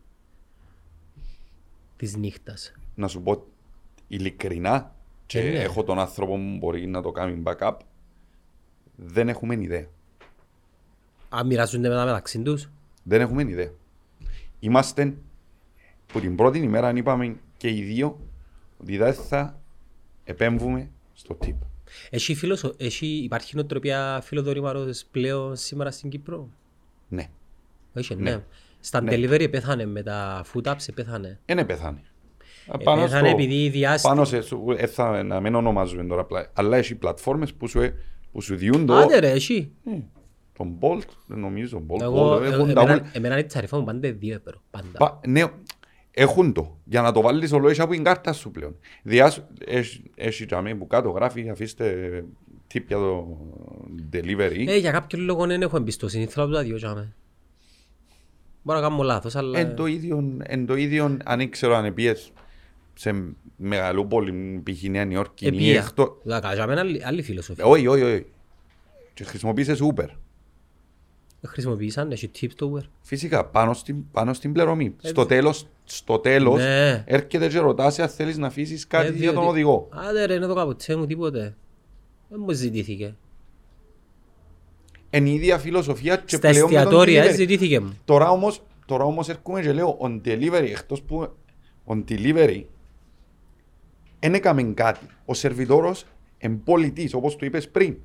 της 1.97 2.17
νύχτας. 2.17 2.73
να 2.95 3.09
σου 3.09 3.23
πω, 3.23 3.47
ειλικρινά 4.09 4.95
και 5.27 5.41
Ε, 5.41 5.51
ναι. 5.51 5.59
έχω 5.59 5.85
τον 5.85 5.99
άνθρωπο 5.99 6.33
που 6.37 6.57
μπορεί 6.59 6.87
να 6.87 7.03
το 7.03 7.11
κάνει 7.13 7.43
backup, 7.47 7.77
δεν 8.97 9.29
έχουμε 9.29 9.55
ιδέα. 9.55 9.87
Αν 11.29 11.47
μοιράζονται 11.47 11.89
μετά 11.89 12.05
μεταξύ 12.05 12.43
τους. 12.43 12.69
Δεν 13.03 13.21
έχουμε 13.21 13.43
ιδέα. 13.43 13.71
Είμαστε 14.61 15.15
που 16.07 16.21
την 16.21 16.37
πρώτη 16.37 16.59
ημέρα 16.59 16.87
αν 16.89 16.97
είπαμε 16.97 17.37
και 17.57 17.69
οι 17.71 17.83
δύο 17.83 18.21
ότι 18.81 18.97
δεν 18.97 19.15
θα 19.15 19.61
επέμβουμε 20.25 20.91
στο 21.15 21.39
tip. 21.45 21.55
Έχει, 22.11 22.35
φιλοσο... 22.35 22.75
Έχει 22.77 23.07
υπάρχει 23.07 23.57
νοοτροπία 23.57 24.21
φιλοδορήματος 24.23 25.05
πλέον 25.11 25.57
σήμερα 25.57 25.91
στην 25.91 26.11
Κύπρο; 26.11 26.49
Ναι. 27.09 27.27
Όχι, 27.97 28.15
ναι. 28.15 28.31
Ναι. 28.31 28.43
Στα 28.81 29.01
Ναι. 29.01 29.13
delivery 29.15 29.49
πέθανε 29.51 29.87
με 29.87 30.03
τα 30.03 30.45
food 30.53 30.67
apps, 30.73 30.87
πέθανε. 30.95 31.39
Δεν 31.47 31.67
πεθάνει. 31.67 32.01
πέθανε 32.85 33.31
επειδή 33.31 33.65
η 33.65 33.69
διάστη- 33.71 34.09
Πάνω 34.09 34.25
σε, 34.25 34.41
σου- 34.41 34.75
ε, 34.77 34.87
θα, 34.87 35.23
να 35.23 35.41
μην 35.41 35.55
ονομάζουμε 35.55 36.05
τώρα 36.05 36.21
απλά, 36.21 36.51
αλλά 36.53 36.77
έχει 36.77 36.95
πλατφόρμες 36.95 37.55
που 37.55 37.69
σου, 37.69 37.81
ε- 37.81 37.95
που 38.33 38.41
σου 38.41 38.57
διούν 38.57 38.87
το, 38.87 38.95
Άντε 38.95 39.19
ρε, 39.19 39.31
εσύ. 39.31 39.71
Ε, 39.87 39.91
τον 40.57 40.77
Bolt, 40.81 41.07
δεν 41.27 41.39
νομίζω, 41.39 41.77
τον 41.77 41.87
Bolt, 41.89 42.01
Εγώ, 42.01 42.35
Bolt, 42.37 42.43
ε, 42.43 42.47
έχουν 42.47 42.75
τα 42.75 42.81
εμένα, 42.81 42.93
όλα. 43.01 43.11
εμένα 43.13 43.39
η 43.39 43.45
τσαριφά 43.45 43.79
μου 43.79 43.85
πάντα 43.85 44.09
2 44.09 44.31
ευρώ. 44.31 44.63
Πάντα. 44.71 44.99
Πα- 44.99 45.21
Ναι, 45.27 45.45
έχουν 46.11 46.53
το. 46.53 46.79
Για 46.85 47.03
να 47.03 47.13
το 47.13 47.21
βάλεις 47.21 47.53
όλο 47.53 47.69
έχει 47.69 47.81
από 47.81 47.93
την 47.93 48.05
κάρτα 48.05 48.33
σου 48.33 48.51
πλέον. 48.51 48.77
Διάσου, 49.03 49.43
έχει, 49.67 50.03
έχει 50.15 50.47
τζαμί 50.47 50.75
που 50.75 50.87
κάτω 50.87 51.11
γράφει 51.11 51.49
αφήστε 51.51 52.25
tip 52.75 52.83
για 52.87 52.97
το 52.97 53.37
delivery. 54.13 54.65
Ε, 54.67 54.77
για 54.77 54.91
κάποιο 54.91 55.19
λόγο 55.19 55.47
δεν 55.47 55.63
έχω 55.63 55.77
εμπιστοσύνη, 55.77 56.27
θέλω 56.27 56.47
να 56.47 56.53
το 56.59 56.63
δυο 56.65 56.77
τζάμε. 56.77 57.15
Μπορώ 58.63 58.81
να 58.81 58.89
κάνω 58.89 59.03
λάθος, 59.03 59.37
αλλά... 59.37 59.59
Εν 59.59 59.77
το 59.77 59.87
ίδιο, 59.87 60.37
εν 60.43 60.67
το 60.67 60.75
ίδιο 60.77 61.17
αν 61.25 61.41
ήξερα 61.41 61.79
αν 61.79 61.85
επίες 61.85 62.33
σε 62.95 63.25
μεγαλούπολη 63.63 64.63
π.χ. 64.65 64.83
Νέα 64.83 65.05
Νιόρκη 65.05 65.45
ή 65.45 65.49
Επία. 65.49 65.81
εκτό- 65.81 66.21
Να 66.23 66.41
κάνουμε 66.41 66.81
άλλη, 66.81 67.05
άλλη 67.05 67.23
φιλοσοφία. 67.23 67.65
Όχι, 67.65 67.87
όχι, 67.87 68.03
όχι. 68.03 68.27
Και 69.15 69.25
χρησιμοποίησες 69.25 69.81
Uber. 69.83 70.07
Χρησιμοποίησαν, 71.47 72.11
έχει 72.11 72.31
tips 72.41 72.51
το 72.57 72.73
Uber. 72.77 72.85
Φυσικά, 73.01 73.45
πάνω 73.47 73.73
στην, 73.73 74.11
πάνω 74.11 74.33
στην 74.33 74.53
πληρωμή. 74.53 74.95
Στο 75.03 75.27
τέλος, 75.27 75.67
στο 75.85 76.19
τέλος 76.19 76.59
Ναι. 76.63 77.05
έρχεται 77.07 77.49
και 77.49 77.59
ρωτάς 77.59 77.99
αν 77.99 78.09
θέλεις 78.09 78.39
να 78.39 78.47
αφήσεις 78.47 78.87
κάτι 78.87 79.07
Ε, 79.07 79.11
για 79.11 79.19
διότι- 79.19 79.37
τον 79.37 79.47
οδηγό. 79.49 79.89
Άντε 79.93 80.25
ρε, 80.27 80.35
είναι 80.35 80.47
το 80.47 80.55
καπουτσέ 80.55 80.97
μου, 80.97 81.07
τίποτε. 81.07 81.57
Δεν 82.29 82.41
μου 82.47 82.53
ζητήθηκε. 82.53 83.15
Εν 85.11 85.27
η 85.27 85.33
ίδια 85.35 85.59
φιλοσοφία 85.59 86.17
και 86.17 86.37
Στα 86.37 86.49
πλέον 86.51 86.55
με 86.65 86.75
τον 86.75 86.77
εστιατόρια, 86.83 87.23
delivery. 87.23 87.27
έτσι 87.27 87.37
ζητήθηκε 87.41 87.81
μου. 87.81 87.99
Τώρα 88.05 88.31
όμως, 88.31 88.63
τώρα 88.87 89.05
όμως 89.05 89.29
έρχομαι 89.29 89.61
και 89.61 89.73
λέω, 89.73 89.99
on 90.03 90.21
delivery, 90.29 90.69
εκτός 90.71 91.03
που 91.03 91.29
on 91.87 92.05
delivery, 92.09 92.63
δεν 94.23 94.35
έκαμε 94.35 94.63
κάτι. 94.63 95.07
Ο 95.25 95.35
σερβιτόρος 95.35 96.05
είναι 96.39 96.61
πολιτής, 96.65 97.15
όπως 97.15 97.37
του 97.37 97.45
είπες 97.45 97.69
πριν. 97.69 97.97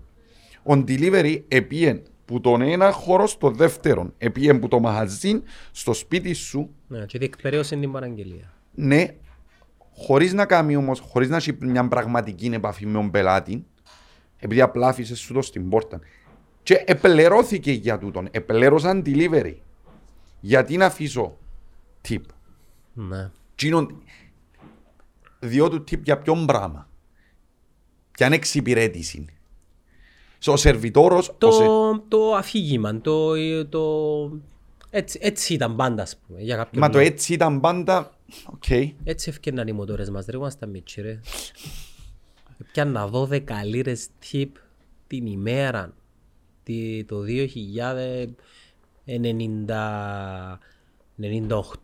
On 0.63 0.83
delivery 0.87 1.41
επίεν 1.47 2.01
που 2.25 2.41
τον 2.41 2.61
ένα 2.61 2.91
χώρο 2.91 3.27
στο 3.27 3.49
δεύτερο. 3.51 4.13
Επίεν 4.17 4.59
που 4.59 4.67
το 4.67 4.79
μαγαζί 4.79 5.41
στο 5.71 5.93
σπίτι 5.93 6.33
σου, 6.33 6.69
Ναι, 6.87 7.05
και 7.05 7.17
διεκπαιρέωσε 7.17 7.75
την 7.75 7.91
παραγγελία. 7.91 8.53
ναι, 8.75 9.05
χωρίς 9.95 10.33
να 10.33 10.45
κάνει 10.45 10.75
όμως, 10.75 10.99
χωρίς 10.99 11.29
να 11.29 11.35
έχει 11.35 11.57
μια 11.59 11.87
πραγματική 11.87 12.45
επαφή 12.53 12.85
με 12.85 12.91
τον 12.93 13.11
πελάτη, 13.11 13.65
επειδή 14.39 14.61
απλά 14.61 14.87
άφησες 14.87 15.19
σου 15.19 15.33
το 15.33 15.41
στην 15.41 15.69
πόρτα. 15.69 15.99
Και 16.63 16.83
επελερώθηκε 16.85 17.71
για 17.71 17.97
τούτον, 17.97 18.27
επελέρωσαν 18.31 19.03
delivery. 19.05 19.53
Γιατί 20.39 20.77
να 20.77 20.85
αφήσω 20.85 21.37
tip; 22.09 22.21
Ναι. 22.93 23.29
Τσίνον, 23.55 24.01
διότι 25.39 25.81
τύπ 25.81 26.03
για 26.03 26.17
ποιον 26.17 26.45
πράγμα. 26.45 26.89
Ποιαν 28.11 28.33
εξυπηρέτηση. 28.33 29.25
Ο 30.45 30.55
σερβιτόρος. 30.55 31.35
Το, 31.37 31.51
σε... 31.51 31.63
το 32.07 32.35
αφήγημα, 32.35 33.01
το, 33.01 33.33
το... 33.65 34.31
Έτσι, 34.89 35.19
έτσι, 35.21 35.53
ήταν 35.53 35.75
πάντα, 35.75 36.01
ας 36.03 36.17
πούμε. 36.17 36.41
Για 36.41 36.55
κάποιον 36.55 36.81
Μα 36.81 36.87
λόγο. 36.87 36.99
το 36.99 37.05
έτσι 37.05 37.33
ήταν 37.33 37.59
πάντα. 37.59 38.11
Okay. 38.59 38.91
Έτσι 39.03 39.29
ευκαιρνάνε 39.29 39.69
οι 39.69 39.73
μοτόρες 39.73 40.09
μας. 40.09 40.25
Δεν 40.25 40.35
είμαστε 40.35 40.65
μίτσι, 40.65 41.01
ρε. 41.01 41.19
Πιάνα 42.71 43.09
12 43.13 43.41
λίρε 43.65 43.93
τύπ 44.29 44.55
την 45.07 45.25
ημέρα 45.25 45.93
τη, 46.63 47.03
το 47.03 47.23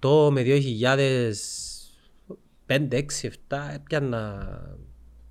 2098 0.01 0.29
με 0.31 0.43
2000. 0.45 1.31
5, 2.73 2.87
6, 2.91 3.01
7 3.49 3.57
έπιανα 3.73 4.47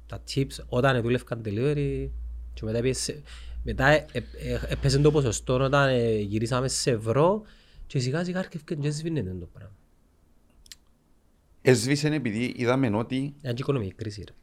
τα 0.07 0.23
tips 0.35 0.65
όταν 0.69 1.03
δούλευκαν 1.03 1.43
delivery 1.45 2.09
και 2.55 2.65
μετά 2.65 2.81
μετά 3.63 3.89
ε- 3.89 4.07
ε- 4.13 4.23
ε- 4.53 4.61
έπαιζε 4.69 4.99
το 4.99 5.11
ποσοστό 5.11 5.55
όταν 5.55 5.97
γυρίσαμε 6.21 6.69
σε 6.69 6.91
ευρώ 6.91 7.43
και 7.87 7.99
σιγά 7.99 8.25
σιγά 8.25 8.39
έρχεται 8.39 8.75
και 8.75 8.91
σβήνεται 8.91 9.37
το 9.41 9.47
πράγμα. 9.47 9.77
Έσβησε 11.63 12.09
επειδή 12.09 12.53
είδαμε 12.57 12.97
ότι... 12.97 13.17
Είναι 13.17 13.53
και 13.53 13.63
οικονομική 13.63 13.93
κρίση. 13.95 14.25
Ρε. 14.29 14.35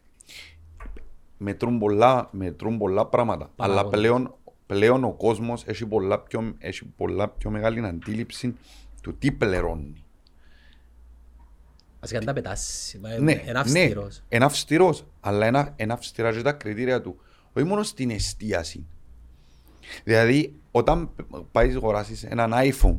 Μετρούν 1.38 1.78
πολλά, 1.78 2.28
μετρούν 2.32 2.78
πολλά 2.78 3.06
πράγματα. 3.06 3.52
Πάμε 3.56 3.72
αλλά 3.72 3.88
πλέον, 3.88 4.34
πλέον 4.66 5.04
ο 5.04 5.12
κόσμος 5.12 5.64
έχει, 5.66 5.86
πολλά 5.86 6.20
πιο, 6.20 6.54
έχει 6.58 6.84
πολλά 6.84 7.28
πιο 7.28 7.50
μεγάλη 7.50 7.86
αντίληψη 7.86 8.56
του 9.02 9.18
τι. 9.18 9.32
Ας 12.00 12.10
κάνει 12.10 12.24
τα 12.24 12.32
πετάσεις. 12.32 12.98
Ναι, 13.00 13.14
Είναι 13.14 13.42
ναι, 13.44 13.58
αυστηρός. 13.58 14.22
είναι 14.28 14.44
αυστηρός, 14.44 15.06
αλλά 15.20 15.46
είναι, 15.46 15.72
είναι 15.76 15.92
αυστηρά 15.92 16.32
και 16.32 16.42
τα 16.42 16.52
κριτήρια 16.52 17.00
του. 17.00 17.20
Όχι 17.52 17.66
μόνο 17.66 17.82
στην 17.82 18.10
Δηλαδή, 20.04 20.54
όταν 20.70 21.10
πάεις 21.52 21.74
να 21.74 21.76
αγοράσεις 21.76 22.24
έναν 22.24 22.52
iPhone, 22.54 22.96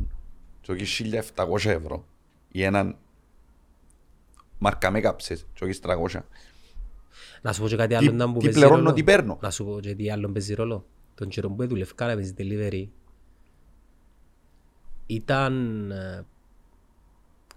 και 0.61 0.71
όχι 0.71 0.85
1700 1.35 1.69
ευρώ, 1.69 2.05
ή 2.51 2.63
έναν 2.63 2.97
μάρκα 4.57 4.91
Megapixel, 4.93 5.37
και 5.53 5.63
όχι 5.63 5.79
300, 5.83 6.19
Να 7.41 7.53
σου 7.53 7.61
πω 7.61 7.67
και 7.67 7.75
κάτι 7.75 7.87
Τι- 7.87 7.95
άλλο 7.95 8.11
να 8.11 8.27
μου 8.27 8.37
τι 8.37 8.43
παίζει 8.43 8.59
πληρώνω, 8.59 8.81
ρόλο. 8.81 8.93
τι 8.93 9.03
παίρνω. 9.03 9.37
Να 9.41 9.51
σου 9.51 9.65
πω 9.65 9.79
και 9.79 9.95
τι 9.95 10.11
άλλο 10.11 10.29
παίζει 10.29 10.53
ρόλο. 10.53 10.85
Τον 11.15 11.27
καιρό 11.27 11.49
που 11.49 11.67
δουλευκά 11.67 12.15
με 12.15 12.33
delivery 12.37 12.87
ήταν, 15.07 15.91
ε, 15.91 16.25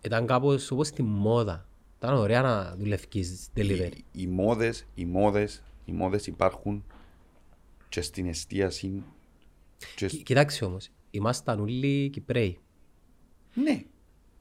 ήταν 0.05 0.27
κάπως 0.27 0.71
όπως 0.71 0.87
στη 0.87 1.03
μόδα. 1.03 1.67
Ήταν 1.99 2.15
ωραία 2.17 2.43
να 2.43 2.75
δουλευκείς 2.79 3.49
delivery. 3.57 3.91
οι, 3.93 4.05
οι 4.23 4.27
μόδες, 4.27 4.87
οι 4.95 5.05
μόδες, 5.05 5.63
οι 5.85 5.93
μόδες 5.93 6.27
υπάρχουν 6.27 6.85
και 7.89 8.01
στην 8.01 8.27
εστίαση. 8.27 9.03
Και... 9.97 10.07
Κι- 10.07 10.09
σ- 10.17 10.23
Κοιτάξτε 10.23 10.65
όμως, 10.65 10.89
ήμασταν 11.11 11.61
όλοι 11.61 12.09
Κυπρέοι. 12.11 12.59
Ναι, 13.55 13.83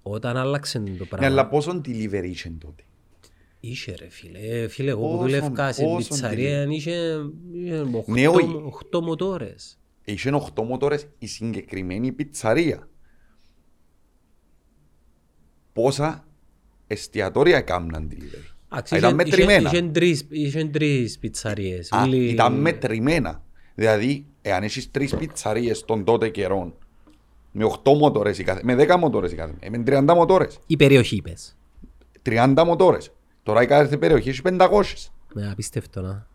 Όταν 0.04 0.38
άλλαξε 0.38 0.80
το 0.80 0.92
ναι, 0.92 1.06
πράγμα, 1.06 1.28
αλλά 1.28 1.48
πόσο 1.48 1.82
delivery 1.86 2.24
είχε 2.26 2.50
τότε; 2.60 2.84
είχε 3.60 3.96
ρε 4.00 4.10
φίλε. 4.10 4.40
Ε, 4.40 4.68
Φίλε, 4.68 4.90
εγώ 4.90 5.00
που 5.02 5.08
Πόσον- 5.08 5.22
δουλεύκα 5.26 5.72
σε 5.74 5.84
πόσον 5.84 5.98
πιτσαρία 5.98 6.64
είχε 6.64 6.92
είχε 7.54 7.84
Ναι, 8.06 8.28
οχτώ- 8.28 8.42
όχι. 8.44 8.62
οχτώ 8.64 9.02
μοτόρες. 9.02 9.78
Είχε 10.06 10.32
8 10.56 10.64
μότορες 10.64 11.08
η 11.20 11.26
συγκεκριμένη 11.28 12.12
πιτσαρία. 12.12 12.88
Πόσα 15.74 16.26
εστιατόρια 16.88 17.58
έκαναν 17.58 18.10
delivery. 18.12 18.52
Εντάξει, 18.72 18.96
Α, 18.96 18.98
Ήταν 18.98 19.16
είχε- 19.20 19.24
μετρημένα. 19.30 19.70
είχε- 19.70 19.78
είχε 19.78 19.90
τρεις- 19.92 20.26
Είχε 20.30 20.66
τρεις 20.66 21.20
πιτσαρίες. 21.20 21.92
Α, 21.92 22.02
Όλοι- 22.02 22.30
ήταν 22.30 22.54
μετρημένα. 22.54 23.44
Δηλαδή, 23.76 24.26
εάν 24.42 24.64
έχεις 24.64 24.92
τρεις 24.92 25.16
πιτσαρίες 25.16 25.86
των 25.86 26.04
τότε 26.04 26.30
καιρών, 26.30 26.74
με 27.52 27.64
8 27.64 27.94
μότορες 27.94 28.40
η 28.40 28.44
κάθε, 28.44 28.62
με 28.64 28.76
10 28.76 28.98
μότορες 28.98 29.32
η 29.32 29.36
κάθε, 29.36 29.54
ε, 29.60 29.70
με 29.70 29.78
30 29.78 30.14
μότορες, 30.16 30.60
Η 30.68 30.76
περιοχή 30.78 31.16
είπες. 31.16 31.58
30 32.22 32.64
μοτόρες. 32.66 33.12
Τώρα 33.44 33.62
η 33.62 33.66
κάθε 33.66 33.98
περιοχή 33.98 34.30
έχει 34.30 34.42
500. 34.42 35.12
Ναι, 35.34 35.52
απίστευτο 35.52 36.02
να. 36.02 36.28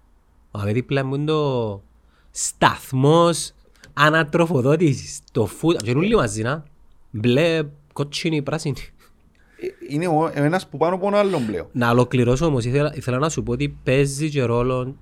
Αλλά 0.50 0.72
δίπλα 0.72 1.04
μου 1.04 1.14
είναι 1.14 1.24
το 1.24 1.82
σταθμός 2.30 3.52
ανατροφοδότησης. 3.92 5.20
Το 5.32 5.48
food, 5.60 5.76
και 5.76 5.90
είναι 5.90 5.98
όλοι 5.98 6.14
μαζί 6.14 6.42
να. 6.42 6.64
Μπλε, 7.10 7.62
κότσινη, 7.92 8.42
πράσινη. 8.42 8.76
Ε, 9.60 9.66
Είναι 9.88 10.06
ο 10.06 10.30
ένας 10.34 10.68
που 10.68 10.76
πάνω 10.76 10.94
από 10.94 11.04
τον 11.04 11.14
άλλον 11.14 11.46
πλέον. 11.46 11.66
Να 11.72 11.90
ολοκληρώσω 11.90 12.46
όμως, 12.46 12.64
ήθελα, 12.64 12.92
ήθελα 12.94 13.18
να 13.18 13.28
σου 13.28 13.42
πω 13.42 13.52
ότι 13.52 13.68
παίζει 13.68 14.30
και 14.30 14.42
ρόλο 14.42 14.96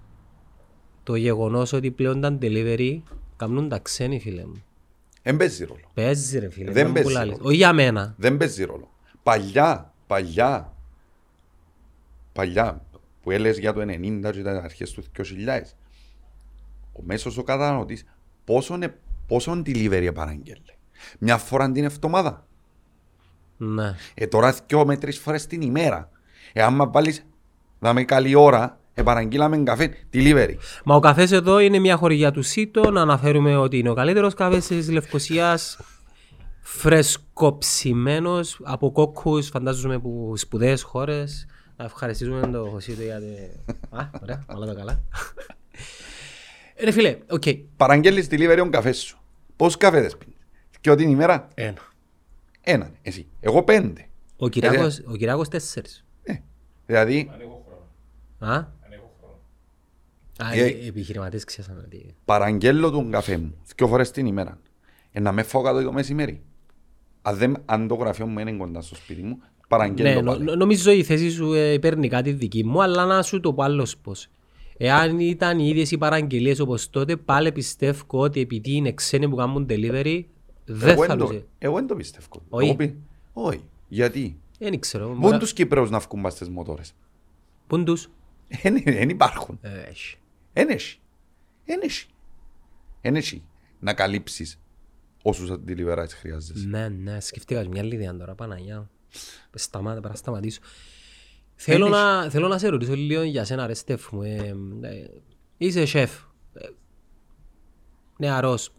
το 1.02 1.14
γεγονός 1.14 1.72
ότι 1.72 1.90
πλέον 1.90 2.20
τα 2.20 2.38
delivery 2.42 3.00
κάνουν 3.36 3.68
τα 3.68 3.78
ξένοι 3.78 4.20
φίλε 4.20 4.46
μου. 4.46 4.62
Δεν 5.22 5.36
παίζει 5.36 5.64
ρόλο. 5.64 5.90
Παίζει 5.94 6.38
ρε 6.38 6.50
φίλε. 6.50 6.70
Δεν 6.72 6.86
μου 6.86 6.92
παίζει 6.92 7.08
πουλάλεις. 7.08 7.32
ρόλο. 7.36 7.48
Όχι 7.48 7.56
για 7.56 7.72
μένα. 7.72 8.14
Δεν 8.18 8.36
παίζει 8.36 8.64
ρόλο. 8.64 8.90
Παλιά, 9.22 9.92
παλιά, 10.06 10.72
παλιά, 12.32 12.84
που 13.22 13.30
έλεγες 13.30 13.58
για 13.58 13.72
το 13.72 13.80
90 13.80 14.30
και 14.32 14.42
τα 14.42 14.62
αρχές 14.64 14.90
του 14.90 15.02
2000, 15.02 15.76
ο 16.92 17.02
μέσος 17.02 17.38
ο 17.38 17.42
καταναλωτής 17.42 18.04
πόσο, 18.44 18.78
πόσο 19.26 19.62
delivery 19.66 20.10
παραγγέλνει. 20.14 20.62
Μια 21.18 21.36
φορά 21.36 21.72
την 21.72 21.84
εβδομάδα. 21.84 22.45
Ναι. 23.56 23.94
Ε, 24.14 24.26
τώρα 24.26 24.54
δυο 24.66 24.86
με 24.86 24.96
τρεις 24.96 25.18
φορές 25.18 25.46
την 25.46 25.60
ημέρα. 25.60 26.10
Ε, 26.52 26.62
άμα 26.62 26.88
βάλεις, 26.88 27.26
Δάμε 27.78 28.04
καλή 28.04 28.34
ώρα, 28.34 28.80
επαραγγείλαμε 28.94 29.56
καφέ, 29.56 29.90
delivery. 30.12 30.54
Μα 30.84 30.94
ο 30.94 31.00
καφές 31.00 31.32
εδώ 31.32 31.58
είναι 31.58 31.78
μια 31.78 31.96
χορηγία 31.96 32.30
του 32.30 32.42
ΣΥΤΟ. 32.42 32.90
Να 32.90 33.00
αναφέρουμε 33.00 33.56
ότι 33.56 33.78
είναι 33.78 33.90
ο 33.90 33.94
καλύτερος 33.94 34.34
καφές 34.34 34.66
της 34.66 34.90
Λευκοσίας. 34.90 35.78
Φρεσκοψημένος 36.60 38.60
από 38.62 38.92
κόκκους, 38.92 39.48
φαντάζομαι 39.48 39.94
από 39.94 40.32
σπουδαίες 40.36 40.82
χώρες. 40.82 41.46
Να 41.76 41.84
ευχαριστήσουμε 41.84 42.46
τον 42.46 42.80
ΣΥΤΟ 42.80 43.02
για 43.02 43.18
τη... 43.18 43.26
Α, 43.96 44.10
ωραία, 44.22 44.44
όλα 44.54 44.66
τα 44.66 44.74
καλά. 44.74 45.02
Ε, 46.74 46.84
Ρε 46.84 46.90
φίλε, 46.90 47.18
οκ. 47.28 47.42
Παραγγέλνεις 47.76 48.26
delivery 48.30 48.60
ο 48.64 48.68
καφές 48.70 48.98
σου. 48.98 49.18
Πόσους 49.56 49.76
καφέδες 49.76 50.16
πίνεις. 50.16 50.36
Και 50.80 50.90
ό,τι 50.90 51.02
την 51.02 51.12
ημέρα, 51.12 51.48
Ένα. 51.54 51.74
Έναν, 52.68 52.90
εσύ. 53.02 53.26
Εγώ 53.40 53.62
πέντε. 53.62 54.08
Ο 54.36 54.48
Κυριάκος, 54.48 55.02
ο 55.06 55.16
Κυριάκος 55.16 55.48
τέσσερις. 55.48 56.04
Ε, 56.22 56.34
δηλαδή, 56.86 57.30
Α; 58.38 58.54
Α, 58.54 58.66
Ε, 60.52 60.66
οι 60.82 60.86
επιχειρηματίες 60.86 61.44
ξέρουν 61.44 61.78
ότι... 61.84 62.14
παραγγέλνω 62.24 62.90
τον 62.90 63.10
καφέ 63.10 63.36
μου 63.38 63.54
δυο 63.76 63.86
φορές 63.86 64.10
την 64.10 64.26
ημέρα. 64.26 64.58
Ε, 65.12 65.20
να 65.20 65.32
με 65.32 65.42
φάω 65.42 65.62
κάτω 65.62 65.82
το 65.82 65.92
μεσημέρι. 65.92 66.40
Αν, 67.22 67.36
δεν, 67.36 67.56
αν 67.64 67.88
το 67.88 67.94
γραφείο 67.94 68.26
μου 68.26 68.38
είναι 68.38 68.52
κοντά 68.52 68.80
στο 68.80 68.94
σπίτι 68.94 69.22
μου, 69.22 69.28
Ναι, 69.28 69.44
παραγγέλνω 69.68 70.20
νο- 70.20 70.30
πάλι. 70.32 70.44
νο- 70.44 70.54
νομίζω 70.54 70.90
η 70.90 71.02
θέση 71.02 71.30
σου 71.30 71.52
ε, 71.52 71.78
παίρνει 71.78 72.08
κάτι 72.08 72.32
δική 72.32 72.64
μου, 72.64 72.82
αλλά 72.82 73.04
να 73.04 73.22
σου 73.22 73.40
το 73.40 73.52
πω 73.52 73.62
άλλος 73.62 73.96
πώς. 73.96 74.28
Εάν 74.78 75.18
ήταν 75.20 75.58
οι 75.58 75.68
ίδιες 75.68 75.90
οι 75.90 75.98
παραγγελίες 75.98 76.58
όπως 76.60 76.90
τότε, 76.90 77.16
πάλι 77.16 77.52
πιστεύω 77.52 78.02
ότι 78.08 78.40
επειδή 78.40 78.72
είναι 78.72 78.92
ξένοι 78.92 79.28
που 79.28 79.36
κάνουν 79.36 79.66
delivery, 79.70 80.24
δεν 80.66 80.88
εγώ, 80.88 81.04
θα 81.04 81.12
εν 81.12 81.18
το, 81.18 81.26
τους... 81.26 81.42
εγώ 81.58 81.74
δεν 81.74 81.86
το 81.86 81.96
πιστεύω. 81.96 82.26
Όχι. 82.48 82.66
Εγώ 82.68 82.76
πει- 82.76 82.96
Όχι. 83.32 83.64
Γιατί; 83.88 84.40
Δεν 84.58 84.80
ξέρω. 84.80 85.06
Μόνο 85.08 85.20
μπορεί- 85.20 85.38
τους 85.38 85.52
Κύπρους 85.52 85.90
να 85.90 85.98
βγουν 85.98 86.22
πας 86.22 86.32
στις 86.32 86.48
μοτόρες; 86.48 86.94
Πού 87.66 87.74
είναι 87.76 87.84
τους; 87.84 88.08
Δεν 88.84 89.08
υπάρχουν. 89.08 89.58
Ε, 89.62 89.80
έχει. 89.80 90.16
Εν 90.52 90.68
έχει. 90.68 90.98
Εν 91.64 91.80
έχει. 91.82 92.06
Εν 93.00 93.16
έχει. 93.16 93.44
Να 93.80 93.94
καλύψεις 93.94 94.60
όσους 95.22 95.50
deliveries 95.68 96.08
χρειάζεσαι. 96.08 96.66
Ναι, 96.66 96.88
ναι, 96.88 97.20
σκεφτήκα 97.20 97.68
μια 97.68 97.80
άλλη 97.82 97.94
ιδέα 97.94 98.16
τώρα, 98.16 98.34
Παναγιά. 98.34 98.90
Σταμάτα, 99.54 99.94
πρέπει 99.94 100.08
να 100.08 100.18
σταματήσω. 100.18 100.60
Θέλω 101.54 101.86
Έχεις. 101.86 101.96
να, 101.98 102.30
θέλω 102.30 102.48
να 102.48 102.58
σε 102.58 102.68
ρωτήσω 102.68 102.94
λίγο 102.94 103.22
για 103.22 103.44
σένα 103.44 103.66
ρε 103.66 103.74
Στεφ 103.74 104.12
μου. 104.12 104.22
Ε, 104.22 104.54
ε, 104.80 105.06
είσαι 105.56 105.86
σεφ. 105.86 106.20
Ε, 106.54 106.68
νεαρός. 108.18 108.72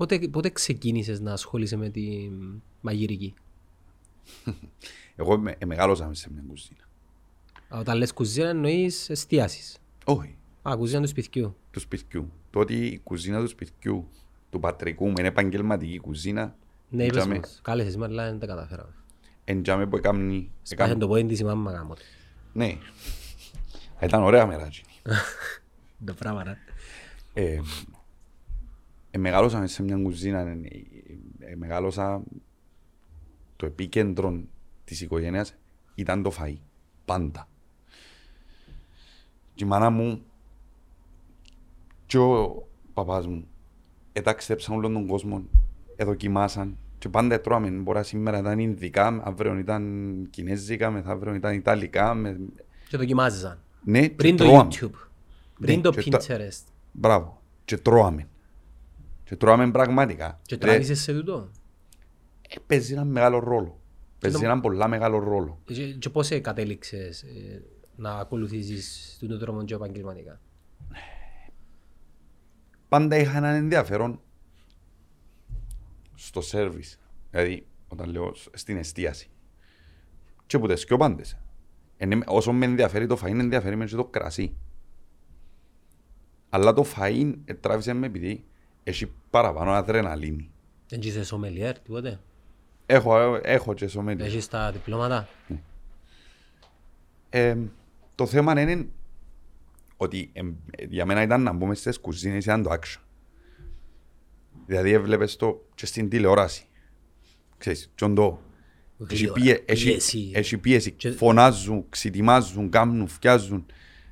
Πότε, 0.00 0.18
πότε 0.18 0.50
ξεκίνησες 0.50 1.20
να 1.20 1.32
ασχολείσαι 1.32 1.76
με 1.76 1.88
τη 1.88 2.30
μαγειρική; 2.80 3.34
Εγώ 5.16 5.38
με- 5.38 5.54
ε, 5.58 5.64
μεγάλωσα 5.66 6.06
μες 6.06 6.18
σε 6.18 6.30
μια 6.32 6.42
κουζίνα. 6.48 6.84
Α, 7.68 7.78
Όταν 7.78 7.96
λες 7.96 8.12
κουζίνα 8.12 8.48
εννοείς 8.48 9.10
εστίασης. 9.10 9.78
Όχι. 10.04 10.36
Α, 10.68 10.74
κουζίνα 10.76 11.00
του 11.00 11.08
σπιτιού. 11.08 11.56
Του 11.70 11.80
σπιτιού. 11.80 12.32
Το 12.50 12.60
ότι 12.60 12.74
η 12.86 12.98
κουζίνα 12.98 13.40
του 13.40 13.48
σπιτιού 13.48 14.08
του 14.50 14.60
πατρικού 14.60 15.06
μου 15.08 15.14
είναι 15.18 15.28
επαγγελματική 15.28 15.98
κουζίνα. 15.98 16.56
Ναι, 16.88 17.04
είπες 17.04 17.16
εντιαμε- 17.16 17.40
μας. 17.40 17.60
Κάλεσες 17.62 17.96
με, 17.96 18.04
αλλά 18.04 18.24
δεν 18.24 18.38
τα 18.38 18.46
καταφέραμε. 18.46 18.92
εντιαμε 19.44 19.86
που 19.86 19.96
έκαμνει... 19.96 20.50
Σπάσε 20.62 20.94
το 20.94 21.08
πόδι 21.08 21.24
της 21.26 21.40
η 21.40 21.44
μάμα 21.44 21.72
γάμο. 21.72 21.94
Ναι. 22.52 22.76
Ήταν 24.02 24.22
ωραία 24.22 24.46
μέρα. 24.46 24.64
εκείνη. 24.70 24.86
Το 26.04 26.14
πράγμα, 26.14 26.42
ρε. 26.44 27.60
Ε, 29.10 29.16
ε, 29.16 29.18
μεγάλωσα 29.18 29.58
μες 29.58 29.72
σε 29.72 29.82
μια 29.82 29.96
κουζίνα. 29.96 30.38
Ε, 30.40 30.58
ε, 31.38 31.54
μεγάλωσα 31.56 32.22
το 33.56 33.66
επίκεντρο 33.66 34.40
της 34.84 35.00
οικογένειας 35.00 35.54
ήταν 35.94 36.22
το 36.22 36.32
φαΐ. 36.40 36.56
Πάντα. 37.04 37.48
Και 39.54 39.64
η 39.64 39.66
μάνα 39.66 39.90
μου 39.90 40.22
και 42.06 42.18
ο 42.18 42.62
παπάς 42.94 43.26
μου 43.26 43.46
εταξιδέψαν 44.12 44.74
όλον 44.76 44.92
τον 44.92 45.06
κόσμο, 45.06 45.44
εδοκιμάσαν 45.96 46.76
και 46.98 47.08
πάντα 47.08 47.40
τρώμε. 47.40 47.70
Μπορεί 47.70 47.98
να 47.98 48.02
σήμερα 48.04 48.38
ήταν 48.38 48.58
Ινδικά, 48.58 49.20
αύριο 49.24 49.58
ήταν 49.58 50.26
Κινέζικα, 50.30 50.90
μεθαύριο 50.90 51.34
ήταν 51.34 51.54
Ιταλικά. 51.54 52.14
Με... 52.14 52.40
Και 52.88 52.96
δοκιμάζεσαν. 52.96 53.58
Ναι, 53.84 54.08
Πριν 54.08 54.36
και 54.36 54.42
το 54.42 54.48
τρώαμε. 54.50 54.70
YouTube. 54.72 55.08
Πριν 55.60 55.82
το 55.82 55.90
και 55.90 56.10
τα- 56.10 56.20
Pinterest. 56.20 56.64
Μπράβο. 56.92 57.42
Και 57.64 57.76
τρώαμε. 57.76 58.28
Και 59.30 59.36
τρώαμε 59.36 59.70
πραγματικά. 59.70 60.40
Και 60.42 60.54
Ρε, 60.54 60.60
τράβησες 60.60 61.00
σε 61.00 61.12
τούτο; 61.12 61.50
ε, 62.48 62.54
παίζει 62.66 62.92
ένα 62.92 63.04
μεγάλο 63.04 63.38
ρόλο. 63.38 63.80
Παίζει 64.18 64.36
το- 64.38 64.44
ένα 64.44 64.60
πολλά 64.60 64.88
μεγάλο 64.88 65.18
ρόλο. 65.18 65.60
Και, 65.64 65.92
και 65.94 66.10
πώς 66.10 66.30
ε, 66.30 66.38
κατέληξες 66.40 67.22
ε, 67.22 67.62
να 67.96 68.12
ακολουθήσεις 68.14 69.16
τον 69.20 69.38
δρόμο 69.38 69.64
και 69.64 69.74
επαγγελματικά; 69.74 70.40
Πάντα 72.88 73.16
είχα 73.16 73.36
έναν 73.36 73.54
ενδιαφέρον 73.54 74.20
στο 76.14 76.40
σέρβις. 76.40 77.00
Δηλαδή, 77.30 77.66
όταν 77.88 78.10
λέω 78.10 78.34
σ- 78.34 78.56
στην 78.56 78.76
εστίαση. 78.76 79.30
Και 80.46 80.58
που 80.58 80.66
τις 80.66 80.84
και 80.84 80.94
ο 80.94 80.96
πάντες. 80.96 81.38
Είναι- 81.96 82.24
όσο 82.26 82.52
με 82.52 82.64
ενδιαφέρει 82.64 83.06
το 83.06 83.18
φαΐν, 83.22 83.38
ενδιαφέρει 83.38 83.76
με 83.76 83.84
και 83.84 83.96
το 83.96 84.04
κρασί. 84.04 84.56
Αλλά 86.48 86.72
το 86.72 86.84
φαΐν 86.96 87.34
ε, 87.44 87.54
τράβησε 87.54 87.92
με 87.92 88.06
επειδή 88.06 88.44
έχει 88.84 89.12
παραπάνω 89.30 89.70
αδρεναλίνη. 89.70 90.50
Δεν 90.88 91.00
είσαι 91.02 91.24
σομελιέρ, 91.24 91.78
τίποτε. 91.78 92.20
Έχω, 92.86 93.18
ε, 93.34 93.40
έχω 93.42 93.74
και 93.74 93.86
σωμέλη. 93.88 94.22
Έχεις 94.22 94.48
τα 94.48 94.72
διπλώματα. 94.72 95.28
Ε, 97.30 97.56
το 98.14 98.26
θέμα 98.26 98.60
είναι 98.60 98.86
ότι 99.96 100.30
ε, 100.32 100.40
ε, 100.70 100.84
για 100.88 101.06
μένα 101.06 101.22
ήταν 101.22 101.42
να 101.42 101.52
μπούμε 101.52 101.74
στις 101.74 101.98
κουζίνες 102.00 102.44
ήταν 102.44 102.62
το 102.62 102.70
action. 102.72 103.00
Δηλαδή 104.66 104.90
έβλεπες 104.92 105.36
το 105.36 105.66
και 105.74 105.86
στην 105.86 106.08
τηλεόραση. 106.08 106.64
Ξέρεις, 107.58 107.90
τσον 107.94 108.14
το. 108.14 108.40
Έχει 109.10 109.16
Γρήγορα, 109.16 109.40
πίε- 109.40 109.62
έχει- 109.70 109.90
πίεση. 109.90 110.30
Έχει 110.34 110.58
πίεση. 110.58 110.92
Και- 110.92 111.10
Φωνάζουν, 111.10 111.84
ξετοιμάζουν, 111.88 112.70
κάνουν, 112.70 113.08
φτιάζουν. 113.08 113.66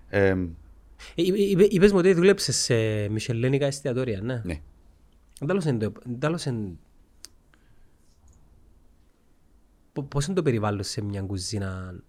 Ε, 0.09 0.19
Ε, 0.29 0.31
είπε- 0.31 0.37
είπε- 0.37 0.68
Είπες 1.15 1.93
μου 1.93 1.99
ότι 1.99 2.13
δούλεψες 2.15 2.57
σε 2.57 3.09
μισελένικα 3.09 3.67
εστιατόρια, 3.67 4.21
ναι. 4.21 4.43
ναι. 4.45 4.61
Εντάλλως 5.41 5.65
είναι 5.65 5.79
το... 5.89 5.93
εντάλλως 6.07 6.45
είναι- 6.45 6.77
Πο- 9.93 10.03
Πώς 10.03 10.27
είναι 10.27 10.35
το 10.35 10.43
περιβάλλον 10.43 10.83
σε 10.83 11.03
μια 11.03 11.23
κουζίνα 11.23 12.01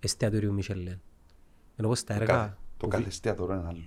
εστιατορίου 0.00 0.52
Μισελέν; 0.52 1.00
Ενώ 1.76 1.88
πως 1.88 2.04
τα 2.04 2.12
Κάθε- 2.18 2.32
έργα... 2.32 2.58
Το 2.76 2.86
κάθε 2.86 3.06
εστιατόριο 3.06 3.54
είναι 3.54 3.66
άλλο. 3.68 3.84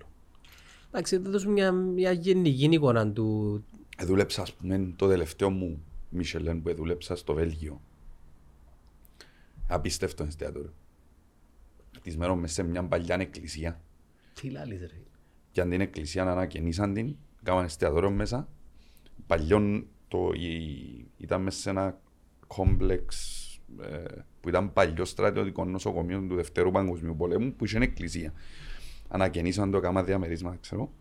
Εντάξει, 0.88 1.20
θα 1.22 1.30
δώσουμε 1.30 1.52
μια, 1.54 1.72
μια 1.72 2.12
γενική 2.12 2.66
εικόνα 2.66 3.12
του... 3.12 3.64
Ε, 3.98 4.06
Δούλεψα, 4.06 4.42
ας 4.42 4.54
πούμε, 4.54 4.94
το 4.96 5.08
τελευταίο 5.08 5.50
μου 5.50 5.84
Μισελέν 6.10 6.62
που 6.62 6.74
δούλεψα 6.76 7.16
στο 7.16 7.34
Βέλγιο. 7.34 7.82
Απίστευτο 9.68 10.24
εστιατόριο. 10.24 10.74
Χτισμένο 11.98 12.36
μέσα 12.36 12.54
σε 12.54 12.64
μια 12.64 12.84
παλιά 12.84 13.16
εκκλησία. 13.16 13.82
Τι 14.42 14.50
λάλης 14.50 14.80
ρε. 14.80 15.02
και 15.52 15.62
αν 15.62 15.70
την 15.70 15.82
εκκλησία 15.82 16.24
να 16.24 16.32
ανακαινήσαν 16.32 16.94
την, 16.94 17.16
κάναν 17.44 17.66
εστιατόριο 17.66 18.12
μέσα. 18.12 18.48
Παλιόν 19.28 19.88
το, 20.08 20.32
η- 20.34 21.06
ήταν 21.18 21.42
μέσα 21.42 21.60
σε 21.60 21.70
ένα 21.70 22.00
κόμπλεξ 22.48 23.36
ε, 23.82 24.04
που 24.42 24.50
ήταν 24.50 24.74
παλιό 24.74 25.06
στρατιωτικό 25.06 25.66
νοσοκομείο 25.66 26.22
του 26.28 26.36
Δευτέρου 26.36 26.72
Παγκοσμίου 26.72 27.16
Πολέμου 27.16 27.54
που 27.54 27.66
είχε 27.66 27.78
εκκλησία. 27.78 28.34
Ανακαινήσαν 29.08 29.72
το 29.72 29.80
κάμα 29.80 30.04
διαμερίσματα, 30.04 30.58
ξέρω. 30.62 30.92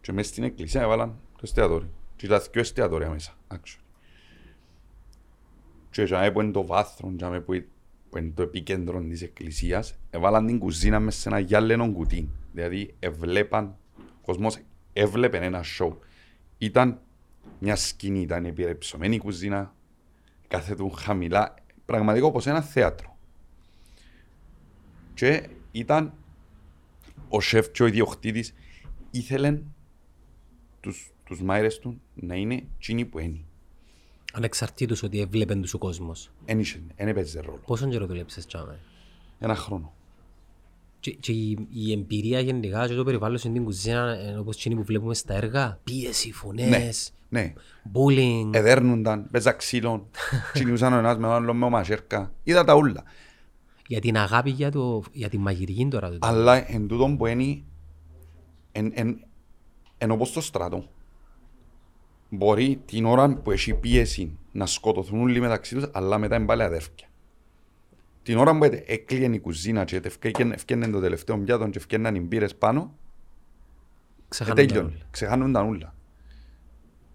Και 0.00 0.12
μέσα 0.12 0.28
στην 0.28 0.44
εκκλησία 0.44 0.82
έβαλαν 0.82 1.08
το 1.08 1.40
εστιατόριο. 1.42 1.88
Και 2.16 2.26
ήταν 2.26 2.40
δύο 2.52 2.60
εστιατόρια 2.60 3.10
μέσα, 3.10 3.34
actually. 3.48 3.82
Και 5.90 6.02
για 6.02 6.32
που 6.32 6.40
είναι 6.40 6.52
το 6.52 6.66
βάθρο, 6.66 7.12
για 7.16 7.42
που 7.42 7.52
είναι 7.52 7.66
που 8.10 8.20
είναι 8.20 8.32
το 8.34 8.42
επίκεντρο 8.42 9.00
της 9.00 9.22
εκκλησίας, 9.22 9.98
έβαλαν 10.10 10.46
την 10.46 10.58
κουζίνα 10.58 11.00
μέσα 11.00 11.20
σε 11.20 11.28
ένα 11.28 11.38
γυάλινο 11.38 11.92
κουτί. 11.92 12.28
Δηλαδή, 12.54 12.94
εβλέπαν, 12.98 13.76
ο 13.98 14.20
κόσμος 14.22 14.58
έβλεπε 14.92 15.38
ένα 15.38 15.62
σοου. 15.62 15.98
Ήταν 16.58 17.00
μια 17.58 17.76
σκηνή, 17.76 18.20
ήταν 18.20 18.44
επιρρεψωμένη 18.44 19.14
η 19.14 19.18
κουζίνα, 19.18 19.74
κάθετουν 20.48 20.96
χαμηλά, 20.96 21.54
πραγματικά 21.84 22.26
όπως 22.26 22.46
ένα 22.46 22.60
θέατρο. 22.62 23.16
Και 25.14 25.48
ήταν 25.72 26.12
ο 27.28 27.40
σεφ 27.40 27.70
και 27.70 27.82
ο 27.82 27.86
ιδιοκτήτης 27.86 28.54
ήθελαν 29.10 29.74
τους, 30.80 31.12
τους 31.24 31.42
μάιρες 31.42 31.78
του 31.78 32.00
να 32.14 32.34
είναι 32.34 32.66
εκείνοι 32.76 33.04
που 33.04 33.18
είναι. 33.18 33.44
Ανεξαρτήτως 34.32 35.02
ότι 35.02 35.20
έβλεπεν 35.20 35.60
τους 35.60 35.74
ο 35.74 35.78
κόσμος. 35.78 36.30
Εν 36.44 36.58
είχε, 36.58 36.82
εν 36.96 37.08
έπαιζε 37.08 37.40
ρόλο. 37.40 37.60
Πόσον 37.66 37.90
καιρό 37.90 38.06
δούλεψες 38.06 38.46
τσάμε. 38.46 38.80
Ένα 39.38 39.54
χρόνο. 39.54 39.94
Και, 41.04 41.10
και 41.10 41.32
η, 41.32 41.66
η 41.70 41.92
εμπειρία 41.92 42.40
γενικά 42.40 42.88
και 42.88 42.94
το 42.94 43.04
περιβάλλον 43.04 43.38
στην 43.38 43.64
κουζίνα 43.64 44.16
ε, 44.18 44.36
όπως 44.38 44.56
εκείνη 44.56 44.74
που 44.74 44.84
βλέπουμε 44.84 45.14
στα 45.14 45.34
έργα. 45.34 45.78
Πίεση, 45.84 46.32
φωνές, 46.32 47.12
Ναι. 47.28 47.52
bullying. 47.92 48.50
Εδέρνονταν, 48.52 49.30
παίζα 49.30 49.52
ξύλων, 49.52 50.06
κινούσαν 50.54 50.92
ο 50.92 50.96
ένας 50.98 51.16
με 51.16 51.22
τον 51.22 51.32
άλλο 51.32 51.54
με 51.54 51.68
μαχαίρκα. 51.68 52.32
Είδα 52.42 52.64
τα 52.64 52.74
ούλα. 52.74 53.02
Για 53.86 54.00
την 54.00 54.16
αγάπη 54.16 54.50
για, 54.50 54.70
το, 54.70 55.02
για 55.12 55.28
την 55.28 55.40
μαγειρική 55.40 55.86
τώρα. 55.86 56.10
του. 56.10 56.18
Αλλά 56.20 56.70
εν 56.72 56.86
τούτον 56.86 57.16
που 57.16 57.26
είναι, 57.26 57.62
εν, 58.72 58.92
εν, 58.94 59.24
εν 59.98 60.10
όπως 60.10 60.32
το 60.32 60.40
στρατό, 60.40 60.84
μπορεί 62.28 62.82
την 62.84 63.04
ώρα 63.04 63.34
που 63.36 63.50
έχει 63.50 63.74
πίεση 63.74 64.38
να 64.52 64.66
σκοτωθούν 64.66 65.20
όλοι 65.20 65.40
μεταξύ 65.40 65.74
τους, 65.74 65.84
αλλά 65.92 66.18
μετά 66.18 66.36
είναι 66.36 66.46
πάλι 66.46 66.62
αδέρφια. 66.62 67.06
Την 68.24 68.38
ώρα 68.38 68.58
που 68.58 68.64
έκλειε 68.86 69.28
η 69.28 69.38
κουζίνα 69.38 69.84
και 69.84 70.00
έφτιανε 70.52 70.88
το 70.88 71.00
τελευταίο 71.00 71.38
πιάτο 71.38 71.68
και 71.68 71.78
έφτιαναν 71.78 72.14
οι 72.14 72.20
μπύρες 72.20 72.54
πάνω, 72.54 72.94
Ξεχάνονται 74.28 74.66
τέλειωνε. 74.66 74.88
όλα. 74.88 75.06
Ξεχάνουν 75.10 75.52
τα 75.52 75.62
ούλα. 75.62 75.94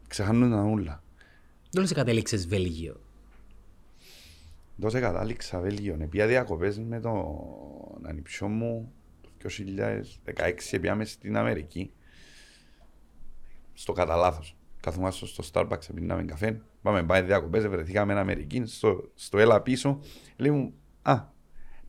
Ξεχάνουν 0.08 0.52
τα 0.52 0.64
ούλα. 0.64 1.04
Δεν 1.72 1.88
σε 1.88 1.94
κατέληξες 1.94 2.48
Βέλγιο. 2.48 3.02
Δώσε 4.76 5.00
κατάληξα 5.00 5.60
Βέλγιο. 5.60 5.98
Επία 6.00 6.28
διακοπές 6.28 6.80
με 6.80 7.00
τον 7.00 7.26
ανιψιό 8.02 8.48
μου 8.48 8.92
το 9.38 9.50
2016 10.36 10.80
πήγαμε 10.82 11.06
στην 11.06 11.38
Αμερική. 11.38 11.92
Στο 13.74 13.94
κατά 13.94 14.16
λάθος. 14.16 14.56
Καθόμαστε 14.80 15.26
στο 15.26 15.44
Starbucks, 15.54 15.94
πίναμε 15.96 16.24
καφέ. 16.24 16.62
Πάμε 16.82 17.04
πάει 17.04 17.22
διακοπές, 17.22 17.68
βρεθήκαμε 17.68 18.12
στην 18.12 18.22
Αμερική. 18.24 18.66
Στο, 18.66 19.10
στο 19.16 19.38
έλα 19.38 19.62
πίσω, 19.62 20.00
λέει 20.36 20.52
μου, 20.52 20.74
α, 21.10 21.28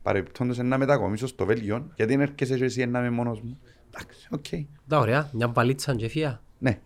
παρεπτόντως 0.01 0.57
να 0.57 0.77
μετακομίσω 0.77 1.27
στο 1.27 1.45
Βέλγιο, 1.45 1.91
γιατί 1.95 2.15
δεν 2.15 2.21
έρχεσαι 2.21 2.57
και 2.57 2.63
εσύ 2.63 2.85
να 2.85 2.99
είμαι 2.99 3.09
μόνος 3.09 3.41
μου. 3.41 3.59
Εντάξει, 3.87 4.27
οκ. 4.31 4.45
Τα 4.87 4.99
ωραία, 4.99 5.29
μια 5.33 5.47
βαλίτσα 5.47 5.95
και 5.95 6.07
έφυα. 6.07 6.41
Ναι. 6.59 6.79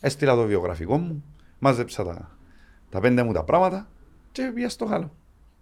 Έστειλα 0.00 0.34
το 0.34 0.46
βιογραφικό 0.46 0.98
μου, 0.98 1.24
μάζεψα 1.58 2.04
τα, 2.04 2.36
τα 2.90 3.00
πέντε 3.00 3.22
μου 3.22 3.32
τα 3.32 3.44
πράγματα 3.44 3.88
και 4.32 4.50
πήγα 4.54 4.68
στο 4.68 4.84
Γάλλο. 4.84 5.12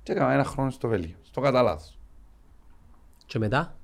Και 0.03 0.13
έκανα 0.13 0.33
ένα 0.33 0.45
χρόνο 0.45 0.71
στο 0.71 0.89
Βέλγιο, 0.89 1.17
στο 1.23 1.41
κατά 1.41 1.63
λάθος. 1.63 1.99
Και 3.27 3.39
μετά, 3.39 3.77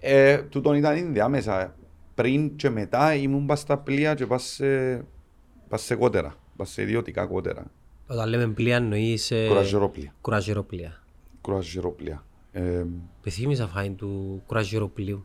Ε, 0.00 0.38
τούτον 0.42 0.74
ήταν 0.74 0.96
ενδιάμεσα. 0.96 1.74
Πριν 2.14 2.56
και 2.56 2.70
μετά 2.70 3.14
ήμουν 3.14 3.46
πας 3.46 3.60
στα 3.60 3.78
πλοία 3.78 4.14
και 4.14 4.26
πας 4.26 4.42
σε, 4.42 4.96
πας 5.68 5.82
σε 5.82 5.94
κότερα. 5.94 6.34
Πας 6.56 6.70
σε 6.70 6.82
ιδιωτικά 6.82 7.26
κότερα. 7.26 7.64
Όταν 8.12 8.28
λέμε 8.28 8.48
πλοία 8.52 8.76
εννοείς 8.76 9.30
ε, 9.30 9.46
Κουραζερόπλια. 9.48 10.14
κουραζιεροπλοία. 10.20 11.02
Κουραζερόπλια. 11.40 12.24
Ε, 12.52 12.84
Πεθύμιζα 13.22 13.66
φάιν 13.66 13.96
του 13.96 14.42
κουραζιεροπλοίου. 14.46 15.24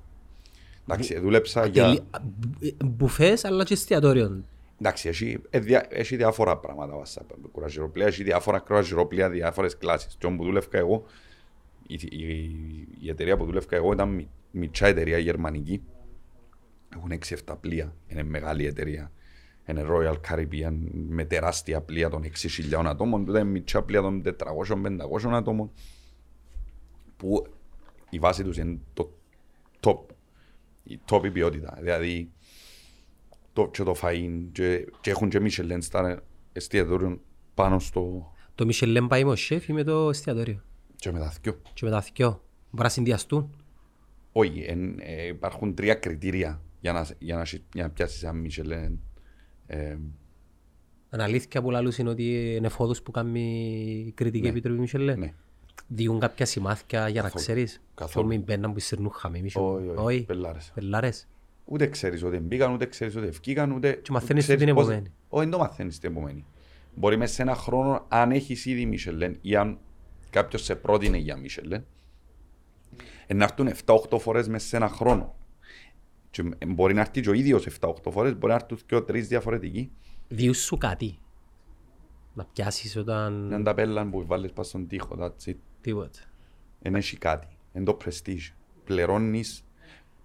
εντάξει, 0.83 1.19
δούλεψα 1.19 1.65
για... 1.65 1.83
Τελει- 1.83 2.01
α, 2.11 2.19
μπου- 2.23 2.75
Μπουφές 2.85 3.45
αλλά 3.45 3.63
και 3.63 3.73
εστιατόριο. 3.73 4.43
Εντάξει, 4.81 5.07
έχει, 5.09 5.37
ε, 5.49 5.59
δια- 5.59 5.85
έχει 5.89 6.15
διάφορα 6.15 6.57
πράγματα 6.57 6.95
βάσα. 6.97 7.25
Κουραζεροπλία, 7.51 8.05
έχει 8.05 8.23
διάφορα 8.23 8.59
κουραζερόπλια, 8.59 9.29
διάφορες 9.29 9.77
κλάσεις. 9.77 10.15
Και 10.19 10.25
όπου 10.25 10.43
δούλευκα 10.43 10.77
εγώ, 10.77 11.03
η, 11.87 11.99
η, 12.09 12.27
η 12.99 13.09
εταιρεία 13.09 13.37
που 13.37 13.45
δούλευκα 13.45 13.75
εγώ 13.75 13.91
ήταν 13.93 14.09
μι- 14.09 14.27
μητσά 14.51 14.87
εταιρεία 14.87 15.17
γερμανική. 15.17 15.81
Έχουν 16.95 17.11
6-7 17.47 17.55
πλοία. 17.61 17.95
Είναι 18.07 18.23
μεγάλη 18.23 18.65
εταιρεία. 18.65 19.11
Είναι 19.67 19.85
Royal 19.89 20.15
Caribbean 20.29 20.77
με 20.91 21.25
τεράστια 21.25 21.81
πλοία 21.81 22.09
των 22.09 22.23
6.000 22.23 22.83
ατόμων. 22.85 23.25
Τούτα 23.25 23.39
είναι 23.39 23.49
μητσά 23.49 23.81
πλοία 23.81 24.01
των 24.01 24.21
400-500 24.25 25.31
ατόμων. 25.31 25.71
Που 27.17 27.47
η 28.09 28.19
βάση 28.19 28.43
τους 28.43 28.57
είναι 28.57 28.79
το 28.93 29.11
top. 29.79 29.97
Η 30.83 30.99
top 31.09 31.23
η 31.23 31.31
ποιότητα. 31.31 31.77
Δηλαδή, 31.81 32.31
το, 33.53 33.67
και 33.67 33.83
το 33.83 33.95
φαΐν 34.01 34.47
και, 34.51 34.87
και 35.01 35.09
έχουν 35.09 35.29
και 35.29 35.39
Michelin 35.41 35.77
στα 35.79 36.23
εστιατόριων 36.51 37.21
πάνω 37.53 37.79
στο 37.79 38.31
Το 38.55 38.65
Μισελέν 38.65 39.07
πάει 39.07 39.23
με 39.23 39.31
ο 39.31 39.35
σεφ 39.35 39.67
ή 39.67 39.73
με 39.73 39.83
το 39.83 40.09
εστιατόριο; 40.09 40.63
και 40.95 41.11
με 41.11 41.19
τα 41.19 41.33
δυο. 41.41 41.61
Και 41.73 41.85
με 41.85 41.91
τα 41.91 41.99
δυο. 42.13 42.29
Μπορεί 42.69 42.83
να 42.83 42.89
συνδυαστούν. 42.89 43.55
Όχι, 44.31 44.59
εν, 44.67 44.95
ε, 44.99 45.25
υπάρχουν 45.27 45.75
τρία 45.75 45.93
κριτήρια 45.93 46.61
για 46.79 46.93
να, 46.93 47.07
για 47.19 47.35
να, 47.35 47.45
σι- 47.45 47.63
για 47.73 47.83
να 47.83 47.89
πιάσεις 47.89 48.23
ένα 48.23 48.33
Michelin. 48.43 48.97
Ε, 49.67 49.97
Αν 51.09 51.19
αλήθεια 51.19 51.61
που 51.61 51.71
λαλούς 51.71 51.97
είναι 51.97 52.09
ότι 52.09 52.55
είναι 52.55 52.69
φόδους 52.69 53.01
που 53.01 53.11
κάνει 53.11 53.41
η 54.07 54.11
κριτική 54.11 54.47
επιτροπή 54.47 54.79
Μισελέν. 54.79 55.19
ναι. 55.19 55.33
Διούν 55.87 56.19
κάποια 56.19 56.45
σημάδια 56.45 57.07
για 57.07 57.21
να 57.21 57.27
Καθόλου. 57.29 57.43
ξέρεις. 57.43 57.81
Καθόλου. 57.95 58.27
Και 58.29 58.35
μην 58.35 58.43
μπαίναν 58.45 58.73
που 58.73 58.79
σύρνουν 58.79 59.11
χαμή 59.11 59.41
Μισελέν. 59.41 59.67
Όχι, 59.69 59.87
όχι, 59.95 60.23
πελάρες. 60.25 60.71
Πελάρες. 60.73 61.27
Ούτε 61.65 61.87
ξέρεις 61.87 62.23
ότι 62.23 62.37
μπήκαν, 62.37 62.73
ούτε 62.73 62.85
ξέρεις 62.85 63.15
ότι 63.15 63.27
ευκήκαν, 63.27 63.71
ούτε... 63.71 63.91
Και 63.93 64.11
μαθαίνεις 64.11 64.43
ξέρεις 64.43 64.63
την 64.63 64.73
πώς- 64.73 64.83
επομένη. 64.85 65.11
Όχι, 65.29 65.43
δεν 65.43 65.51
το 65.51 65.57
μαθαίνεις 65.57 65.99
την 65.99 66.11
επομένη. 66.11 66.45
Μπορεί 66.95 67.17
μέσα 67.17 67.33
σε 67.33 67.41
ένα 67.41 67.55
χρόνο, 67.55 68.05
αν 68.07 68.31
έχεις 68.31 68.65
ήδη 68.65 68.89
Michelin 68.93 69.33
ή 69.41 69.55
αν 69.55 69.79
κάποιος 70.29 70.63
σε 70.63 70.75
πρότεινε 70.75 71.17
για 71.17 71.37
Michelin, 71.41 71.81
ε, 73.27 73.33
να 73.33 73.43
έρθουν 73.43 73.67
7-8 73.67 74.19
φορές 74.19 74.47
μέσα 74.47 74.67
σε 74.67 74.75
ένα 74.75 74.87
χρόνο. 74.89 75.35
Και 76.29 76.43
ε, 76.57 76.65
μπορεί 76.65 76.93
να 76.93 77.01
έρθει 77.01 77.21
και 77.21 77.29
ο 77.29 77.33
ίδιος 77.33 77.67
7-8 77.79 77.91
φορές, 78.11 78.31
μπορεί 78.37 78.47
να 78.53 78.53
έρθουν 78.53 78.77
και 78.85 78.95
ο 78.95 79.03
τρεις 79.03 79.27
διαφορετικοί. 79.27 79.91
Διούν 80.27 80.53
σου 80.53 80.77
κάτι. 80.77 81.17
Να 82.33 82.45
πιάσεις 82.53 82.95
όταν... 82.95 83.47
Μια 83.47 83.63
ταπέλα 83.63 84.09
που 84.09 84.25
βάλεις 84.25 84.51
πάνω 84.51 84.67
στον 84.67 84.87
τοίχο, 84.87 85.15
that's 85.19 85.49
it. 85.49 85.55
Τίποτε. 85.81 86.19
Εν 86.81 86.95
έχει 86.95 87.17
κάτι. 87.17 87.47
Εν 87.73 87.83
το 87.83 87.97
prestige. 88.05 88.53
Πληρώνεις, 88.83 89.63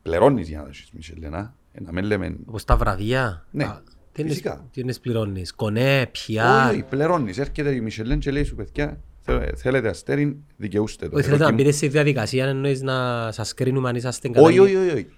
πληρώνεις 0.03 0.49
για 0.49 0.59
να 0.59 0.65
δώσεις 0.65 0.91
Michelin, 0.99 1.33
α. 1.33 1.39
Ε, 1.73 1.81
να 1.81 1.93
μην 1.93 2.05
λέμε... 2.05 2.37
Όπως 2.47 2.65
τα 2.65 2.77
βραβεία. 2.77 3.47
Ναι, 3.51 3.65
Α, 3.65 3.83
τι 4.13 4.21
είναι- 4.23 4.31
φυσικά. 4.31 4.69
Τι 4.73 4.81
είναι 4.81 4.95
πληρώνεις; 5.03 5.53
Κονέ, 5.55 6.07
πια. 6.13 6.69
Όχι, 6.71 6.83
πληρώνεις. 6.83 7.39
Έρχεται 7.39 7.75
η 7.75 7.87
Michelin 7.89 8.19
και 8.19 8.31
λέει 8.31 8.45
σου 8.45 8.55
παιδιά, 8.55 9.01
θε- 9.21 9.57
θέλετε 9.59 9.89
αστέρι, 9.89 10.43
δικαιούστε 10.57 11.09
το. 11.09 11.17
Όχι, 11.17 11.25
θέλετε 11.25 11.43
να 11.43 11.49
Δοκιμ- 11.51 11.65
μπείτε 11.67 11.77
στη 11.77 11.89
διαδικασία 11.89 12.45
αν 12.45 12.51
εννοείς 12.51 12.83
να 12.83 13.29
σας 13.33 13.55
κρίνουμε 13.55 13.89
αν 13.89 13.95
είσαστε 13.97 14.29
Όχι, 14.29 14.37
κατάλληλοι. 14.37 14.61
όχι, 14.61 14.77
όχι. 14.77 14.95
όχι. 14.97 15.09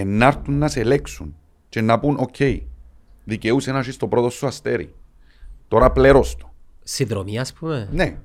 Ενάρτουν 0.00 0.58
να 0.58 0.68
σε 0.68 0.80
ελέξουν 0.80 1.36
και 1.68 1.80
να 1.80 1.98
πούν, 1.98 2.16
οκ, 2.18 2.36
δικαιούσε 3.24 3.72
να 3.72 3.78
έχεις 3.78 3.96
το 3.96 4.08
πρώτο 4.08 4.30
σου 4.30 4.46
αστέρι. 4.46 4.94
Τώρα 5.68 5.92
πληρώσ' 5.92 6.36
το. 6.36 6.52
Συνδρομή 6.82 7.38
ας 7.38 7.52
πούμε. 7.52 7.88
Ναι. 7.92 8.18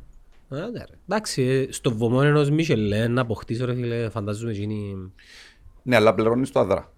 Α, 0.50 0.70
ναι, 0.70 0.80
ρε. 0.80 0.96
Εντάξει, 1.08 1.42
ε, 1.42 1.72
στο 1.72 1.96
βωμό 1.96 2.20
ενός 2.24 2.50
Μισελέν 2.50 3.14
να 3.14 3.22
αποκτήσω 3.22 3.66
ρε 3.66 3.74
φίλε, 3.74 4.10
φαντάζομαι 4.10 4.52
εκείνη... 4.52 5.12
Ναι, 5.84 5.96
αλλά 5.96 6.14
πληρώνεις 6.14 6.52
το 6.52 6.60
αδρά. 6.60 6.94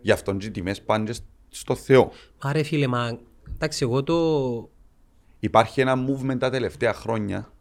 Γι' 0.00 0.12
αυτόν 0.12 0.38
και 0.38 0.46
οι 0.46 0.50
τιμές 0.50 0.82
πάνε 0.82 1.10
και 1.10 1.18
στο 1.48 1.74
Θεό. 1.74 2.12
Μα 2.42 2.52
ρε 2.52 2.62
φίλε, 2.62 2.86
μα 2.86 3.18
εντάξει 3.54 3.82
εγώ 3.82 4.02
το... 4.02 4.70
Υπάρχει 5.38 5.80
ένα 5.80 5.94
movement 6.06 6.38
τα 6.38 6.50
τελευταία 6.50 6.92
χρόνια 6.92 7.52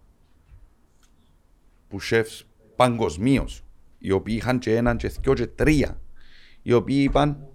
που 1.88 1.98
chefs 2.12 2.42
παγκοσμίως, 2.76 3.64
οι 3.98 4.12
οποίοι 4.12 4.36
είχαν 4.38 4.60
και 4.60 4.76
έναν 4.76 4.98
και 4.98 5.08
δυο 5.08 5.34
και 5.34 5.48
τρία, 5.48 6.00
οι 6.68 6.74
οποίοι 6.74 7.02
είπαν, 7.08 7.48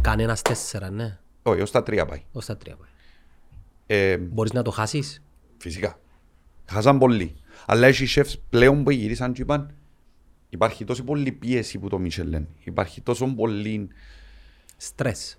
Κανένας 0.00 0.42
τέσσερα, 0.42 0.90
ναι. 0.90 1.18
όχι, 1.42 1.60
ως 1.60 1.70
τα 1.70 1.82
τρία 1.82 2.06
πάει. 2.06 2.22
Ως 2.32 2.46
τα 2.46 2.56
τρία 2.56 2.76
πάει. 2.76 2.88
Ε, 3.86 4.16
Μπορείς 4.16 4.52
να 4.52 4.62
το 4.62 4.70
χάσεις; 4.70 5.22
φυσικά. 5.58 5.98
Χάσαν 6.66 6.98
πολύ. 6.98 7.34
Αλλά 7.66 7.86
έχει 7.86 8.20
chefs 8.20 8.34
πλέον 8.50 8.82
που 8.84 8.90
γυρίσαν 8.90 9.32
και 9.32 9.42
είπαν, 9.42 9.74
υπάρχει 10.48 10.84
τόσο 10.84 11.04
πολύ 11.04 11.32
πίεση 11.32 11.78
που 11.78 11.88
το 11.88 12.00
Michelin, 12.04 12.44
υπάρχει 12.64 13.00
τόσο 13.00 13.26
πολύ 13.34 13.88
Στρες. 14.76 15.38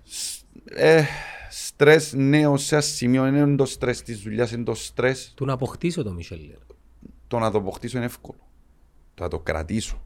ε, 0.64 1.02
στρες, 1.50 2.12
ναι, 2.12 2.46
ως 2.46 2.72
ένα 2.72 2.80
σημείο, 2.80 3.26
είναι 3.26 3.56
το 3.56 3.64
στρες 3.64 4.02
της 4.02 4.20
δουλειάς, 4.20 4.52
είναι 4.52 4.64
το 4.64 4.74
στρες 4.74 5.32
Του 5.36 5.44
να 5.44 5.52
αποκτήσω 5.52 6.02
το 6.02 6.12
Μισελέν. 6.12 6.58
το 7.28 7.38
να 7.38 7.50
το 7.50 7.58
αποκτήσω 7.58 7.96
είναι 7.96 8.06
εύκολο. 8.06 8.38
Το 9.14 9.22
να 9.22 9.28
το 9.28 9.38
κρατήσω. 9.38 10.02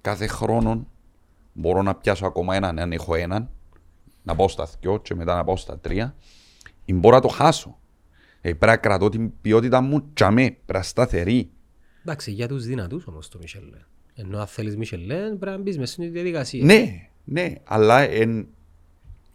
Κάθε 0.00 0.26
χρόνο 0.26 0.86
μπορώ 1.52 1.82
να 1.82 1.94
πιάσω 1.94 2.26
ακόμα 2.26 2.54
έναν, 2.54 2.78
αν 2.78 2.92
έχω 2.92 3.14
έναν, 3.14 3.50
να 4.22 4.34
πάω 4.34 4.48
στα 4.48 4.68
δυο 4.80 4.98
και 4.98 5.14
μετά 5.14 5.34
να 5.34 5.44
πάω 5.44 5.56
στα 5.56 5.78
τρία, 5.78 6.14
ή 6.84 6.92
μπορώ 6.92 7.14
να 7.14 7.20
το 7.20 7.28
χάσω. 7.28 7.78
Ε, 8.40 8.52
πρέπει 8.52 8.66
να 8.66 8.76
κρατώ 8.76 9.08
την 9.08 9.40
ποιότητα 9.40 9.80
μου 9.80 10.10
τσαμέ, 10.12 10.42
πρέπει 10.42 10.72
να 10.72 10.82
σταθερή. 10.82 11.50
Εντάξει, 12.00 12.30
για 12.30 12.48
τους 12.48 12.64
δυνατούς 12.64 13.06
όμως 13.06 13.28
το 13.28 13.38
Μισελέν. 13.40 13.86
Ενώ 14.14 14.38
αν 14.38 14.46
θέλεις 14.46 14.76
Μισελέν 14.76 15.38
πρέπει 15.38 15.56
να 15.56 15.62
μπεις 15.62 15.78
μέσα 15.78 15.92
στην 15.92 16.12
διαδικασία. 16.12 16.64
Ναι, 16.64 17.08
ναι, 17.24 17.54
αλλά 17.64 18.00
εν... 18.00 18.48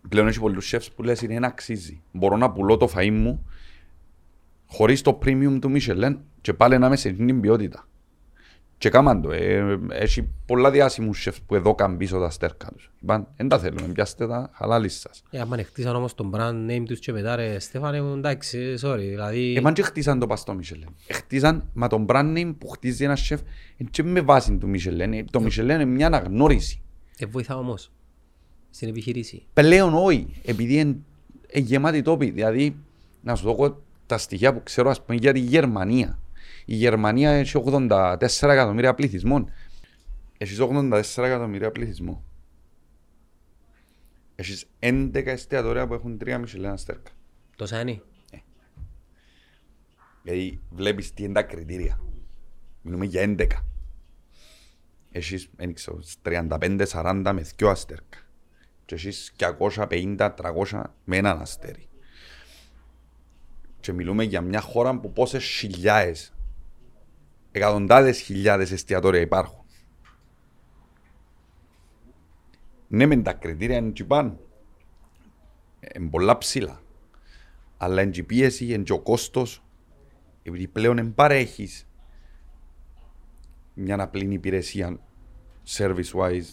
πλέον 0.09 0.27
έχει 0.27 0.39
πολλούς 0.39 0.73
chefs 0.73 0.87
που 0.95 1.03
λες 1.03 1.21
είναι 1.21 1.33
ένα 1.33 1.47
αξίζει. 1.47 2.01
Μπορώ 2.11 2.37
να 2.37 2.51
πουλώ 2.51 2.77
το 2.77 2.89
φαΐ 2.95 3.11
μου 3.11 3.45
χωρίς 4.67 5.01
το 5.01 5.19
premium 5.25 5.57
του 5.61 5.71
Michelin 5.75 6.17
και 6.41 6.53
πάλι 6.53 6.77
να 6.77 6.85
είμαι 6.85 6.95
σε 6.95 7.09
αυτήν 7.09 7.25
την 7.25 7.41
ποιότητα. 7.41 7.87
Και 8.83 8.89
κάμαν 8.89 9.21
το. 9.21 9.31
Ε, 9.31 9.79
έχει 9.89 10.29
πολλά 10.45 10.71
διάσημους 10.71 11.27
chefs 11.27 11.37
που 11.45 11.55
εδώ 11.55 11.75
καν 11.75 11.97
πίσω 11.97 12.19
τα 12.19 12.29
στέρκα 12.29 12.71
τους. 12.75 12.91
Είπαν, 13.01 13.27
δεν 13.37 13.47
τα 13.47 13.59
θέλουμε, 13.59 13.87
πιάστε 13.87 14.27
τα, 14.27 14.49
χαλάλι 14.53 14.89
σας. 14.89 15.23
Ε, 15.29 15.39
άμα 15.39 15.57
χτίσαν 15.57 15.95
όμως 15.95 16.15
τον 16.15 16.31
brand 16.35 16.71
name 16.71 16.83
τους 16.85 16.99
και 16.99 17.11
μετά 17.11 17.35
ρε 17.35 17.59
Στέφανε 17.59 18.01
μου 18.01 18.13
εντάξει, 18.13 18.75
sorry, 18.81 18.97
δηλαδή... 18.97 19.53
Εμάν 19.57 19.73
και 19.73 19.81
χτίσαν 19.81 20.19
το 20.19 20.27
πας 20.27 20.39
στο 20.39 20.55
Michelin. 20.59 20.93
Ε, 21.07 21.13
Χτίσαν, 21.13 21.69
μα 21.73 21.87
τον 21.87 22.05
brand 22.09 22.37
name 22.37 22.55
που 22.57 22.67
χτίζει 22.67 23.03
ένας 23.03 23.27
chef 23.29 23.37
είναι 23.77 23.89
και 23.91 24.03
με 24.03 24.21
βάση 24.21 24.57
του 24.57 24.71
Michelin. 24.73 25.11
Ε, 25.13 25.23
Το 25.31 25.43
Michelin 25.43 25.59
είναι 25.59 25.85
μια 25.85 26.07
αναγνώριση. 26.07 26.81
Ε, 27.17 27.25
βοηθά 27.25 27.57
όμως 27.57 27.91
στην 28.69 28.87
επιχειρήση. 28.87 29.45
Πλέον 29.53 29.93
όχι, 29.93 30.27
επειδή 30.45 30.75
είναι 30.75 30.95
ε, 31.47 31.59
γεμάτη 31.59 32.01
τόποι. 32.01 32.29
Δηλαδή, 32.29 32.75
να 33.21 33.35
σου 33.35 33.53
δω 33.53 33.81
τα 34.05 34.17
στοιχεία 34.17 34.53
που 34.53 34.63
ξέρω 34.63 34.89
ας 34.89 35.01
πούμε 35.01 35.17
για 35.17 35.33
τη 35.33 35.39
Γερμανία. 35.39 36.17
Η 36.65 36.75
Γερμανία 36.75 37.31
έχει 37.31 37.63
84 37.65 38.27
εκατομμύρια 38.41 38.93
πληθυσμών. 38.93 39.51
Έχεις 40.37 40.59
84 40.59 41.01
εκατομμύρια 41.17 41.71
πληθυσμό. 41.71 42.23
Έχεις 44.35 44.65
11 44.79 45.25
εστιατόρια 45.25 45.87
που 45.87 45.93
έχουν 45.93 46.17
3 46.17 46.37
μισελένα 46.39 46.77
στέρκα. 46.77 47.11
Τόσα 47.55 47.81
είναι; 47.81 48.01
Γιατί 50.23 50.61
βλέπεις 50.69 51.13
τι 51.13 51.23
είναι 51.23 51.33
τα 51.33 51.43
κριτήρια. 51.43 51.99
Μιλούμε 52.81 53.05
για 53.05 53.21
11. 53.21 53.47
Έχεις, 55.11 55.49
δεν 55.55 55.73
ξέρω, 55.73 55.99
35-40 56.23 57.31
με 57.33 57.41
δυο 57.41 57.69
αστέρκα. 57.69 58.17
Και 58.85 58.95
έχεις 58.95 59.33
250-300 59.37 60.95
με 61.03 61.17
έναν 61.17 61.41
αστέρι. 61.41 61.87
Και 63.79 63.93
μιλούμε 63.93 64.23
για 64.23 64.41
μια 64.41 64.61
χώρα 64.61 64.99
που 64.99 65.11
πόσες 65.11 65.43
χιλιάδες, 65.43 66.33
εκατοντάδες 67.55 68.19
χιλιάδες 68.19 68.71
εστιατόρια 68.71 69.21
υπάρχουν. 69.21 69.65
Ναι, 72.87 73.05
μεν 73.05 73.23
τα 73.23 73.33
κριτήρια 73.33 73.77
είναι 73.77 73.87
εκεί 73.87 74.03
πάνω. 74.03 74.39
Είναι 75.95 76.09
πολλά 76.09 76.37
ψηλά. 76.37 76.81
Αλλά 77.77 78.01
είναι 78.01 78.11
και 78.11 78.19
η 78.19 78.23
πίεση, 78.23 78.65
είναι 78.65 78.83
και 78.83 78.93
ο 78.93 78.99
κόστος. 78.99 79.63
Επειδή 80.43 80.67
πλέον 80.67 80.95
δεν 80.95 81.13
παρέχεις 81.13 81.87
μια 83.73 84.01
απλή 84.01 84.33
υπηρεσία 84.33 84.99
service-wise, 85.67 86.47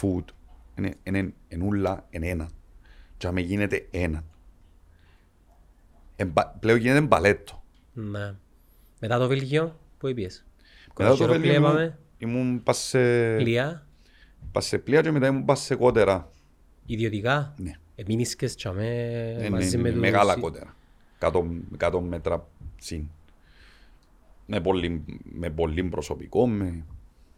food, 0.00 0.24
είναι, 0.74 0.94
είναι, 1.02 1.34
είναι 1.48 1.64
ούλα 1.64 2.06
εν 2.10 2.22
ένα. 2.22 2.50
Και 3.16 3.26
αν 3.26 3.36
γίνεται 3.36 3.88
ένα. 3.90 4.24
Εν, 6.16 6.32
πα- 6.32 6.56
πλέον 6.60 6.78
γίνεται 6.78 7.00
μπαλέτο. 7.00 7.62
Ναι. 7.92 8.34
Μετά 9.00 9.18
το 9.18 9.28
Βέλγιο, 9.28 9.78
πού 9.98 10.12
πήγες. 10.14 10.44
Μετά 10.98 11.10
το 11.10 11.16
Χειροπλοία 11.16 11.38
Βέλγιο 11.40 11.54
ήμουν- 11.58 11.70
είπαμε. 11.72 11.98
ήμουν 12.18 12.62
πας 12.62 12.78
σε, 12.78 13.34
Πλοία, 13.36 13.86
πας 14.52 14.66
σε 14.66 14.78
πλοία 14.78 15.00
και 15.00 15.10
μετά 15.10 15.26
ήμουν 15.26 15.44
πας 15.44 15.60
σε 15.60 15.74
κότερα. 15.74 16.30
ιδιωτικά; 16.86 17.54
Ναι. 17.58 17.72
Εμείνεις 17.94 18.36
και 18.36 18.46
τσάμε 18.46 18.84
Ναι, 19.40 19.50
μαζί 19.50 19.76
ναι, 19.76 19.82
με 19.82 19.88
ναι, 19.88 19.94
τους... 19.94 20.00
μεγάλα 20.02 20.36
κότερα. 20.36 20.74
100, 21.18 21.30
100 21.78 22.00
μέτρα 22.00 22.46
συν. 22.76 23.08
Με 24.46 24.60
πολύ, 24.60 25.04
με 25.22 25.50
πολύ 25.50 25.82
προσωπικό. 25.84 26.46
Με... 26.46 26.84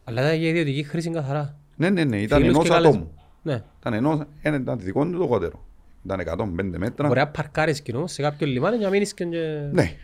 Αλλά 0.04 0.22
ήταν 0.26 0.38
για 0.38 0.48
ιδιωτική 0.48 0.82
χρήση 0.82 1.11
καθαρά. 1.11 1.56
Ναι, 1.76 1.90
ναι, 1.90 2.04
ναι, 2.04 2.20
ήταν 2.20 2.38
Φίλους 2.40 2.54
ενός 2.54 2.64
και 2.68 2.74
καλές- 2.74 2.90
ατόμου. 2.94 3.12
Ναι. 3.42 3.62
Ήταν 3.80 3.92
ενός, 3.92 4.20
ένα 4.42 4.56
ήταν 4.56 4.78
δικό 4.80 5.04
του 5.04 5.18
το 5.18 5.26
κότερο. 5.26 5.64
Ήταν 6.04 6.20
105 6.20 6.78
μέτρα. 6.78 7.06
Μπορεί 7.06 7.18
να 7.18 7.28
παρκάρεις 7.28 7.80
κοινό 7.80 8.06
σε 8.06 8.22
κάποιο 8.22 8.46
λιμάνι 8.46 8.76
και 8.78 8.84
να 8.84 8.90
μείνεις 8.90 9.14
και... 9.14 9.24
Ναι, 9.24 9.68
ναι. 9.72 9.96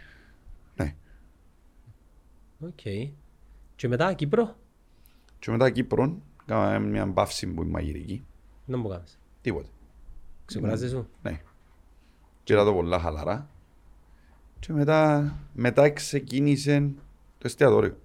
Οκ. 2.61 2.81
Και 3.77 3.89
μετά 3.89 4.13
Κύπρο, 4.13 4.57
Και 5.39 5.51
μετά 5.51 5.71
Κύπρο, 5.71 6.19
κάναμε 6.47 6.87
μια 6.87 7.07
παύση 7.07 7.47
που 7.47 7.63
την 7.63 7.71
μαγειρική. 7.71 8.25
δεν 8.65 8.79
μου 8.79 8.89
κάνεις. 8.89 9.19
Τίποτε. 9.41 9.69
Ξεκουράζεσαι 10.45 10.89
σου; 10.97 11.09
Ναι. 11.23 11.41
Και 12.45 12.55
era 12.55 12.65
το 12.65 12.73
πολλά 12.73 12.99
χαλαρά. 12.99 13.49
Και 14.61 14.73
μετά, 14.73 15.33
μετά 15.55 15.91
ξεκίνησε 15.91 16.81
το 17.39 17.43
εστιατόριο. 17.47 17.97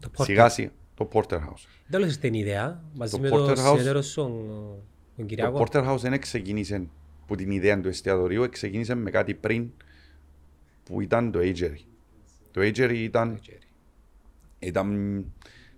Το 0.00 0.10
Porter. 0.16 0.24
Σιγά 0.24 0.48
σιγά, 0.48 0.70
το 0.94 1.08
Porter 1.12 1.38
House. 1.38 1.66
Τέλος 1.90 2.12
στην 2.12 2.34
ιδέα, 2.34 2.82
μαζί 2.94 3.12
Το 3.16 3.18
με 3.20 3.28
το 3.28 3.36
Porter 3.44 3.56
House- 3.56 3.66
συνεταίρο 3.70 4.02
σου, 4.02 4.22
τον 4.22 4.76
Το 5.16 5.22
Κυριάκο. 5.22 5.58
Porter 5.72 5.88
House 5.92 5.98
δεν 5.98 6.20
ξεκίνησε 6.20 6.88
που 7.26 7.34
την 7.34 7.50
ιδέα 7.50 7.80
του 7.80 7.88
εστιατορίου, 7.88 8.48
ξεκίνησε 8.50 8.94
με 8.94 9.10
κάτι 9.10 9.34
πριν 9.34 9.70
που 10.84 11.00
ήταν 11.00 11.30
το 11.30 11.38
Agery. 11.42 11.78
Το 12.56 12.62
Agery 12.62 12.94
ήταν, 12.94 13.40
ήταν 14.58 15.24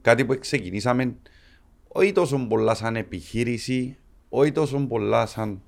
κάτι 0.01 0.25
που 0.25 0.39
ξεκινήσαμε 0.39 1.17
όχι 1.89 2.13
τόσο 2.13 2.47
πολλά 2.49 2.75
σαν 2.75 2.97
επιχείρηση, 2.97 3.97
όχι 4.29 4.53
τόσο 4.53 4.87
πολλά 4.87 5.27
σαν 5.27 5.63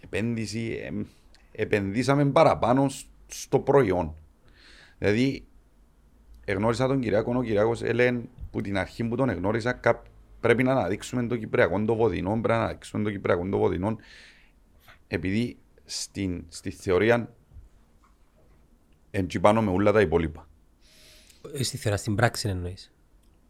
επένδυση, 0.00 0.80
εμ, 0.84 1.04
επενδύσαμε 1.52 2.26
παραπάνω 2.26 2.88
σ- 2.88 3.06
στο 3.26 3.58
προϊόν. 3.58 4.14
Δηλαδή, 4.98 5.44
εγνώρισα 6.44 6.86
τον 6.86 7.00
Κυριάκο, 7.00 7.32
ο 7.36 7.42
Κυριάκος 7.42 7.82
έλεγε 7.82 8.20
που 8.50 8.60
την 8.60 8.78
αρχή 8.78 9.04
που 9.04 9.16
τον 9.16 9.28
εγνώρισα 9.28 9.72
κά- 9.72 10.06
πρέπει 10.40 10.62
να 10.62 10.72
αναδείξουμε 10.72 11.26
το 11.26 11.36
Κυπριακό 11.36 11.84
το 11.84 11.94
βοδινό, 11.94 12.30
πρέπει 12.30 12.48
να 12.48 12.56
αναδείξουμε 12.56 13.02
το 13.02 13.10
Κυπριακό 13.10 13.48
το 13.48 13.58
βοδινό 13.58 13.96
επειδή 15.06 15.56
στην, 15.84 16.44
στη 16.48 16.70
θεωρία 16.70 17.34
εντυπάνω 19.12 19.62
με 19.62 19.70
όλα 19.70 19.92
τα 19.92 20.00
υπόλοιπα. 20.00 20.48
Ε, 21.54 21.62
Στη 21.62 21.76
θεωρία, 21.76 21.98
στην 21.98 22.14
πράξη 22.14 22.48
εννοείς. 22.48 22.92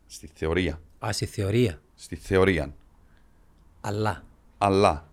Στη 0.06 0.30
θεωρία. 0.34 0.80
Α, 1.06 1.12
στη 1.12 1.26
θεωρία. 1.26 1.82
Στη 1.94 2.16
θεωρία. 2.16 2.74
Αλλά. 3.80 4.24
Αλλά 4.58 5.10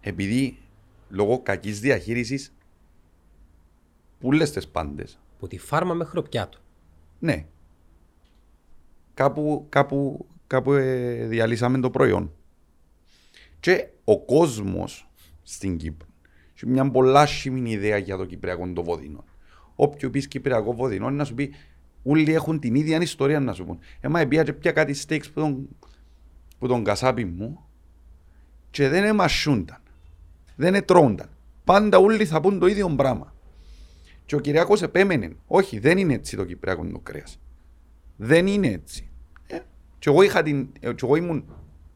επειδή 0.00 0.58
λόγω 1.08 1.42
κακής 1.42 1.80
διαχείρισης 1.80 2.54
πουλές 4.18 4.50
τις 4.50 4.68
πάντες. 4.68 5.18
Που 5.38 5.46
τη 5.46 5.58
φάρμα 5.58 5.94
μέχρι 5.94 6.18
ο 6.18 6.22
πιάτο. 6.22 6.58
Ναι. 7.18 7.46
Κάπου, 9.14 9.66
κάπου, 9.68 10.26
κάπου 10.46 10.72
ε, 10.72 11.26
διαλύσαμε 11.26 11.78
το 11.78 11.90
προϊόν. 11.90 12.32
Και 13.60 13.88
ο 14.04 14.24
κόσμος 14.24 15.08
στην 15.42 15.76
Κύπρο 15.76 16.08
έχει 16.54 16.66
μια 16.66 16.90
πολλά 16.90 17.26
σχημένη 17.26 17.70
ιδέα 17.70 17.96
για 17.96 18.16
το 18.16 18.24
Κυπριακό 18.24 18.72
το 18.72 18.82
βοδινό. 18.82 19.24
Όποιο 19.76 20.10
πεις 20.10 20.28
Κυπριακό 20.28 20.74
βοδινό 20.74 21.10
να 21.10 21.24
σου 21.24 21.34
πει 21.34 21.54
όλοι 22.02 22.34
έχουν 22.34 22.58
την 22.60 22.74
ίδια 22.74 23.00
ιστορία 23.00 23.40
να 23.40 23.52
σου 23.52 23.64
πούν. 23.64 23.78
Έμα 24.00 24.20
επία 24.20 24.42
και 24.42 24.52
πια 24.52 24.72
κάτι 24.72 24.94
στέξ 24.94 25.30
που 25.30 25.40
τον, 25.40 25.68
που 26.58 26.66
τον 26.66 26.84
κασάπι 26.84 27.24
μου 27.24 27.60
και 28.70 28.88
δεν 28.88 29.04
εμασούνταν. 29.04 29.80
Δεν 30.56 30.74
ετρώονταν. 30.74 31.28
Πάντα 31.64 31.98
όλοι 31.98 32.24
θα 32.24 32.40
πούν 32.40 32.58
το 32.58 32.66
ίδιο 32.66 32.88
πράγμα. 32.88 33.34
Και 34.26 34.34
ο 34.34 34.40
Κυριακός 34.40 34.82
επέμενε. 34.82 35.36
Όχι, 35.46 35.78
δεν 35.78 35.98
είναι 35.98 36.14
έτσι 36.14 36.36
το 36.36 36.44
Κυπριακό 36.44 36.86
το 36.86 36.98
κρέας. 36.98 37.38
Δεν 38.16 38.46
είναι 38.46 38.66
έτσι. 38.66 39.08
Ε, 39.46 39.58
και 39.98 40.08
εγώ 40.08 40.22
είχα 40.22 40.42
την... 40.42 40.68
ε, 40.80 40.92
και 40.92 41.04
εγώ 41.04 41.16
ήμουν... 41.16 41.44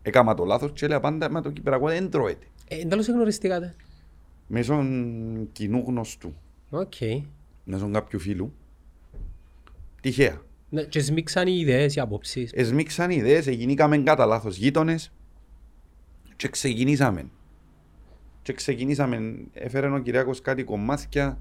Έκαμα 0.03 0.35
το 0.35 0.45
λάθος 0.45 0.73
και 0.73 0.85
έλεγα 0.85 1.01
πάντα 1.01 1.31
μα 1.31 1.41
το 1.41 1.51
Κυπριακό 1.51 1.89
δεν 1.89 2.11
τρώεται. 2.11 2.47
Ε, 2.69 2.85
τέλος 2.85 3.09
γνωριστήκατε. 3.09 3.75
Μέσω 4.47 4.85
κοινού 5.53 5.85
γνωστού. 5.87 6.35
Οκ. 6.71 6.95
Μέσω 7.71 7.91
κάποιου 7.91 8.19
φίλου. 8.19 8.53
Τυχαία. 10.01 10.43
Ναι, 10.69 10.83
και 10.83 11.01
σμίξαν 11.01 11.47
οι 11.47 11.59
ιδέες, 11.61 11.95
οι 11.95 12.01
απόψεις. 12.01 12.53
Εσμίξαν 12.53 13.11
ιδέες, 13.11 13.47
εγινήκαμε 13.47 13.99
κατά 13.99 14.27
λάθος 14.27 14.57
γείτονες 14.57 15.13
και 16.37 16.49
ξεκινήσαμε. 16.49 17.31
Και 18.43 18.53
ξεκινήσαμε, 18.53 19.37
έφερε 19.53 19.91
ο 19.91 19.99
Κυριακός 19.99 20.41
κάτι 20.41 20.65
κομμάτια 20.65 21.39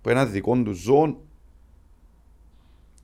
που 0.00 0.08
ένα 0.08 0.26
δικό 0.26 0.62
του 0.62 0.72
ζώο 0.72 1.24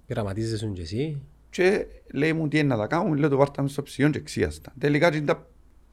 Γραμματίζεσαι 0.09 0.67
και 0.67 0.83
εσύ. 0.83 1.23
και 1.51 1.87
λέει 2.13 2.33
μου 2.33 2.49
τι 2.49 2.59
είναι 2.59 2.69
να 2.69 2.77
τα 2.77 2.87
κάνουμε, 2.87 3.17
λέω 3.17 3.29
το 3.29 3.37
βάρ' 3.37 3.51
τα 3.51 3.58
μες 3.58 3.69
στο 3.69 3.83
ψυγείο 3.83 4.11
και 4.11 4.19
ξίασ' 4.19 4.52
τα. 4.52 4.73
Τελικά 4.79 5.11
και 5.11 5.21
τα 5.21 5.47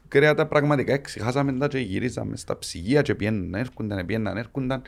κρέατα 0.07 0.47
πραγματικά 0.47 0.93
εξηχάσαμε 0.93 1.53
τα 1.53 1.67
και 1.67 1.77
γυρίζαμε 1.77 2.37
στα 2.37 2.57
ψυγεία 2.57 3.01
και 3.01 3.15
πιέναν 3.15 3.53
έρχονταν, 3.53 4.05
πιέναν 4.05 4.37
έρχονταν 4.37 4.81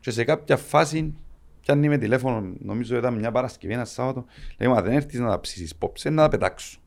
και 0.00 0.10
σε 0.10 0.24
κάποια 0.24 0.56
φάση 0.56 1.14
πιάνει 1.60 1.88
με 1.88 1.98
τηλέφωνο, 1.98 2.54
νομίζω 2.58 2.96
ήταν 2.96 3.14
μια 3.14 3.30
Παρασκευή, 3.32 3.72
ένα 3.72 3.84
Σάββατο, 3.84 4.24
λέει 4.58 4.68
μα 4.68 4.82
δεν 4.82 4.92
έρθεις 4.92 5.18
να 5.20 5.28
τα 5.28 5.40
ψήσεις 5.40 5.76
πόψε, 5.76 6.12
να 6.12 6.22
τα 6.22 6.28
πετάξω. 6.28 6.78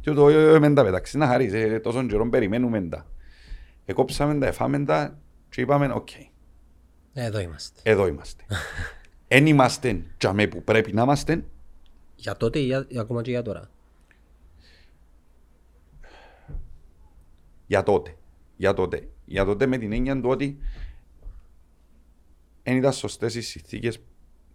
Και 0.00 0.10
το 0.10 0.28
ε, 0.28 0.58
μεν 0.58 0.74
τα 0.74 0.84
πετάξεις, 0.84 1.14
να 1.14 1.26
χαρείς, 1.26 1.52
ε, 1.52 1.78
τόσο 1.80 2.06
καιρό 2.06 2.28
περιμένουμε 2.28 2.80
τα. 2.82 3.06
Εκόψαμε 3.84 4.38
τα, 4.38 4.46
εφάμε 4.46 4.84
τα 4.84 5.18
και 5.48 5.60
είπαμε, 5.60 5.92
οκ, 5.92 6.14
Ε, 6.14 6.26
Εδώ 7.12 7.40
είμαστε. 7.40 7.80
εδώ 7.90 8.06
είμαστε. 8.06 8.44
Εν 9.28 9.46
είμαστε 9.46 10.02
τζιαμέ 10.16 10.46
που 10.46 10.62
πρέπει 10.62 10.92
να 10.92 11.02
είμαστε, 11.02 11.44
Για 12.16 12.36
τότε 12.36 12.58
ή 12.58 12.62
για- 12.64 12.84
ή 12.88 12.98
ακόμα 12.98 13.22
και 13.22 13.30
για 13.30 13.42
τώρα; 13.42 13.70
για 17.66 17.82
τότε. 17.82 18.16
Για 18.56 18.74
τότε. 18.74 19.08
Για 19.24 19.44
τότε 19.44 19.66
με 19.66 19.78
την 19.78 19.92
έννοια 19.92 20.20
του 20.20 20.28
ότι 20.28 20.58
δεν 22.66 22.76
ήταν 22.76 22.92
σωστές 22.92 23.34
οι 23.34 23.42
συνθήκες 23.42 23.98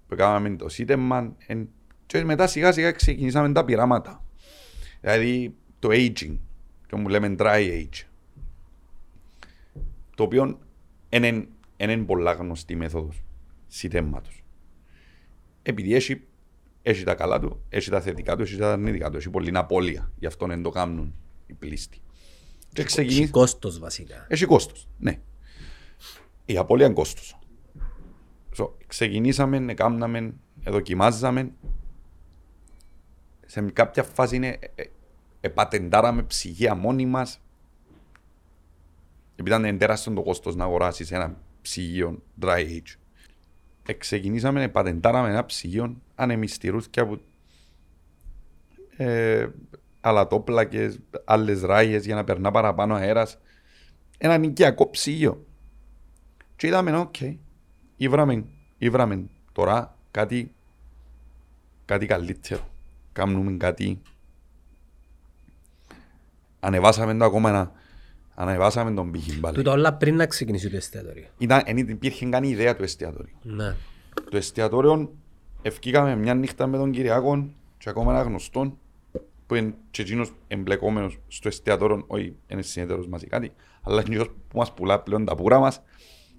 που 0.07 0.15
κάναμε 0.15 0.55
το 0.55 0.69
σύντεμα 0.69 1.35
εν... 1.47 1.69
και 2.05 2.23
μετά 2.23 2.47
σιγά 2.47 2.71
σιγά 2.71 2.91
ξεκινήσαμε 2.91 3.51
τα 3.51 3.65
πειράματα. 3.65 4.23
Δηλαδή 5.01 5.55
το 5.79 5.89
aging, 5.91 6.37
το 6.87 6.97
που 6.97 7.09
λέμε 7.09 7.35
dry 7.39 7.69
age. 7.69 8.05
Το 10.15 10.23
οποίο 10.23 10.59
είναι, 11.09 11.47
είναι 11.77 11.97
πολλά 11.97 12.31
γνωστή 12.33 12.75
μέθοδος 12.75 13.23
συντέματος. 13.67 14.43
Επειδή 15.61 15.95
έχει, 15.95 16.21
έχει 16.81 17.03
τα 17.03 17.15
καλά 17.15 17.39
του, 17.39 17.63
έχει 17.69 17.89
τα 17.89 18.01
θετικά 18.01 18.35
του, 18.35 18.41
έχει 18.41 18.57
τα 18.57 18.71
αρνητικά 18.71 19.09
του, 19.09 19.17
έχει 19.17 19.29
πολλή 19.29 19.51
απώλεια. 19.53 20.11
Γι' 20.19 20.25
αυτό 20.25 20.45
δεν 20.47 20.61
το 20.61 20.69
κάνουν 20.69 21.13
οι 21.45 21.53
πλήστοι. 21.53 22.01
Και 22.73 22.81
Έχει 22.81 22.89
ξεκινήσει. 22.89 23.29
κόστος 23.29 23.79
βασικά. 23.79 24.25
Έχει 24.29 24.45
κόστος. 24.45 24.87
Ναι. 24.97 25.19
η 26.45 26.57
απώλεια 26.57 26.85
είναι 26.85 26.93
κόστος. 26.95 27.35
So, 28.57 28.69
ξεκινήσαμε, 28.87 29.71
έκαναμε, 29.71 30.33
δοκιμάζαμε. 30.65 31.51
Σε 33.45 33.61
κάποια 33.61 34.03
φάση 34.03 34.35
είναι, 34.35 34.47
ε, 34.47 34.81
ε, 34.81 34.85
επατεντάραμε 35.41 36.23
ψυγεία 36.23 36.75
μόνοι 36.75 37.05
μας. 37.05 37.41
Επειδή 39.35 39.57
ήταν 39.57 39.77
τεράστιο 39.77 40.13
το 40.13 40.21
κόστος 40.21 40.55
να 40.55 40.63
αγοράσεις 40.63 41.11
ένα 41.11 41.37
ψυγείο 41.61 42.21
dry 42.41 42.59
age. 42.59 42.95
Ε, 43.85 43.93
ξεκινήσαμε, 43.93 44.63
επατεντάραμε 44.63 45.29
ένα 45.29 45.45
ψυγείο 45.45 46.01
ανεμιστηρούθια 46.15 47.03
από 47.03 47.19
ε, 48.97 49.47
αλατόπλακες, 50.01 50.99
άλλες 51.25 51.61
ράγες 51.61 52.05
για 52.05 52.15
να 52.15 52.23
περνά 52.23 52.51
παραπάνω 52.51 52.95
αέρας. 52.95 53.39
Έναν 54.17 54.37
οικιακό 54.37 54.89
ψυγείο. 54.89 55.45
Και 56.55 56.67
είδαμε, 56.67 56.97
OK, 56.97 57.15
okay, 57.19 57.37
ήβραμε, 58.03 58.45
ήβραμε 58.77 59.23
τώρα 59.51 59.97
κάτι, 60.11 60.51
κάτι 61.85 62.05
καλύτερο. 62.05 62.69
Κάνουμε 63.11 63.57
κάτι. 63.57 64.01
Ανεβάσαμε 66.59 67.17
το 67.17 67.25
ακόμα 67.25 67.49
ένα, 67.49 67.71
ανεβάσαμε 68.35 68.91
τον 68.91 69.11
πήχη 69.11 69.39
πάλι. 69.39 69.55
Τούτα 69.55 69.71
όλα 69.71 69.93
πριν 69.93 70.15
να 70.15 70.25
ξεκινήσει 70.25 70.69
το 70.69 70.75
εστιατόριο. 70.75 71.27
Ήταν, 71.37 71.61
εν 71.65 71.77
υπήρχε 71.77 72.25
καν 72.25 72.43
ιδέα 72.43 72.75
του 72.75 72.83
εστιατόριου. 72.83 73.35
Ναι. 73.41 73.75
Το 74.29 74.37
εστιατόριο 74.37 75.13
ευκήκαμε 75.61 76.15
μια 76.15 76.33
νύχτα 76.33 76.67
με 76.67 76.77
τον 76.77 76.91
Κυριάκο 76.91 77.49
και 77.77 77.89
ακόμα 77.89 78.13
ένα 78.13 78.21
γνωστό 78.21 78.77
που 79.47 79.55
είναι 79.55 79.73
και 79.91 80.01
εκείνος 80.01 80.33
εμπλεκόμενος 80.47 81.19
στο 81.27 81.47
εστιατόριο, 81.47 82.03
όχι 82.07 82.35
είναι 82.47 82.61
συνέτερος 82.61 83.07
μας 83.07 83.21
ή 83.21 83.27
κάτι, 83.27 83.51
αλλά 83.81 83.99
εκείνος 83.99 84.27
που 84.47 84.57
μας 84.57 84.73
πουλά 84.73 84.99
πλέον 84.99 85.25
τα 85.25 85.35
πουρα 85.35 85.59
μας. 85.59 85.81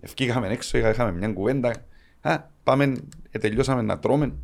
Ευκήκαμε 0.05 0.49
έξω, 0.49 0.79
είχαμε 0.79 1.13
μια 1.13 1.33
κουβέντα. 1.33 1.75
Α, 2.21 2.39
πάμε, 2.63 2.93
ε, 3.31 3.39
τελειώσαμε 3.39 3.83
να 3.83 3.99
τρώμε. 3.99 4.35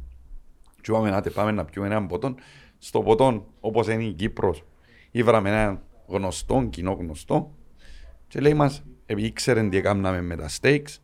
Και 0.81 0.91
είπαμε, 0.91 1.15
άτε, 1.15 1.31
πάμε 1.31 1.51
να 1.51 1.65
πιούμε 1.65 1.87
έναν 1.87 2.07
ποτόν. 2.07 2.35
Στο 2.79 3.03
ποτόν, 3.03 3.45
όπως 3.61 3.89
είναι 3.89 4.05
η 4.05 4.13
Κύπρος, 4.13 4.65
ήβραμε 5.11 5.49
έναν 5.49 5.83
γνωστό, 6.07 6.67
κοινό 6.71 6.93
γνωστό. 6.93 7.55
Και 8.29 8.41
λέει 8.41 8.55
μας, 8.55 8.83
επειδή 9.07 9.27
ήξερε 9.27 9.69
τι 9.69 9.77
έκαναμε 9.77 10.21
με 10.21 10.37
τα 10.37 10.49
steaks, 10.61 10.97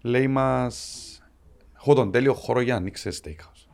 λέει 0.00 0.28
μας, 0.28 1.02
έχω 1.76 1.94
τον 1.94 2.10
τέλειο 2.10 2.34
χώρο 2.34 2.60
για 2.60 2.72
να 2.72 2.78
ανοίξεις 2.78 3.20
steakhouse. 3.24 3.68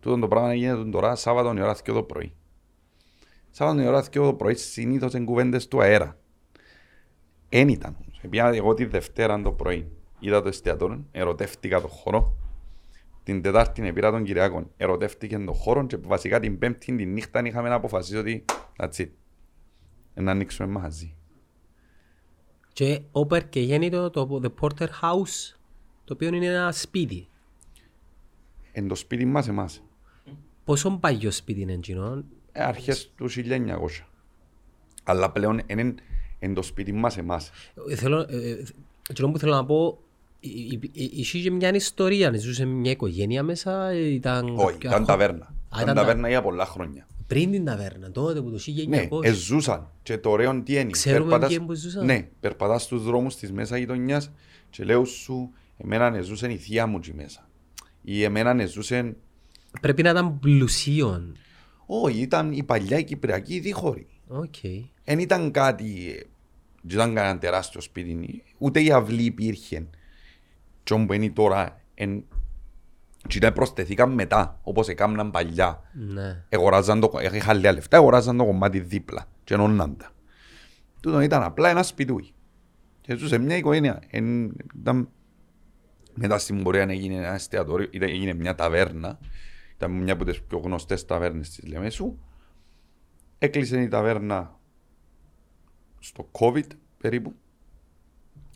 Τούτο 0.00 0.18
το 0.18 0.28
πράγμα 0.28 0.54
γίνεται 0.54 0.90
τώρα 0.90 1.14
Σάββατο 1.14 1.54
η 1.56 1.60
ώρα 1.60 1.76
2 1.76 1.80
το 1.84 2.02
πρωί. 2.02 2.32
Σάββατο 3.50 3.82
η 3.82 3.86
ώρα 3.86 4.04
2 4.04 4.10
το 4.10 4.34
πρωί 4.34 4.54
συνήθως 4.54 5.12
είναι 5.12 5.24
κουβέντες 5.24 5.68
του 5.68 5.82
αέρα. 5.82 6.19
Εν 7.52 7.68
ήταν. 7.68 7.96
Επειδή 8.22 8.56
εγώ 8.56 8.74
τη 8.74 8.84
Δευτέρα 8.84 9.42
το 9.42 9.52
πρωί 9.52 9.88
είδα 10.20 10.42
το 10.42 10.48
εστιατόριο, 10.48 11.04
ερωτεύτηκα 11.10 11.80
το 11.80 11.88
χώρο. 11.88 12.36
Την 13.22 13.42
Τετάρτη 13.42 13.92
πήρα 13.92 14.10
τον 14.10 14.24
Κυριακό, 14.24 14.70
ερωτεύτηκε 14.76 15.38
τον 15.38 15.54
χώρο 15.54 15.86
και 15.86 15.96
βασικά 15.96 16.40
την 16.40 16.58
Πέμπτη 16.58 16.94
τη 16.94 17.06
νύχτα 17.06 17.46
είχαμε 17.46 17.68
να 17.68 17.74
αποφασίσει 17.74 18.16
ότι 18.16 18.44
that's 18.76 19.00
it. 19.00 19.08
Να 20.14 20.30
ανοίξουμε 20.30 20.68
μαζί. 20.68 21.14
Και 22.72 23.00
όπερ 23.12 23.48
και 23.48 23.60
γέννητο 23.60 24.10
το 24.10 24.40
The 24.42 24.50
Porter 24.60 24.86
House, 24.86 25.56
το 26.04 26.12
οποίο 26.12 26.28
είναι 26.28 26.46
ένα 26.46 26.72
σπίτι. 26.72 27.28
Εν 28.72 28.88
το 28.88 28.94
σπίτι 28.94 29.24
μας 29.24 29.48
εμάς. 29.48 29.82
Πόσο 30.64 30.90
παλιό 30.90 31.30
σπίτι 31.30 31.60
είναι 31.60 31.72
εκείνο. 31.72 32.24
Ε, 32.52 32.62
αρχές 32.62 33.12
του 33.16 33.28
1900. 33.28 34.06
Αλλά 35.04 35.30
πλέον 35.30 35.60
είναι 35.66 35.94
εν 36.40 36.54
το 36.54 36.62
σπίτι 36.62 36.92
μας 36.92 37.16
εμάς. 37.18 37.50
Ε, 37.90 37.94
Θέλω, 37.94 38.26
ε, 38.28 38.50
ε, 38.50 38.62
εκείνο 39.10 39.30
που 39.30 39.38
θέλω 39.38 39.54
να 39.54 39.64
πω, 39.64 39.98
είχες 40.92 41.42
και 41.42 41.50
μια 41.50 41.74
ιστορία, 41.74 42.32
ζούσες 42.38 42.66
μια 42.66 42.90
οικογένεια 42.90 43.42
μέσα, 43.42 43.88
ε, 43.88 43.98
ήταν... 44.06 44.54
Όχι, 44.58 44.76
ήταν 44.82 45.04
ταβέρνα. 45.04 45.44
Α, 45.44 45.52
Ήταν 45.80 45.82
ήταν 45.82 45.94
ταβέρνα 45.94 46.28
για 46.28 46.42
πολλά 46.42 46.66
χρόνια. 46.66 47.06
Πριν 47.26 47.50
την 47.50 47.64
ταβέρνα, 47.64 48.10
τότε 48.10 48.40
που 48.40 48.50
το 48.50 48.58
Ναι, 48.88 49.08
1900. 49.10 49.24
εζούσαν. 49.24 49.90
Και 50.02 50.18
το 50.18 50.30
ωραίο 50.30 50.62
τι 50.62 50.72
είναι. 50.74 50.90
Ξέρουμε 50.90 51.20
περπατάς- 51.30 51.56
ποιοι 51.56 51.66
που 51.66 51.74
ζούσαν. 51.74 52.04
Ναι, 52.04 52.28
περπατάς 52.40 52.82
στους 52.82 53.02
δρόμους 53.04 53.36
της 53.36 53.52
μέσα 53.52 53.76
γειτονιάς 53.78 54.30
και 54.70 54.84
λέω 54.84 55.04
σου, 55.04 55.50
εμένα 55.76 56.16
εζούσαν 56.16 56.50
η 56.50 56.56
θεία 56.56 56.86
μου 56.86 56.96
εκεί 56.96 57.14
μέσα. 57.14 57.48
Ή 58.02 58.22
εμένα 58.22 58.62
εζούσαν... 58.62 59.16
Πρέπει 59.80 60.02
να 60.02 60.10
ήταν 60.10 60.38
πλουσίων. 60.38 61.36
Όχι, 61.86 62.20
ήταν 62.20 62.52
η 62.52 62.62
παλιά 62.62 62.98
η 62.98 63.04
κυπριακή 63.04 63.58
δίχωρη. 63.58 64.06
Οκ. 64.32 64.54
Δεν 65.04 65.18
ήταν 65.18 65.50
κάτι... 65.50 65.86
Δεν 66.82 66.96
ήταν 66.96 67.14
κανένα 67.14 67.38
τεράστιο 67.38 67.80
σπίτι. 67.80 68.42
Ούτε 68.58 68.82
η 68.82 68.92
αυλή 68.92 69.22
υπήρχε. 69.22 69.86
Τι 70.82 70.94
όμως 70.94 71.16
είναι 71.16 71.30
τώρα... 71.30 71.80
Εν... 71.94 72.24
Και 73.26 73.38
δεν 73.38 73.52
προσθεθήκαν 73.52 74.12
μετά, 74.12 74.60
όπως 74.62 74.88
έκαναν 74.88 75.30
παλιά. 75.30 75.82
Ναι. 75.92 76.44
Εγοράζαν 76.48 77.00
το, 77.00 77.12
είχαν 77.34 77.56
λίγα 77.56 77.72
λεφτά, 77.72 77.96
εγοράζαν 77.96 78.36
το 78.36 78.44
κομμάτι 78.44 78.80
δίπλα 78.80 79.28
και 79.44 79.54
ενώναν 79.54 79.96
τα. 79.96 80.10
Τούτο 81.00 81.20
ήταν 81.20 81.42
απλά 81.42 81.68
ένα 81.68 81.82
σπιτούι. 81.82 82.32
Και 83.00 83.16
ζούσε 83.16 83.38
μια 83.38 83.56
οικογένεια. 83.56 84.02
Εν, 84.10 84.54
ήταν, 84.80 85.08
μετά 86.14 86.38
στην 86.38 86.62
πορεία 86.62 86.82
έγινε 86.82 87.14
ένα 87.14 87.34
εστιατόριο, 87.34 87.88
ήταν, 87.90 88.08
έγινε 88.08 88.34
μια 88.34 88.54
ταβέρνα. 88.54 89.18
Ήταν 89.76 89.90
μια 89.90 90.12
από 90.12 90.24
τις 90.24 90.42
πιο 90.42 90.58
γνωστές 90.58 91.04
ταβέρνες 91.04 91.50
της 91.50 91.68
Λεμέσου. 91.68 92.18
Έκλεισε 93.42 93.80
η 93.80 93.88
ταβέρνα 93.88 94.58
στο 95.98 96.30
COVID 96.32 96.66
περίπου. 96.98 97.34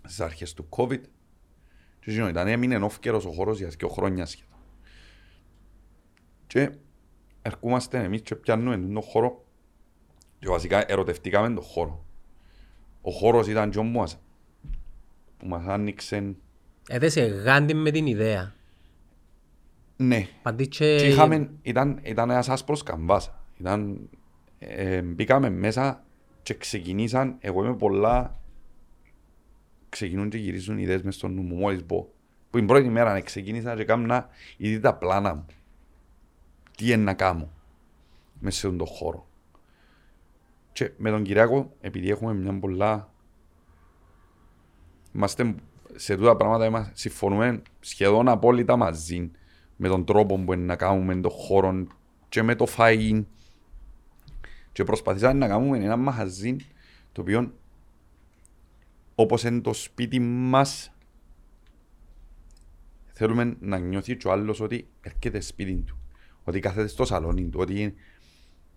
Στις 0.02 0.20
αρχές 0.20 0.52
του 0.52 0.68
COVID. 0.70 1.00
Και 2.00 2.10
εκείνο 2.10 2.28
ήταν, 2.28 2.46
έμεινε 2.48 2.76
όφκερος 2.76 3.24
ο 3.24 3.30
χώρος 3.30 3.58
για 3.58 3.68
δύο 3.68 3.88
χρόνια 3.88 4.26
σχεδόν. 4.26 4.58
Και 6.46 6.70
ερχόμαστε 7.42 8.02
εμείς 8.02 8.20
και 8.20 8.34
πιάνουμε 8.34 8.76
τον 8.76 9.02
χώρο 9.02 9.44
και 10.38 10.48
βασικά 10.48 10.90
ερωτευτήκαμε 10.90 11.54
τον 11.54 11.62
χώρο. 11.62 12.04
Ο 13.00 13.10
χώρος 13.10 13.48
ήταν 13.48 13.70
και 13.70 13.78
ο 13.78 13.82
μας 13.82 14.18
που 15.38 15.46
μας 15.46 15.66
άνοιξε 15.66 16.34
Έδεσε 16.88 17.20
γάντι 17.20 17.74
με 17.74 17.90
την 17.90 18.06
ιδέα. 18.06 18.54
ναι 19.96 20.28
Παντή 20.42 20.68
και 20.68 20.96
και... 20.96 21.06
είχαμε, 21.06 21.50
ήταν, 21.62 22.00
ήταν 22.02 22.30
ένας 22.30 22.48
άσπρος 22.48 22.82
καμβάς 22.82 23.32
ήταν, 23.58 24.08
ε, 24.68 25.02
μπήκαμε 25.02 25.50
μέσα 25.50 26.04
και 26.42 26.54
ξεκινήσαν 26.54 27.36
εγώ 27.40 27.64
είμαι 27.64 27.76
πολλά 27.76 28.38
ξεκινούν 29.88 30.28
και 30.28 30.38
γυρίζουν 30.38 30.78
ιδέες 30.78 31.02
μες 31.02 31.14
στο 31.14 31.28
νου 31.28 31.42
μου 31.42 31.54
μόλις 31.54 31.84
πω 31.84 32.14
που 32.54 32.60
την 32.60 32.68
πρώτη 32.68 32.88
μέρα 32.88 33.12
ναι, 33.12 33.20
ξεκίνησα 33.20 33.76
και 33.76 33.84
κάμνα 33.84 34.28
ήδη 34.56 34.80
τα 34.80 34.94
πλάνα 34.94 35.34
μου. 35.34 35.46
Τι 36.76 36.86
είναι 36.86 37.02
να 37.02 37.14
κάνω 37.14 37.50
μέσα 38.40 38.58
σε 38.58 38.66
αυτόν 38.66 38.86
τον 38.86 38.94
χώρο. 38.96 39.26
Και 40.72 40.90
με 40.96 41.10
τον 41.10 41.22
Κυριάκο 41.22 41.72
επειδή 41.80 42.10
έχουμε 42.10 42.34
μια 42.34 42.58
πολλά 42.58 43.12
είμαστε 45.12 45.54
σε 45.94 46.16
τούτα 46.16 46.36
πράγματα 46.36 46.66
είμαστε, 46.66 46.92
συμφωνούμε 46.94 47.62
σχεδόν 47.80 48.28
απόλυτα 48.28 48.76
μαζί 48.76 49.30
με 49.76 49.88
τον 49.88 50.04
τρόπο 50.04 50.38
που 50.38 50.52
είναι 50.52 50.64
να 50.64 50.76
κάνουμε 50.76 51.14
τον 51.14 51.30
χώρο 51.30 51.86
και 52.28 52.42
με 52.42 52.54
το 52.54 52.66
φαΐν 52.76 53.24
και 54.74 54.84
προσπαθήσαμε 54.84 55.38
να 55.38 55.48
κάνουμε 55.48 55.78
ένα 55.78 55.96
μαχαζί 55.96 56.56
το 57.12 57.20
οποίο 57.20 57.52
όπως 59.14 59.42
είναι 59.42 59.60
το 59.60 59.72
σπίτι 59.72 60.18
μας 60.20 60.92
θέλουμε 63.12 63.56
να 63.60 63.78
νιώθει 63.78 64.16
και 64.16 64.28
ο 64.28 64.32
άλλος 64.32 64.60
ότι 64.60 64.86
έρχεται 65.00 65.40
σπίτι 65.40 65.74
του 65.74 65.98
ότι 66.44 66.60
κάθεται 66.60 66.86
στο 66.86 67.04
σαλόνι 67.04 67.48
του 67.48 67.58
ότι 67.60 67.94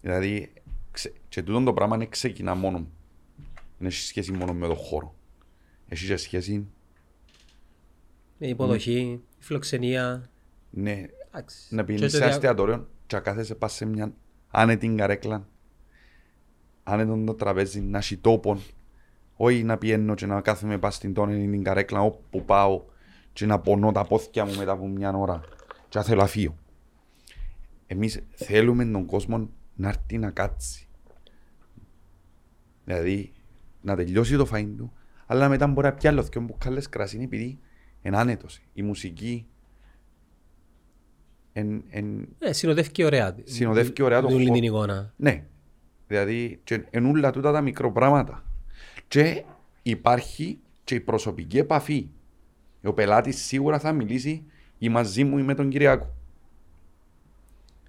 δηλαδή 0.02 0.54
ξε, 0.92 1.14
και 1.30 1.44
τούτο 1.44 1.64
το 1.64 1.74
πράγμα 1.74 1.96
είναι 1.96 2.06
ξεκινά 2.06 2.56
μόνο 2.56 2.88
δεν 3.78 3.88
έχει 3.88 3.98
σχέση 4.02 4.32
μόνο 4.32 4.54
με 4.54 4.68
τον 4.68 4.76
χώρο 4.76 5.16
έχει 5.88 6.06
και 6.08 6.18
σχέση 6.18 6.54
Η 8.38 8.50
υποδοχή, 8.50 9.00
η 9.00 9.22
φιλοξενία. 9.40 10.30
ναι, 10.70 11.06
Εντάξει. 11.28 11.76
να 11.76 11.82
Και 11.82 11.86
πίνεις 11.86 12.02
το 12.02 12.10
σε 12.10 12.18
δια- 12.18 12.28
εστιατόριο 12.28 12.88
και 13.08 13.16
να 13.16 13.22
κάθεσαι 13.22 13.56
πας 13.56 13.74
σε 13.74 13.86
μια 13.86 14.14
άνετη 14.52 14.88
καρέκλα 14.98 15.48
άνετο 16.90 17.24
το 17.26 17.34
τραπέζι, 17.34 17.82
να 17.82 17.98
έχει 17.98 18.18
τόπον 18.18 18.60
όχι 19.36 19.64
να 19.64 19.78
πιένω 19.78 20.14
και 20.14 20.26
να 20.26 20.42
κάθομαι 20.42 20.78
πας 20.78 20.96
στην 20.96 21.14
τόνη 21.14 21.50
την 21.50 21.64
καρέκλα 21.64 22.02
όπου 22.02 22.46
πάω 22.46 22.84
και 23.34 23.46
να 23.46 23.60
πονώ 23.60 23.92
τα 23.92 24.06
πόθηκια 24.06 24.46
μου 24.46 24.56
μετά 24.56 24.72
από 24.72 24.88
μια 24.88 25.12
ώρα 25.12 25.42
και 25.90 25.98
να 25.98 26.04
θέλω 26.04 26.22
να 26.22 26.28
φύγω. 26.28 26.56
Εμείς 27.88 28.24
θέλουμε 28.36 28.86
τον 28.86 29.06
κόσμο 29.06 29.50
να 29.76 29.88
έρθει 29.88 30.18
να 30.18 30.30
κάτσει. 30.30 30.88
Δηλαδή 32.86 33.32
να 33.82 33.96
τελειώσει 33.96 34.38
το 34.38 34.48
φαΐν 34.54 34.74
του 34.78 34.92
αλλά 35.26 35.50
μετά 35.50 35.68
μπορεί 35.68 35.88
να 35.88 35.94
πιάσει 35.94 36.08
άλλο 36.08 36.24
δυο 36.24 36.42
μπουκάλες 36.42 36.90
κρασί 36.90 37.20
επειδή 37.24 37.60
είναι 38.02 38.18
άνετος. 38.18 38.62
Η 38.74 38.82
μουσική 38.82 39.48
εν, 41.54 41.84
εν, 41.90 42.28
Ναι, 42.40 42.54
συνοδεύει 42.54 43.04
ωραία. 43.04 43.36
Συνοδεύει 43.44 44.02
ωραία 44.02 44.22
το 44.22 44.28
Όλη 44.28 44.44
χώρο. 44.44 44.54
την 44.54 44.64
εικόνα. 44.64 45.14
ναι, 45.18 45.46
δηλαδή 46.08 46.60
και 46.64 46.86
εν 46.90 47.06
όλα 47.06 47.32
τούτα 47.32 47.52
τα 47.52 47.62
μικροπράγματα. 47.62 48.44
Και 49.08 49.44
υπάρχει 49.84 50.60
και 50.84 50.96
η 50.96 51.00
προσωπική 51.00 51.58
επαφή. 51.58 52.08
Ο 52.84 52.94
πελάτης 52.94 53.46
σίγουρα 53.46 53.80
θα 53.80 53.92
μιλήσει 53.92 54.44
ή 54.78 54.90
μαζί 54.90 55.24
μου 55.24 55.38
ή 55.38 55.42
με 55.42 55.54
τον 55.54 55.70
Κυριακό. 55.70 56.16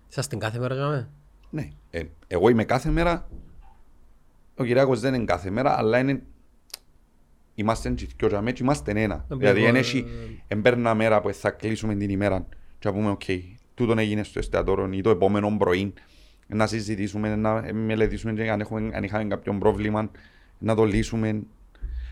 Είσαστε 0.08 0.36
κάθε 0.36 0.58
μέρα 0.58 0.74
για 0.74 1.08
Ναι. 1.50 1.68
Ε, 1.90 2.02
εγώ 2.26 2.48
είμαι 2.48 2.64
κάθε 2.64 2.90
μέρα. 2.90 3.28
Ο 4.56 4.64
Κυριακός 4.64 5.00
δεν 5.00 5.14
είναι 5.14 5.24
κάθε 5.24 5.50
μέρα, 5.50 5.78
αλλά 5.78 5.98
είναι. 5.98 6.22
Είμαστε 7.54 7.94
και 8.16 8.24
ο 8.24 8.28
τζιαμέ, 8.28 8.52
είμαστε 8.60 9.02
ένα. 9.02 9.14
Ε, 9.14 9.34
δηλαδή, 9.34 9.58
εγώ, 9.58 9.66
δεν 9.66 9.76
ε, 9.76 9.78
έχει, 9.78 10.06
εν 10.48 10.62
περνά 10.62 10.94
μέρα 10.94 11.20
που 11.20 11.32
θα 11.32 11.50
κλείσουμε 11.50 11.94
την 11.94 12.10
ημέρα 12.10 12.46
και 12.78 12.88
να 12.88 12.94
πούμε, 12.94 13.10
οκ, 13.10 13.22
τούτον 13.74 13.98
έγινε 13.98 14.22
στο 14.22 14.38
εστιατόριο 14.38 14.92
ή 14.92 15.00
το 15.00 15.10
επόμενο 15.10 15.56
πρωί 15.58 15.92
να 16.48 16.66
συζητήσουμε, 16.66 17.36
να 17.36 17.72
μελετήσουμε 17.74 18.32
και 18.32 18.50
αν, 18.50 18.60
έχουμε, 18.60 18.90
αν 18.94 19.02
είχαμε 19.04 19.24
κάποιο 19.24 19.58
πρόβλημα, 19.58 20.10
να 20.58 20.74
το 20.74 20.84
λύσουμε. 20.84 21.42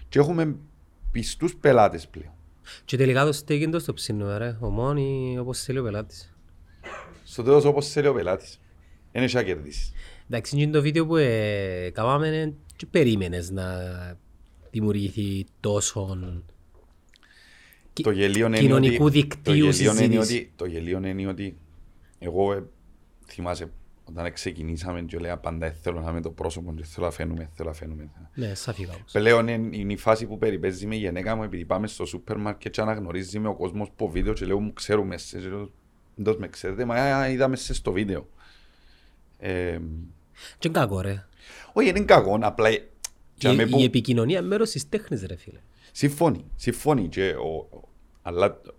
Και 0.08 0.18
έχουμε 0.18 0.56
πιστούς 1.12 1.56
πελάτες 1.56 2.08
πλέον. 2.08 2.32
Και 2.84 2.96
τελικά 2.96 3.24
το 3.24 3.40
steak 3.44 3.50
είναι 3.60 3.70
το 3.70 3.78
στο 3.78 3.92
ψήνο, 3.92 4.38
ρε. 4.38 4.56
Ο 4.60 4.68
μόνοι 4.68 5.36
όπως 5.38 5.60
θέλει 5.62 5.78
ο 5.78 5.82
πελάτης. 5.82 6.34
Στο 7.24 7.42
τέλος 7.42 7.64
όπως 7.64 7.88
θέλει 7.88 8.06
ο 8.06 8.14
πελάτης. 8.14 8.60
Δεν 9.12 9.22
έχει 9.22 9.34
να 9.34 9.42
κερδίσεις. 9.42 9.92
Εντάξει, 10.30 10.60
είναι 10.60 10.72
το 10.72 10.82
βίντεο 10.82 11.06
που 11.06 11.16
ε, 11.16 11.90
κάναμε 11.92 12.28
ε, 12.28 12.52
και 12.76 12.86
περίμενες 12.86 13.50
να 13.50 13.64
δημιουργηθεί 14.70 15.46
τόσο 15.60 16.18
Κι- 17.92 18.02
Το 18.02 18.10
γελίο 18.10 18.46
είναι 18.46 18.58
κοινωνικού 18.58 19.04
ότι, 19.04 19.18
δικτύου 19.18 19.42
το 19.42 19.52
γελίο 19.52 19.90
είναι 19.90 20.00
συζήτησης. 20.00 20.36
ότι, 20.36 20.52
το 20.56 20.64
γελίο 20.66 21.00
είναι 21.06 21.26
ότι 21.28 21.56
εγώ 22.18 22.52
ε, 22.52 22.64
θυμάσαι 23.26 23.70
όταν 24.08 24.32
ξεκινήσαμε 24.32 25.02
και 25.02 25.18
λέω 25.18 25.36
πάντα 25.36 25.66
«Ε, 25.66 25.70
θέλω 25.82 26.00
να 26.00 26.10
είμαι 26.10 26.20
το 26.20 26.30
πρόσωπο 26.30 26.74
και 26.74 26.84
θέλω 26.84 27.06
να 27.06 27.12
φαίνομαι, 27.12 27.50
θέλω 27.54 27.68
να 27.68 27.74
φαίνομαι. 27.74 28.10
Ναι, 28.34 28.54
σαν 28.54 28.74
φύγα 28.74 28.92
όμως. 28.94 29.12
Πλέον 29.12 29.48
είναι, 29.48 29.76
είναι 29.76 29.92
η 29.92 29.96
φάση 29.96 30.26
που 30.26 30.38
περιπέζει 30.38 30.86
με 30.86 30.94
η 30.94 30.98
γυναίκα 30.98 31.34
μου 31.36 31.42
επειδή 31.42 31.64
πάμε 31.64 31.86
στο 31.86 32.04
σούπερ 32.06 32.36
μάρκετ 32.38 32.72
και 32.72 32.80
αναγνωρίζει 32.80 33.38
με 33.38 33.48
ο 33.48 33.54
κόσμος 33.54 33.88
από 33.88 34.08
βίντεο 34.08 34.32
και 34.32 34.44
λέω 34.44 34.60
μου 34.60 34.72
ξέρουμε 34.72 35.16
σε 35.18 35.38
και 35.40 35.48
λέω 35.48 35.70
«Εντός 36.18 36.36
με 36.36 36.48
ξέρετε, 36.48 36.84
μα 36.84 36.94
α, 36.94 37.28
είδαμε 37.30 37.56
σε 37.56 37.74
στο 37.74 37.92
βίντεο. 37.92 38.28
Ε, 39.38 39.78
Και 40.58 40.68
είναι 40.68 40.78
κακό, 40.78 41.00
ρε. 41.00 41.24
όχι 41.72 41.88
είναι 41.88 42.00
κακό, 42.00 42.38
απλά 42.42 42.70
Η, 42.70 42.82
και 43.38 43.48
να 43.48 43.54
με 43.54 43.66
πω- 43.66 43.80
η 43.80 43.84
επικοινωνία 43.84 44.38
είναι 44.38 44.46
μέρος 44.48 44.70
της 44.70 44.88
τέχνης, 44.88 45.24
ρε 45.26 45.36
φίλε. 45.36 45.58
Συμφωνεί, 45.92 46.44
συμφωνεί 46.56 47.08
και 47.08 47.30
ο, 47.30 47.56
ο- 47.76 47.88
αλλά 48.22 48.60
το, 48.60 48.74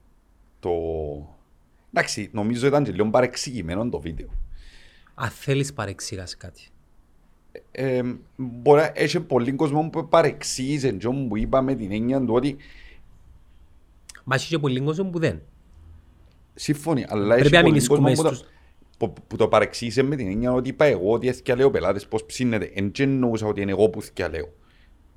το... 0.59 0.69
Εντάξει, 1.93 2.29
νομίζω 2.33 2.67
ήταν 2.67 2.83
και 2.83 2.91
λίγο 2.91 3.09
παρεξηγημένο 3.09 3.89
το 3.89 3.99
βίντεο. 3.99 4.27
Αν 5.19 5.29
θέλεις 5.29 5.73
παρεξήγας 5.73 6.37
κάτι. 6.37 6.61
Ε, 7.71 8.01
μπορεί 8.35 8.81
να 8.81 8.91
έχει 8.95 9.19
πολύ 9.19 9.51
κόσμο 9.51 9.89
που 9.89 10.07
παρεξήγησε 10.07 10.91
και 10.91 11.07
όμως 11.07 11.27
που 11.27 11.37
είπα 11.37 11.61
με 11.61 11.75
την 11.75 11.91
έννοια 11.91 12.19
του 12.25 12.33
ότι 12.33 12.55
Μα 14.23 14.35
έχει 14.35 14.47
και 14.47 14.59
πολλοί 14.59 14.79
κόσμο 14.79 15.09
που 15.09 15.19
δεν. 15.19 15.41
συμφωνεί, 16.53 17.05
αλλά 17.07 17.35
Πρέπει 17.35 17.41
έχει 17.45 17.53
να 17.55 17.61
μην 17.61 17.71
πολύ 17.71 17.87
κόσμο 17.87 18.07
ισκούμε 18.07 18.13
που, 18.15 18.29
το, 18.29 18.35
στους- 18.35 18.49
που, 18.97 19.13
που 19.27 19.35
το 19.35 19.47
παρεξήγησε 19.47 20.01
με 20.03 20.15
την 20.15 20.27
έννοια 20.27 20.51
ότι 20.53 20.69
είπα 20.69 20.85
εγώ 20.85 21.11
ότι 21.11 21.27
έθικα 21.27 21.69
πελάτες 21.71 22.07
πώς 22.07 22.25
ψήνεται. 22.25 22.71
Εν 22.73 22.91
και 22.91 23.03
εννοούσα 23.03 23.45
ότι 23.47 23.61
είναι 23.61 23.71
εγώ 23.71 23.89
που 23.89 23.99
έθικα 23.99 24.29
λέω. 24.29 24.53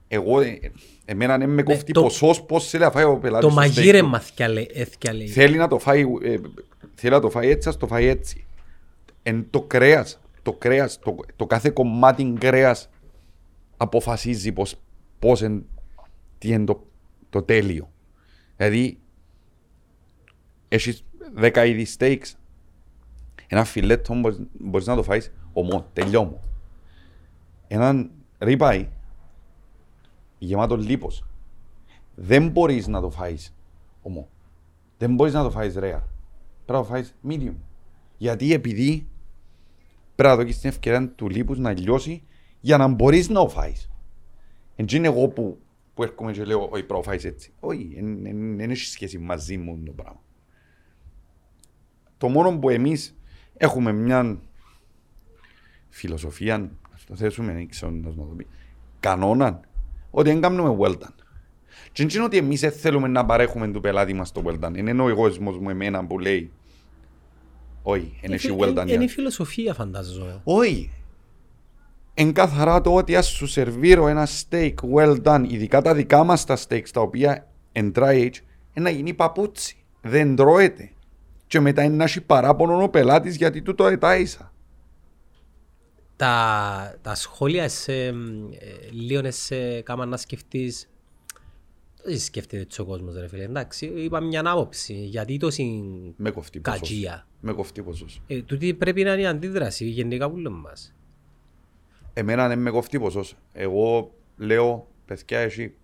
Εγώ, 0.09 0.40
ε, 0.40 0.59
εμένα 1.05 1.38
δεν 1.38 1.51
με 1.51 1.62
κόφτει 1.62 1.92
το- 1.92 2.03
ποσός 2.03 2.42
πώς 2.42 2.68
θέλει 2.68 2.82
να 2.82 2.90
φάει 2.90 3.05
ο 3.05 3.18
πελάτης 3.18 3.46
Το 3.46 3.51
στο 3.53 3.61
steak 3.61 3.66
του. 3.68 3.74
μαγείρεμα 3.76 4.20
θκιαλέ- 4.20 4.70
έθκιαλέ. 4.76 5.26
Θέλει 5.26 5.57
να 5.57 5.68
το 5.68 5.78
φάει, 5.78 6.05
ε, 6.22 6.36
θέλει 6.94 7.12
να 7.12 7.20
το 7.20 7.30
φάει 7.30 7.48
έτσι, 7.48 7.68
ας 7.68 7.76
το 7.76 7.86
φάει 7.86 8.07
έτσι. 8.07 8.44
Εν 9.23 9.47
το 9.51 9.62
κρέας, 9.62 10.21
το 10.43 10.53
κρέας, 10.53 10.99
το, 10.99 11.16
το 11.37 11.47
κάθε 11.47 11.71
κομμάτι 11.71 12.35
κρέας 12.39 12.89
αποφασίζει 13.77 14.53
πώς, 14.53 14.81
πώς 15.18 15.43
εν, 15.43 15.66
τι 16.39 16.49
είναι 16.49 16.64
το, 16.64 16.87
το 17.31 17.43
τέλειο. 17.43 17.91
Δηλαδή, 18.57 18.99
έχεις 20.68 21.05
δέκα 21.35 21.64
είδη 21.64 21.87
steaks, 21.99 22.33
ένα 23.47 23.64
φιλέτο 23.64 24.14
μπορείς, 24.14 24.41
μπορείς 24.53 24.87
να 24.87 24.97
το 24.97 25.03
φάεις 25.03 25.33
ομό, 25.53 25.87
τελειώμο. 25.93 26.41
Έναν 27.68 28.11
ribeye 28.39 28.87
γεμάτο 30.39 30.77
λίπος, 30.77 31.25
δεν 32.14 32.49
μπορείς 32.49 32.87
να 32.87 33.01
το 33.01 33.11
φάεις 33.11 33.55
ομό. 34.03 34.29
Δεν 34.99 35.14
μπορείς 35.14 35.33
να 35.33 35.43
το 35.43 35.51
φάεις 35.51 35.75
rare. 35.75 35.79
Πρέπει 35.79 36.03
να 36.66 36.77
το 36.79 36.85
φάεις 36.85 37.14
medium. 37.29 37.55
Γιατί 38.16 38.53
επειδή 38.53 39.09
πρέπει 40.21 40.37
να 40.37 40.43
δώσεις 40.43 40.61
την 40.61 40.68
ευκαιρία 40.68 41.09
του 41.09 41.29
λίπους 41.29 41.59
να 41.59 41.73
λιώσει 41.73 42.23
για 42.61 42.77
να 42.77 42.89
μπορείς 42.89 43.29
να 43.29 43.41
το 43.41 43.49
φάεις. 43.49 43.91
Εν 44.77 44.87
είναι 44.91 45.07
εγώ 45.07 45.29
που, 45.29 45.59
που 45.95 46.03
έρχομαι 46.03 46.33
και 46.33 46.45
λέω 46.45 46.59
όχι 46.59 46.68
πρέπει 46.71 46.93
να 46.93 46.97
το 46.97 47.03
φάεις 47.03 47.25
έτσι. 47.25 47.53
Όχι, 47.61 47.97
δεν 48.57 48.71
έχει 48.71 48.85
σχέση 48.85 49.18
μαζί 49.18 49.57
μου 49.57 49.83
το 49.85 49.93
πράγμα. 49.93 50.21
Το 52.18 52.29
μόνο 52.29 52.59
που 52.59 52.68
εμείς 52.68 53.16
έχουμε 53.57 53.93
μια 53.93 54.39
φιλοσοφία, 55.89 56.59
να 56.59 56.68
το 57.07 57.16
θέσουμε, 57.16 57.53
δεν 57.53 57.68
ξέρω 57.68 57.91
να 57.91 58.14
το 58.14 58.23
πει, 58.37 58.47
κανόνα, 59.01 59.61
ότι 60.11 60.31
δεν 60.31 60.41
κάνουμε 60.41 60.77
well 60.81 60.93
done. 60.93 61.14
Και 61.93 62.07
δεν 62.07 62.09
είναι 62.14 62.25
ότι 62.25 62.37
εμείς 62.37 62.61
δεν 62.61 62.73
θέλουμε 62.73 63.09
να 63.09 63.27
παρέχουμε 63.27 63.68
του 63.68 63.81
πελάτη 63.81 64.12
μας 64.14 64.33
το 64.33 64.43
well 64.47 64.64
done. 64.64 64.77
Είναι 64.77 65.03
ο 65.03 65.09
εγωισμός 65.09 65.59
μου 65.59 65.71
εμένα 65.71 66.07
που 66.07 66.18
λέει 66.18 66.51
όχι, 67.83 68.18
δεν 68.22 68.33
έχει 68.33 68.57
well 68.59 68.68
done. 68.78 68.83
Είναι 68.89 68.93
η 68.93 68.97
για- 68.97 69.09
φιλοσοφία 69.09 69.74
φαντάζομαι. 69.74 70.41
όχι. 70.45 70.91
Εν 72.14 72.33
καθαρά 72.33 72.81
το 72.81 72.95
ότι 72.95 73.16
ας 73.16 73.26
σου 73.26 73.47
σερβίρω 73.47 74.07
ένα 74.09 74.26
steak 74.26 74.74
well 74.95 75.22
done, 75.22 75.45
ειδικά 75.49 75.83
τα 75.83 75.95
δικά 75.95 76.24
μας 76.24 76.45
τα 76.45 76.59
steaks 76.68 76.89
τα 76.93 77.01
οποία 77.01 77.49
εν 77.72 77.93
dry 77.95 78.24
age, 78.24 78.35
ε, 78.72 78.81
να 78.81 78.91
γίνει 78.91 79.14
παπούτσι. 79.14 79.76
Δεν 80.03 80.37
τρώεται. 80.37 80.91
Και 81.47 81.61
μετά 81.61 81.83
είναι 81.83 81.97
να 81.97 82.05
έχει 82.05 82.20
παράπονο 82.20 82.83
ο 82.83 82.89
πελάτης 82.89 83.37
γιατί 83.37 83.62
του 83.62 83.74
το 83.74 83.87
ετάισα. 83.87 84.53
Τα, 86.16 86.99
τα 87.03 87.14
σχόλια 87.14 87.68
σε, 87.68 87.93
ε, 88.07 88.12
λίγο 88.91 89.20
σε 89.31 89.81
κάμα 89.81 90.07
να 90.07 90.16
σκεφτείς 90.16 90.89
δεν 92.05 92.18
σκέφτεται 92.18 92.62
έτσι 92.62 92.81
ο 92.81 92.85
κόσμος 92.85 93.14
ρε 93.14 93.28
φίλε. 93.28 93.45
Εντάξει, 93.45 93.87
είπα 93.87 94.20
μια 94.20 94.43
άποψη. 94.45 94.95
Γιατί 94.95 95.37
τόση 95.37 95.83
Με 96.16 96.31
κοφτεί 96.31 96.61
ποσός. 96.61 96.78
κατζία. 96.81 97.26
Με 97.41 97.53
κοφτεί 97.53 97.82
ποσός. 97.82 98.22
Ε, 98.26 98.43
τούτη 98.43 98.74
πρέπει 98.74 99.03
να 99.03 99.12
είναι 99.12 99.22
η 99.22 99.26
αντίδραση 99.26 99.84
γενικά 99.84 100.30
που 100.30 100.36
λέμε 100.36 100.57
μας. 100.59 100.95
Εμένα 102.12 102.49
δεν 102.49 102.59
με 102.59 102.70
κοφτεί 102.70 102.99
ποσός. 102.99 103.36
Εγώ 103.53 104.14
λέω, 104.36 104.88
παιδιά, 105.05 105.38
εσύ, 105.38 105.74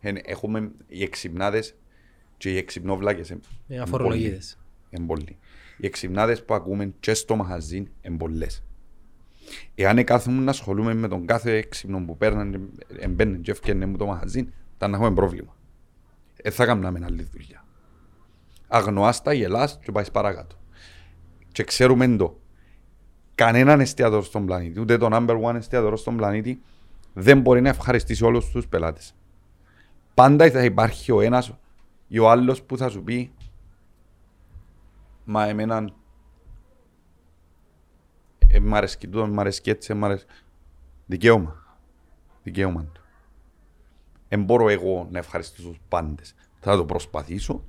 εν- 0.00 0.20
έχουμε 0.24 0.70
οι 0.86 1.02
εξυπνάδες 1.02 1.74
και 2.36 2.50
οι 2.52 2.56
εξυπνόβλακες. 2.56 3.30
εν- 3.30 3.40
Ε, 3.68 3.74
εν 3.74 3.80
αφορολογίδες. 3.82 4.58
πολλοί. 4.90 5.00
Εν 5.02 5.06
πολλοί. 5.06 5.38
Οι 5.76 5.86
εξυπνάδες 5.86 6.44
που 6.44 6.54
ακούμε 6.54 6.92
και 7.00 7.14
στο 7.14 7.36
μαχαζίν 7.36 7.88
εν 8.00 8.16
πολλές. 8.16 8.62
Εάν 9.74 10.04
κάθομαι 10.04 10.42
να 10.42 10.50
ασχολούμαι 10.50 10.94
με 10.94 11.08
τον 11.08 11.26
κάθε 11.26 11.56
έξυπνο 11.56 12.04
που 12.04 12.16
παίρναν, 12.16 12.70
εμπαίνουν 12.98 13.40
και 13.40 13.50
έφτιανε 13.50 13.86
μου 13.86 13.96
το 13.96 14.06
μαχαζίν, 14.06 14.52
θα 14.78 14.88
να 14.88 14.96
έχουμε 14.96 15.14
πρόβλημα. 15.14 15.56
Δεν 16.42 16.52
θα 16.52 16.66
κάνουμε 16.66 17.00
άλλη 17.04 17.22
δουλειά. 17.22 17.64
Αγνοάς 18.68 19.22
τα, 19.22 19.32
γελάς 19.32 19.78
και 19.82 19.92
πάεις 19.92 20.10
παρακάτω. 20.10 20.56
Και 21.54 21.64
ξέρουμε 21.64 22.16
το. 22.16 22.38
Κανέναν 23.34 23.80
εστιατόριο 23.80 24.22
στον 24.22 24.46
πλανήτη, 24.46 24.80
ούτε 24.80 24.98
το 24.98 25.08
number 25.12 25.42
one 25.42 25.54
εστιατόριο 25.54 25.96
στον 25.96 26.16
πλανήτη, 26.16 26.62
δεν 27.12 27.40
μπορεί 27.40 27.60
να 27.60 27.68
ευχαριστήσει 27.68 28.24
όλους 28.24 28.50
τους 28.50 28.66
πελάτες. 28.66 29.14
Πάντα 30.14 30.50
θα 30.50 30.64
υπάρχει 30.64 31.12
ο 31.12 31.20
ένας 31.20 31.52
ή 32.08 32.18
ο 32.18 32.30
άλλος 32.30 32.62
που 32.62 32.76
θα 32.76 32.88
σου 32.88 33.02
πει 33.02 33.32
Μα 35.24 35.46
εμένα 35.46 35.90
ε, 38.48 38.60
μ' 38.60 38.74
αρέσκει 38.74 39.08
τούτο, 39.08 39.26
μ' 39.26 39.40
αρέσκει 39.40 39.70
έτσι, 39.70 39.94
μ' 39.94 40.04
αρέσκει. 40.04 40.30
Δικαίωμα. 41.06 41.78
Δικαίωμα 42.42 42.84
του. 42.92 43.02
Δεν 44.28 44.44
μπορώ 44.44 44.68
εγώ 44.68 45.08
να 45.10 45.18
ευχαριστήσω 45.18 45.68
τους 45.68 45.80
πάντες. 45.88 46.34
Θα 46.60 46.76
το 46.76 46.84
προσπαθήσω. 46.84 47.64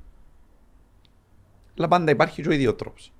Αλλά 1.77 1.87
πάντα 1.87 2.11
υπάρχει 2.11 2.41
και 2.41 2.49
ο 2.49 2.51
ίδιος 2.51 2.75
τρόπος. 2.75 3.14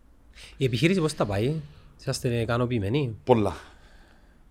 Η 0.58 0.66
επιχείρηση 0.66 1.00
πώς 1.00 1.14
θα 1.14 1.26
πάει, 1.26 1.56
είσαστε 2.00 2.42
ικανοποιημένοι. 2.42 3.16
Πολλά. 3.24 3.54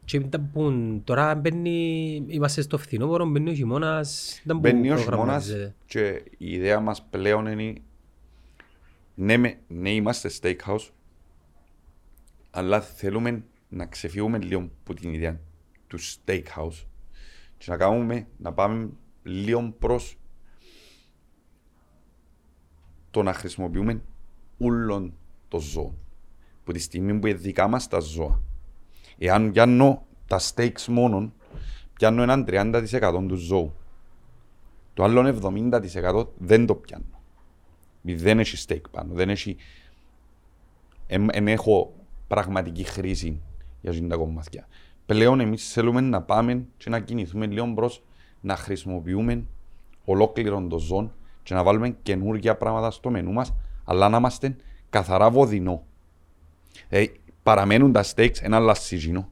Και 0.04 0.16
ήταν 0.16 0.50
που 0.52 0.72
τώρα 1.04 1.34
μπαίνει, 1.34 2.24
είμαστε 2.28 2.62
στο 2.62 2.78
φθινόπωρο, 2.78 3.26
μπαίνει 3.26 3.50
ο 3.50 3.54
χειμώνας, 3.54 4.38
ήταν 4.44 4.56
που 4.56 4.62
Μπαίνει 4.62 4.78
ο 4.78 4.82
χειμώνας 4.82 5.04
προγραμματίζεται. 5.04 5.74
και 5.86 6.22
η 6.38 6.52
ιδέα 6.52 6.80
μας 6.80 7.02
πλέον 7.10 7.46
είναι 7.46 7.74
ναι, 9.14 9.36
με- 9.36 9.58
ναι 9.68 9.90
είμαστε 9.90 10.30
steakhouse 10.40 10.88
αλλά 12.50 12.80
θέλουμε 12.80 13.44
να 13.68 13.86
ξεφύγουμε 13.86 14.38
λίγο 14.38 14.70
από 14.82 14.94
την 14.94 15.12
ιδέα 15.12 15.40
του 15.86 15.98
steakhouse 16.00 16.84
και 17.58 17.64
να 17.70 17.76
κάνουμε 17.76 18.26
να 18.36 18.52
πάμε 18.52 18.88
λίγο 19.22 19.74
προς 19.78 20.16
το 23.10 23.22
να 23.22 23.32
χρησιμοποιούμε 23.32 24.02
όλων 24.58 25.14
το 25.54 25.60
ζώο. 25.60 25.94
Που 26.64 26.72
τη 26.72 26.78
στιγμή 26.78 27.18
που 27.18 27.26
είναι 27.26 27.36
δικά 27.38 27.68
μας 27.68 27.88
τα 27.88 28.00
ζώα. 28.00 28.40
Εάν 29.18 29.52
πιάνω 29.52 30.06
τα 30.26 30.40
steaks 30.40 30.84
μόνο, 30.86 31.32
πιάνω 31.92 32.22
έναν 32.22 32.44
30% 32.48 33.24
του 33.28 33.34
ζώου. 33.34 33.74
Το 34.94 35.04
άλλο 35.04 35.38
70% 35.42 36.26
δεν 36.38 36.66
το 36.66 36.74
πιάνω. 36.74 37.04
Επειδή 38.04 38.22
Δεν 38.22 38.38
έχει 38.38 38.64
steak 38.68 38.80
πάνω, 38.90 39.14
δεν 39.14 39.30
έχει... 39.30 39.56
Δεν 41.06 41.48
έχω 41.48 41.94
πραγματική 42.28 42.84
χρήση 42.84 43.40
για 43.80 43.90
αυτή 43.90 44.06
τα 44.06 44.16
κομμάτια. 44.16 44.66
Πλέον 45.06 45.40
εμείς 45.40 45.72
θέλουμε 45.72 46.00
να 46.00 46.22
πάμε 46.22 46.66
και 46.76 46.90
να 46.90 47.00
κινηθούμε 47.00 47.46
λίγο 47.46 47.66
μπρος, 47.66 48.04
να 48.40 48.56
χρησιμοποιούμε 48.56 49.46
ολόκληρο 50.04 50.66
το 50.68 50.78
ζών 50.78 51.12
και 51.42 51.54
να 51.54 51.62
βάλουμε 51.62 51.96
καινούργια 52.02 52.56
πράγματα 52.56 52.90
στο 52.90 53.10
μενού 53.10 53.32
μας, 53.32 53.54
αλλά 53.84 54.08
να 54.08 54.16
είμαστε 54.16 54.56
καθαρά 54.94 55.30
βοδινό. 55.30 55.86
Ε, 56.88 57.04
παραμένουν 57.42 57.92
τα 57.92 58.04
steaks 58.04 58.40
ένα 58.40 58.58
λασσίζινο 58.58 59.28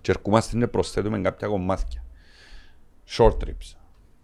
και 0.00 0.10
ερχόμαστε 0.10 0.56
να 0.56 0.68
προσθέτουμε 0.68 1.20
κάποια 1.20 1.48
κομμάτια. 1.48 2.04
Short 3.08 3.36
ribs, 3.44 3.76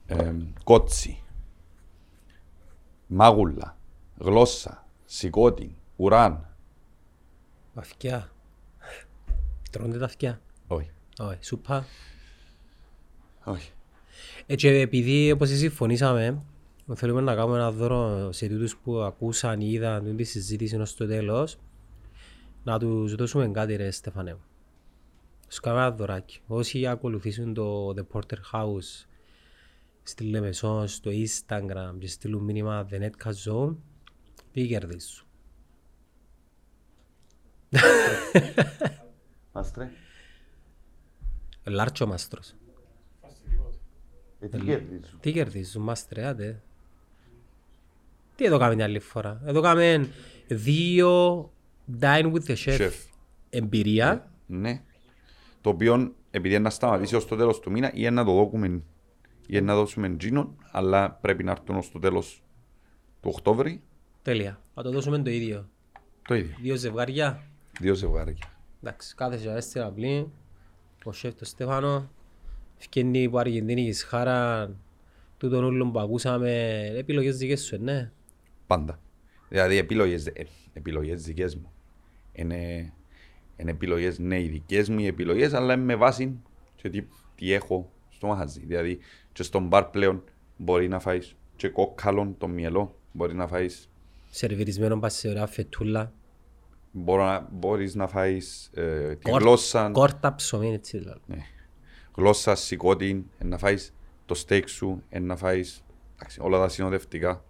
ε, 0.06 0.32
κότσι, 0.64 1.22
μάγουλα, 3.06 3.76
γλώσσα, 4.18 4.86
σηκώτη, 5.04 5.76
ουράν. 5.96 6.56
Αυτιά. 7.74 8.30
Τρώνε 9.70 9.98
τα 9.98 10.04
αυτιά. 10.04 10.40
Όχι, 10.66 10.90
Όχι, 11.18 11.44
σούπα. 11.44 11.86
όχι. 13.44 13.70
Ε, 14.46 14.54
και 14.54 14.68
επειδή 14.80 15.30
όπως 15.30 15.48
συμφωνήσαμε, 15.48 16.42
θέλουμε 16.94 17.20
να 17.20 17.34
κάνουμε 17.34 17.56
ένα 17.56 17.70
δώρο 17.70 18.32
σε 18.32 18.48
τούτους 18.48 18.76
που 18.76 18.96
ακούσαν 19.00 19.60
ή 19.60 19.68
είδαν 19.70 20.16
τη 20.16 20.24
συζήτηση 20.24 20.76
ως 20.76 20.94
το 20.94 21.06
τέλος, 21.06 21.58
να 22.64 22.78
τους 22.78 23.14
δώσουμε 23.14 23.48
κάτι 23.48 23.76
ρε 23.76 23.90
Στεφανέ. 23.90 24.32
μου. 24.32 24.40
Σου 25.48 25.60
κάνουμε 25.60 25.82
ένα 25.84 25.94
δωράκι. 25.94 26.40
Όσοι 26.46 26.86
ακολουθήσουν 26.86 27.54
το 27.54 27.88
The 27.88 28.02
Porter 28.12 28.36
House 28.52 29.06
στη 30.02 30.24
Λεμεσός, 30.24 30.94
στο 30.94 31.10
Instagram 31.10 31.94
και 31.98 32.06
στείλουν 32.06 32.42
μήνυμα 32.44 32.86
The 32.90 33.00
Netcast 33.00 33.50
Zone, 33.52 33.76
τι 34.52 34.66
κερδίσουν. 34.66 35.26
Μάστρε, 39.52 39.90
Λάρτσο 41.64 42.06
μάστρος. 42.06 42.54
ε, 44.40 44.48
τι 44.48 44.58
κερδίζουν. 44.58 45.20
Τι 45.20 45.32
κερδίζουν, 45.32 45.82
μάστρε, 45.82 46.26
άντε. 46.26 46.62
Τι 48.36 48.44
εδώ 48.44 48.58
κάνουμε 48.58 48.74
την 48.76 48.84
άλλη 48.84 48.98
φορά; 48.98 49.40
Εδώ 49.44 49.60
κάνουμε 49.60 50.08
δύο 50.46 51.50
Dine 52.00 52.32
with 52.32 52.46
the 52.46 52.54
Chef, 52.64 52.78
Chef. 52.80 52.92
εμπειρία. 53.50 54.30
Ναι. 54.46 54.82
Το 55.60 55.70
οποίο 55.70 56.14
επειδή 56.30 56.58
να 56.58 56.70
σταματήσει 56.70 57.16
ως 57.16 57.26
το 57.26 57.36
τέλος 57.36 57.60
του 57.60 57.70
μήνα 57.70 57.90
ή 57.94 58.10
να 58.10 58.24
το 58.24 58.32
δώσουμε 58.32 58.82
ή 59.46 59.60
να 59.60 59.74
δώσουμε 59.74 60.08
τζίνον, 60.16 60.56
αλλά 60.70 61.10
πρέπει 61.10 61.44
να 61.44 61.50
έρθουν 61.50 61.76
ως 61.76 61.90
το 61.90 61.98
τέλος 61.98 62.42
του 63.20 63.30
Οκτώβρη, 63.34 63.82
Τέλεια. 64.22 64.60
Θα 64.74 64.82
το 64.82 64.90
δώσουμε 64.90 65.18
το 65.18 65.30
ίδιο. 65.30 65.68
το 66.28 66.34
ίδιο. 66.34 66.56
Δύο 66.60 66.76
ζευγάρια. 66.76 67.42
Δύο 67.80 67.94
ζευγάρια. 67.94 68.36
Εντάξει, 68.82 69.14
κάθεσαι 69.14 69.48
μέσα 69.48 69.68
στην 69.68 69.82
αυλή. 69.82 70.32
Ο 71.04 71.12
σεφ 71.12 71.34
το 71.34 71.44
Στέφανο. 71.44 72.10
Φκένει 72.76 73.24
από 73.24 73.38
Αργεντίνη 73.38 73.84
και 73.84 73.92
Σχάρα. 73.92 74.70
Τούτον 75.36 75.64
όλων 75.64 75.92
που 75.92 75.98
ακούσαμε. 75.98 76.82
Επιλογές 76.96 77.36
δικές 77.36 77.62
σου, 77.64 77.74
ε, 77.74 77.78
ναι. 77.78 78.10
Πάντα. 78.76 78.98
Δηλαδή 79.48 79.76
επιλογές, 79.76 80.26
ε, 80.26 80.46
επιλογές 80.72 81.22
δικές 81.22 81.56
μου. 81.56 81.72
Είναι, 82.32 82.92
είναι 83.56 83.70
επιλογές, 83.70 84.18
ναι, 84.18 84.40
οι 84.40 84.48
δικές 84.48 84.88
μου 84.88 84.98
οι 84.98 85.06
επιλογές, 85.06 85.52
αλλά 85.52 85.74
είναι 85.74 85.82
με 85.82 85.94
βάση 85.96 86.38
και 86.76 86.88
τι, 86.90 87.04
τι 87.34 87.52
έχω 87.52 87.90
στο 88.08 88.26
μαγαζί. 88.26 88.60
Δηλαδή 88.60 88.98
και 89.32 89.42
στον 89.42 89.66
μπαρ 89.66 89.84
πλέον 89.84 90.24
μπορεί 90.56 90.88
να 90.88 90.98
φάεις 91.00 91.36
και 91.56 91.68
κόκκαλον 91.68 92.34
το 92.38 92.48
μυαλό, 92.48 92.98
μπορεί 93.12 93.34
να 93.34 93.46
φάεις 93.46 93.88
Σερβιρισμένο 94.30 94.98
πας 94.98 95.14
σε 95.14 95.28
ωραία 95.28 95.46
φετούλα. 95.46 96.12
Μπορώ 96.92 97.24
να, 97.24 97.48
μπορείς 97.52 97.94
να 97.94 98.08
φάεις 98.08 98.70
ε, 98.74 99.14
τη 99.16 99.30
Κόρ- 99.30 99.42
γλώσσα, 99.42 99.90
Κόρτα 99.90 100.34
ψωμί, 100.34 100.72
έτσι 100.72 100.98
δηλαδή. 100.98 101.20
ναι. 101.26 101.46
γλώσσα, 102.16 102.54
σηκώτη, 102.54 103.26
ε, 103.38 103.44
να 103.44 103.58
φάεις 103.58 103.94
το 104.26 104.34
στέικ 104.34 104.68
σου, 104.68 105.02
ε, 105.08 105.18
να 105.18 105.36
φάεις 105.36 105.84
εντάξει, 106.14 106.40
όλα 106.42 106.58
τα 106.58 106.68
συνοδευτικά. 106.68 107.44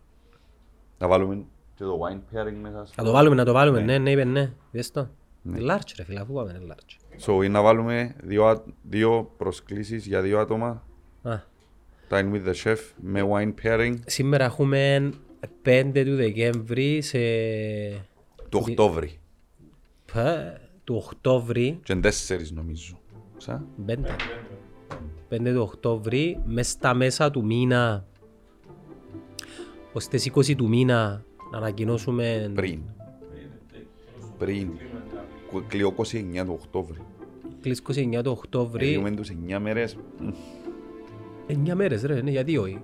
Να 0.99 1.09
βάλουμε 1.09 1.45
και 1.75 1.85
το 1.85 1.99
wine 2.03 2.37
pairing 2.37 2.57
μέσα. 2.63 2.87
Να 2.97 3.05
το 3.05 3.13
βάλουμε, 3.13 3.35
να 3.35 3.45
το 3.45 3.53
βάλουμε. 3.53 3.81
Ναι, 3.81 3.99
ναι, 3.99 4.11
είπε 4.11 4.25
ναι. 4.25 4.53
Δες 4.71 4.91
το. 4.91 5.09
Large 5.55 5.93
ρε 5.97 6.05
φίλε, 6.05 6.21
αφού 6.21 6.33
πάμε 6.33 6.61
large. 6.69 7.21
So, 7.27 7.45
ή 7.45 7.49
να 7.49 7.63
βάλουμε 7.63 8.15
δύο, 8.23 8.45
α- 8.47 8.63
δύο 8.83 9.31
προσκλήσεις 9.37 10.07
για 10.07 10.21
δύο 10.21 10.39
άτομα, 10.39 10.83
Α, 11.23 11.39
Dine 12.11 12.33
with 12.33 12.47
the 12.49 12.55
chef, 12.65 12.77
με 12.97 13.29
wine 13.33 13.55
pairing, 13.63 13.95
Σήμερα 14.07 14.45
έχουμε 14.45 15.11
5 15.65 16.03
του 16.05 16.17
Δεκέμβρη 16.17 17.01
σε... 17.03 17.19
του 18.49 18.59
Οκτώβρη. 18.69 19.19
Πα, 20.13 20.61
του 20.85 21.03
Οκτώβρη, 21.05 21.81
Και 21.83 21.95
τέσσερις 21.95 22.51
νομίζω. 22.51 22.99
Ξα; 23.37 23.65
5, 23.87 23.93
5 25.31 25.39
του 25.55 25.61
Οκτώβρη, 25.63 26.41
μες 26.45 26.69
στα 26.69 26.95
μέσα 26.95 27.31
του 27.31 27.45
μήνα, 27.45 28.07
ως 29.97 30.09
τις 30.09 30.31
20 30.35 30.55
του 30.57 30.69
μήνα, 30.69 31.25
να 31.53 31.59
ανακοινώσουμε 31.59 32.51
Πριν. 32.55 32.79
Πριν. 34.39 34.69
Κου- 35.51 35.67
Κλείω 35.67 35.93
29 35.97 36.45
του 36.45 36.59
Οκτώβρη. 36.63 36.99
κλείς 37.61 37.79
29 37.79 38.23
του 38.23 38.31
Οκτώβρη, 38.31 38.93
Έχουμε 38.93 39.11
τους 39.11 39.31
9 39.31 39.59
μέρες. 39.59 39.97
μ, 40.21 40.29
9 41.47 41.75
μέρες 41.75 42.03
ρε, 42.03 42.23
ναι, 42.23 42.31
γιατί 42.31 42.57
όχι. 42.57 42.79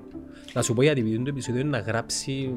Να 0.52 0.62
σου 0.62 0.74
πω 0.74 0.82
γιατί, 0.82 1.00
επειδή 1.00 1.16
το 1.16 1.24
επεισόδιο 1.28 1.60
είναι 1.60 1.70
να 1.70 1.78
γράψει 1.78 2.50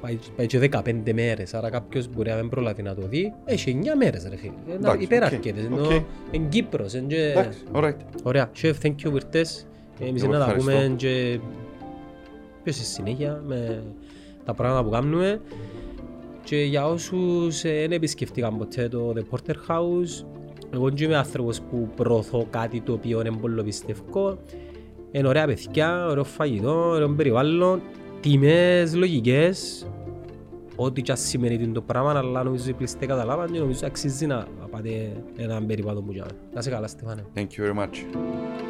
πάει, 0.00 0.18
πάει 0.36 0.46
και 0.46 0.58
15 0.58 1.12
μέρες, 1.12 1.54
άρα 1.54 1.70
κάποιος 1.70 2.08
μπορεί 2.08 2.30
να 2.30 2.36
μην 2.36 2.48
προλάβει 2.48 2.82
να 2.82 2.94
το 2.94 3.06
δει. 3.06 3.32
Έχει 3.44 3.70
9 3.82 3.94
μέρες 3.96 4.26
ρε 4.28 4.36
φίλε, 4.36 4.52
είναι 4.66 4.74
Εντάξει, 4.74 5.04
υπεραρκετές, 5.04 5.64
οκ, 5.64 5.72
ενώ 5.72 5.84
οκ. 5.84 5.90
εν 6.30 6.48
Κύπρος, 6.48 6.94
εν 6.94 7.06
και... 7.06 7.30
Εντάξει, 7.30 7.58
alright. 7.72 7.96
Ωραία, 8.22 8.50
chef, 8.60 8.72
thank 8.82 8.94
you 9.04 9.10
for 9.12 9.20
this. 9.32 9.64
Εμείς 10.00 10.22
Εγώ 10.22 10.32
να 10.32 10.38
τα 10.38 10.44
ευχαριστώ. 10.44 10.70
πούμε 10.70 10.94
και 10.96 11.38
πιο 12.68 12.76
στη 12.82 12.92
συνέχεια 12.92 13.42
με 13.46 13.82
τα 14.44 14.54
πράγματα 14.54 14.84
που 14.84 14.90
κάνουμε. 14.90 15.40
Και 16.44 16.56
για 16.56 16.86
όσους 16.86 17.64
ε, 17.64 17.70
δεν 17.70 17.92
επισκεφτήκαν 17.92 18.58
ποτέ 18.58 18.88
το 18.88 19.14
The 19.16 19.20
Porter 19.20 19.54
House, 19.68 20.24
εγώ 20.70 20.88
δεν 20.88 20.96
είμαι 20.96 21.16
άνθρωπος 21.16 21.60
που 21.60 21.88
προωθώ 21.96 22.46
κάτι 22.50 22.80
το 22.80 22.92
οποίο 22.92 23.20
είναι 23.20 23.36
πολύ 23.40 23.62
πιστεύω. 23.62 24.38
Είναι 25.10 25.28
ωραία 25.28 25.46
παιδιά, 25.46 26.06
ωραίο 26.06 26.24
φαγητό, 26.24 26.88
ωραίο 26.88 27.08
περιβάλλον, 27.08 27.80
τιμές 28.20 28.94
λογικές, 28.94 29.86
ό,τι 30.76 31.02
και 31.02 31.12
ας 31.12 31.20
σημαίνει 31.20 31.68
το 31.68 31.80
πράγμα, 31.80 32.10
αλλά 32.10 32.42
νομίζω 32.42 32.68
οι 32.68 32.72
πληστές 32.72 33.08
καταλάβαν 33.08 33.52
και 33.52 33.58
νομίζω 33.58 33.86
αξίζει 33.86 34.26
να 34.26 34.46
να 34.60 34.66
πάτε 34.66 35.12
έναν 35.36 35.66
περιβάλλον 35.66 36.04
που 36.04 36.12
κάνουμε. 36.12 36.38
Να 36.54 36.60
σε 36.60 36.70
καλά 36.70 36.86
Στεφάνε. 36.86 37.24
Thank 37.34 37.40
you 37.40 37.64
very 37.64 37.78
much. 37.78 38.67